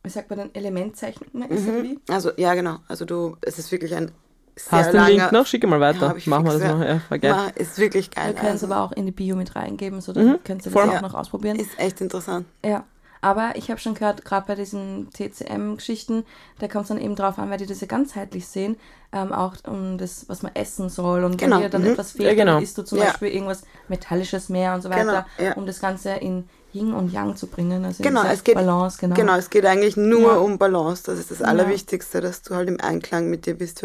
wie 0.03 0.09
sagt 0.09 0.29
man 0.29 0.39
denn, 0.39 0.55
Elementzeichnung 0.55 1.49
ist 1.49 1.65
mhm. 1.67 1.99
Also 2.07 2.31
ja, 2.37 2.53
genau. 2.53 2.77
Also 2.87 3.05
du, 3.05 3.35
es 3.41 3.59
ist 3.59 3.71
wirklich 3.71 3.93
ein 3.95 4.11
sehr 4.55 4.79
Hast 4.79 4.87
du 4.87 4.91
den 4.93 5.01
langer... 5.01 5.09
Link 5.09 5.31
noch? 5.31 5.45
Schicke 5.45 5.67
mal 5.67 5.75
Ja, 5.81 5.87
weiter. 5.87 6.15
ich 6.15 6.27
Machen 6.27 6.45
wir 6.45 6.53
das 6.53 6.61
ja. 6.61 6.75
noch. 6.77 6.85
Ja, 6.85 7.01
war 7.09 7.17
geil. 7.19 7.31
Ma, 7.31 7.47
ist 7.55 7.77
wirklich 7.79 8.11
geil. 8.11 8.27
Wir 8.27 8.33
können 8.35 8.55
es 8.55 8.63
also. 8.63 8.73
aber 8.73 8.83
auch 8.83 8.91
in 8.93 9.05
die 9.07 9.11
Bio 9.11 9.35
mit 9.35 9.55
reingeben, 9.55 9.99
so 9.99 10.11
Mhm, 10.11 10.15
dann 10.15 10.43
könnt 10.43 10.61
ihr 10.61 10.65
das 10.65 10.73
voll. 10.73 10.89
auch 10.89 10.93
Ja. 10.93 11.01
noch 11.01 11.13
ausprobieren. 11.15 11.57
Ist 11.57 11.77
echt 11.79 11.99
interessant. 12.01 12.45
Ja, 12.63 12.85
aber 13.21 13.53
ich 13.55 13.69
habe 13.69 13.79
schon 13.79 13.93
gehört, 13.95 14.23
gerade 14.25 14.47
bei 14.47 14.55
diesen 14.55 15.09
TCM-Geschichten, 15.11 16.23
da 16.59 16.67
kommt 16.67 16.83
es 16.83 16.87
dann 16.89 16.99
eben 16.99 17.15
drauf 17.15 17.37
an, 17.37 17.49
weil 17.49 17.57
die 17.57 17.65
das 17.65 17.81
ja 17.81 17.87
ganzheitlich 17.87 18.47
sehen, 18.47 18.77
ähm, 19.11 19.33
auch 19.33 19.55
um 19.67 19.97
das, 19.97 20.29
was 20.29 20.41
man 20.43 20.53
essen 20.55 20.89
soll. 20.89 21.23
Und 21.23 21.37
Genau, 21.37 21.57
wenn 21.57 21.63
dir 21.63 21.69
dann 21.69 21.81
mhm. 21.83 21.89
etwas 21.89 22.11
fehlt, 22.11 22.29
Ja, 22.29 22.35
genau. 22.35 22.53
dann 22.55 22.63
isst 22.63 22.77
du 22.77 22.83
zum 22.83 22.99
Ja. 22.99 23.05
Beispiel 23.05 23.29
irgendwas 23.29 23.63
Metallisches 23.87 24.49
mehr 24.49 24.73
und 24.75 24.81
so 24.81 24.89
weiter, 24.89 25.25
Genau, 25.37 25.49
ja. 25.49 25.55
um 25.55 25.65
das 25.65 25.79
Ganze 25.79 26.11
in 26.11 26.47
Yin 26.71 26.93
und 26.93 27.11
Yang 27.11 27.35
zu 27.35 27.47
bringen. 27.47 27.83
Also 27.83 28.03
Genau, 28.03 28.23
es 28.23 28.43
geht, 28.43 28.53
Balance, 28.53 28.99
genau. 28.99 29.15
genau, 29.15 29.35
es 29.35 29.49
geht 29.49 29.65
eigentlich 29.65 29.97
nur 29.97 30.33
Ja. 30.33 30.37
um 30.37 30.59
Balance. 30.59 31.01
Das 31.03 31.17
ist 31.17 31.31
das 31.31 31.39
Ja. 31.39 31.47
Allerwichtigste, 31.47 32.21
dass 32.21 32.43
du 32.43 32.53
halt 32.53 32.69
im 32.69 32.79
Einklang 32.79 33.27
mit 33.29 33.47
dir 33.47 33.55
bist. 33.57 33.83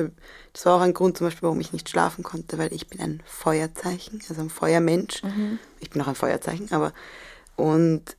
Das 0.52 0.66
war 0.66 0.76
auch 0.76 0.80
ein 0.82 0.92
Grund 0.92 1.16
zum 1.16 1.26
Beispiel, 1.26 1.44
warum 1.44 1.60
ich 1.60 1.72
nicht 1.72 1.88
schlafen 1.88 2.22
konnte, 2.22 2.58
weil 2.58 2.72
ich 2.74 2.88
bin 2.88 3.00
ein 3.00 3.22
Feuerzeichen, 3.24 4.20
also 4.28 4.40
ein 4.42 4.50
Feuermensch. 4.50 5.22
Mhm. 5.22 5.58
Ich 5.80 5.88
bin 5.90 6.02
auch 6.02 6.08
ein 6.08 6.14
Feuerzeichen, 6.14 6.70
aber 6.72 6.92
und 7.56 8.16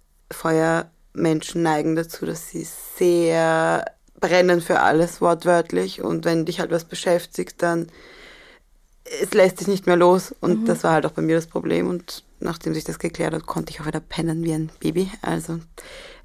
Feuermenschen 1.16 1.63
neigen 1.63 1.95
dazu, 1.95 2.26
dass 2.26 2.49
sie 2.49 2.68
sehr 2.97 3.86
brennen 4.20 4.61
für 4.61 4.82
alles, 4.82 5.22
wortwörtlich. 5.22 6.01
Und 6.01 6.26
wenn 6.26 6.45
dich 6.45 6.59
halt 6.59 6.72
was 6.72 6.84
beschäftigt, 6.86 7.61
dann 7.61 7.88
es 9.22 9.34
lässt 9.34 9.59
sich 9.59 9.68
nicht 9.68 9.86
mehr 9.86 9.95
los. 9.97 10.34
Und 10.41 10.61
Mhm. 10.61 10.66
das 10.66 10.84
war 10.84 10.93
halt 10.93 11.05
auch 11.05 11.11
bei 11.11 11.22
mir 11.22 11.36
das 11.36 11.47
Problem. 11.47 11.88
Und 11.88 12.24
nachdem 12.39 12.74
sich 12.74 12.84
das 12.84 12.99
geklärt 12.99 13.34
hat, 13.34 13.45
konnte 13.45 13.72
ich 13.72 13.82
auch 13.82 13.86
wieder 13.86 13.99
pennen 13.99 14.43
wie 14.43 14.53
ein 14.53 14.72
Baby. 14.80 15.11
Also 15.22 15.59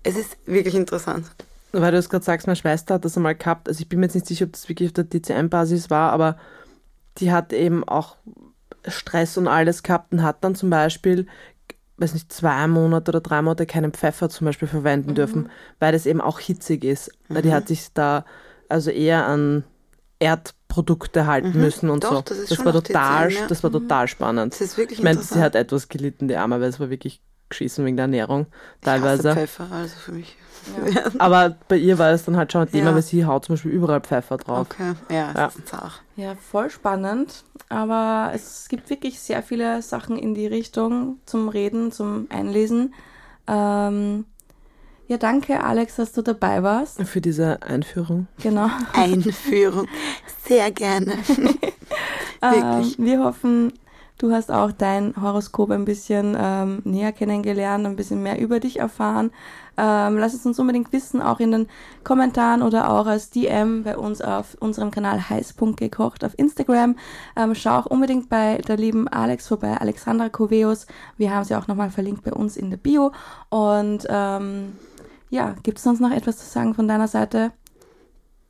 es 0.02 0.16
ist 0.16 0.36
wirklich 0.46 0.74
interessant. 0.74 1.26
Weil 1.72 1.92
du 1.92 1.98
es 1.98 2.08
gerade 2.08 2.24
sagst, 2.24 2.46
meine 2.46 2.56
Schwester 2.56 2.94
hat 2.94 3.04
das 3.04 3.16
einmal 3.16 3.34
gehabt. 3.36 3.68
Also 3.68 3.80
ich 3.80 3.88
bin 3.88 4.00
mir 4.00 4.06
jetzt 4.06 4.14
nicht 4.14 4.26
sicher, 4.26 4.46
ob 4.46 4.52
das 4.52 4.68
wirklich 4.68 4.88
auf 4.88 4.94
der 4.94 5.04
DCM-Basis 5.04 5.90
war, 5.90 6.10
aber 6.12 6.38
die 7.18 7.30
hat 7.30 7.52
eben 7.52 7.84
auch 7.84 8.16
Stress 8.88 9.36
und 9.36 9.46
alles 9.46 9.82
gehabt 9.82 10.12
und 10.12 10.22
hat 10.22 10.42
dann 10.42 10.54
zum 10.54 10.70
Beispiel, 10.70 11.26
weiß 12.00 12.14
nicht, 12.14 12.32
zwei 12.32 12.66
Monate 12.66 13.10
oder 13.10 13.20
drei 13.20 13.42
Monate 13.42 13.66
keinen 13.66 13.92
Pfeffer 13.92 14.28
zum 14.28 14.46
Beispiel 14.46 14.68
verwenden 14.68 15.14
dürfen, 15.14 15.50
weil 15.78 15.92
das 15.92 16.06
eben 16.06 16.20
auch 16.20 16.38
hitzig 16.38 16.84
ist. 16.84 17.10
Weil 17.28 17.42
die 17.42 17.52
hat 17.52 17.68
sich 17.68 17.92
da 17.92 18.24
also 18.68 18.90
eher 18.90 19.26
an 19.26 19.64
Erdprodukte 20.18 21.26
halten 21.26 21.58
müssen 21.58 21.90
und 21.90 22.04
Doch, 22.04 22.16
so. 22.16 22.20
das 22.22 22.46
das 22.46 22.64
war 22.64 22.72
total, 22.72 23.28
TCM, 23.28 23.40
ja. 23.40 23.46
das 23.48 23.62
war 23.62 23.72
total 23.72 24.08
spannend. 24.08 24.52
Das 24.52 24.60
ist 24.60 24.76
wirklich 24.76 24.98
ich 24.98 25.04
meine, 25.04 25.20
sie 25.20 25.40
hat 25.40 25.54
etwas 25.54 25.88
gelitten, 25.88 26.28
die 26.28 26.36
Arme, 26.36 26.60
weil 26.60 26.68
es 26.68 26.78
war 26.78 26.90
wirklich 26.90 27.22
geschissen 27.50 27.84
wegen 27.84 27.96
der 27.96 28.04
Ernährung 28.04 28.46
Ich 28.80 28.88
hasse 28.88 29.00
teilweise. 29.00 29.32
Pfeffer, 29.34 29.66
also 29.70 29.94
für 29.96 30.12
mich. 30.12 30.36
Aber 31.18 31.56
bei 31.68 31.76
ihr 31.76 31.98
war 31.98 32.10
es 32.10 32.24
dann 32.24 32.36
halt 32.36 32.52
schon 32.52 32.62
ein 32.62 32.70
Thema, 32.70 32.90
Ja. 32.90 32.94
weil 32.94 33.02
sie 33.02 33.24
haut 33.24 33.44
zum 33.46 33.54
Beispiel 33.54 33.70
überall 33.72 34.00
Pfeffer 34.00 34.36
drauf. 34.36 34.66
Okay, 34.70 34.92
ja, 35.10 35.32
Ja. 35.34 35.46
es 35.48 35.56
ist 35.56 35.68
zart. 35.68 36.02
Ja, 36.16 36.34
voll 36.34 36.68
spannend. 36.70 37.44
Aber 37.70 38.32
es 38.34 38.66
gibt 38.68 38.90
wirklich 38.90 39.20
sehr 39.20 39.42
viele 39.42 39.80
Sachen 39.82 40.18
in 40.18 40.34
die 40.34 40.46
Richtung 40.46 41.18
zum 41.24 41.48
Reden, 41.48 41.92
zum 41.92 42.26
Einlesen. 42.30 42.94
Ähm, 43.46 44.24
ja, 45.08 45.16
danke, 45.16 45.64
Alex, 45.64 45.96
dass 45.96 46.12
du 46.12 46.22
dabei 46.22 46.62
warst. 46.62 47.00
Für 47.02 47.20
diese 47.20 47.62
Einführung. 47.62 48.26
Genau. 48.42 48.68
Einführung. 48.92 49.88
Sehr 50.46 50.70
gerne. 50.70 51.12
Wirklich. 52.40 52.98
Ähm, 52.98 53.04
wir 53.06 53.24
hoffen, 53.24 53.72
du 54.20 54.32
hast 54.32 54.52
auch 54.52 54.70
dein 54.70 55.14
Horoskop 55.20 55.70
ein 55.70 55.84
bisschen 55.84 56.36
ähm, 56.38 56.82
näher 56.84 57.12
kennengelernt, 57.12 57.86
ein 57.86 57.96
bisschen 57.96 58.22
mehr 58.22 58.38
über 58.38 58.60
dich 58.60 58.78
erfahren. 58.78 59.30
Ähm, 59.78 60.18
lass 60.18 60.34
es 60.34 60.44
uns 60.44 60.58
unbedingt 60.58 60.92
wissen, 60.92 61.22
auch 61.22 61.40
in 61.40 61.52
den 61.52 61.68
Kommentaren 62.04 62.62
oder 62.62 62.90
auch 62.90 63.06
als 63.06 63.30
DM 63.30 63.82
bei 63.82 63.96
uns 63.96 64.20
auf 64.20 64.56
unserem 64.60 64.90
Kanal 64.90 65.30
heiß.gekocht 65.30 66.22
auf 66.24 66.38
Instagram. 66.38 66.96
Ähm, 67.34 67.54
schau 67.54 67.78
auch 67.78 67.86
unbedingt 67.86 68.28
bei 68.28 68.58
der 68.58 68.76
lieben 68.76 69.08
Alex 69.08 69.48
vorbei, 69.48 69.76
Alexandra 69.78 70.28
Coveus. 70.28 70.86
Wir 71.16 71.34
haben 71.34 71.44
sie 71.44 71.54
auch 71.56 71.66
nochmal 71.66 71.90
verlinkt 71.90 72.22
bei 72.22 72.32
uns 72.32 72.58
in 72.58 72.68
der 72.68 72.76
Bio. 72.76 73.12
Und 73.48 74.06
ähm, 74.10 74.72
ja, 75.30 75.54
gibt 75.62 75.78
es 75.78 75.84
sonst 75.84 76.00
noch 76.00 76.10
etwas 76.10 76.36
zu 76.36 76.44
sagen 76.44 76.74
von 76.74 76.86
deiner 76.86 77.08
Seite? 77.08 77.52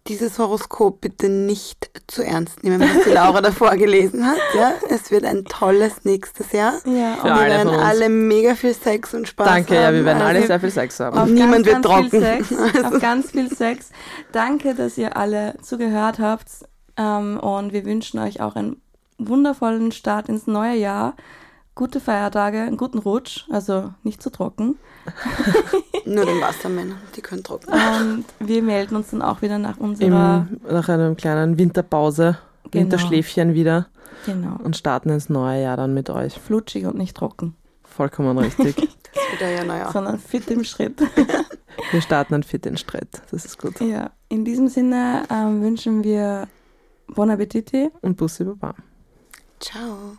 Dieses 0.08 0.38
Horoskop 0.38 1.02
bitte 1.02 1.28
nicht 1.28 1.90
zu 2.06 2.24
ernst 2.24 2.64
nehmen, 2.64 2.80
was 2.80 3.04
die 3.04 3.10
Laura 3.10 3.40
davor 3.42 3.76
gelesen 3.76 4.26
hat. 4.26 4.38
Ja, 4.54 4.72
es 4.88 5.10
wird 5.10 5.24
ein 5.24 5.44
tolles 5.44 6.04
nächstes 6.04 6.52
Jahr. 6.52 6.72
Ja, 6.86 7.16
Für 7.16 7.24
wir 7.24 7.34
alle 7.34 7.48
werden 7.50 7.68
alle 7.74 8.08
mega 8.08 8.54
viel 8.54 8.72
Sex 8.74 9.12
und 9.12 9.28
Spaß 9.28 9.46
Danke, 9.46 9.76
haben. 9.76 9.82
ja, 9.82 9.92
wir 9.92 10.04
werden 10.06 10.22
Also, 10.22 10.28
alle 10.28 10.46
sehr 10.46 10.60
viel 10.60 10.70
Sex 10.70 11.00
haben. 11.00 11.18
Auf 11.18 11.28
Niemand 11.28 11.66
ganz, 11.66 11.66
wird 11.66 11.82
ganz 11.84 12.10
Viel 12.10 12.20
trocken. 12.20 12.44
Sex, 12.44 12.84
auf 12.84 13.00
ganz 13.00 13.30
viel 13.30 13.54
Sex. 13.54 13.90
Danke, 14.32 14.74
dass 14.74 14.96
ihr 14.96 15.16
alle 15.16 15.54
zugehört 15.62 16.18
habt. 16.18 16.48
Ähm, 16.96 17.38
und 17.38 17.72
wir 17.72 17.84
wünschen 17.84 18.18
euch 18.20 18.40
auch 18.40 18.56
einen 18.56 18.80
wundervollen 19.18 19.92
Start 19.92 20.28
ins 20.28 20.46
neue 20.46 20.76
Jahr. 20.76 21.14
Gute 21.74 22.00
Feiertage, 22.00 22.60
einen 22.62 22.76
guten 22.76 22.98
Rutsch, 22.98 23.44
also 23.50 23.92
nicht 24.02 24.22
zu 24.22 24.30
trocken. 24.30 24.78
Nur 26.04 26.24
den 26.26 26.40
Wassermännern, 26.40 26.98
die 27.16 27.20
können 27.20 27.42
trocken. 27.44 27.70
Und 27.72 28.24
wir 28.40 28.62
melden 28.62 28.96
uns 28.96 29.10
dann 29.10 29.22
auch 29.22 29.42
wieder 29.42 29.58
nach 29.58 29.76
unserer. 29.78 30.46
Im, 30.50 30.60
nach 30.74 30.88
einer 30.88 31.14
kleinen 31.14 31.58
Winterpause, 31.58 32.38
Genau. 32.70 32.84
Winterschläfchen 32.84 33.54
wieder 33.54 33.88
Genau. 34.26 34.56
und 34.62 34.76
starten 34.76 35.08
ins 35.10 35.28
neue 35.28 35.62
Jahr 35.62 35.76
dann 35.76 35.94
mit 35.94 36.08
euch. 36.10 36.34
Flutschig 36.34 36.84
und 36.86 36.96
nicht 36.96 37.16
trocken, 37.16 37.56
Vollkommen 37.82 38.38
richtig. 38.38 38.76
Das 39.12 39.24
ist 39.24 39.32
wieder 39.40 39.50
ja, 39.50 39.64
naja. 39.64 39.90
sondern 39.90 40.20
fit 40.20 40.48
im 40.52 40.62
Schritt. 40.62 41.02
Wir 41.90 42.00
starten 42.00 42.32
dann 42.34 42.44
fit 42.44 42.64
in 42.64 42.76
Streit. 42.76 43.08
Das 43.32 43.44
ist 43.44 43.58
gut. 43.58 43.80
ja, 43.80 44.12
in 44.28 44.44
diesem 44.44 44.68
Sinne 44.68 45.24
ähm, 45.30 45.62
wünschen 45.62 46.04
wir 46.04 46.46
Bon 47.08 47.28
Appetit. 47.28 47.90
Und 48.02 48.16
Bussi 48.16 48.44
Baba. 48.44 48.74
Ciao. 49.58 50.16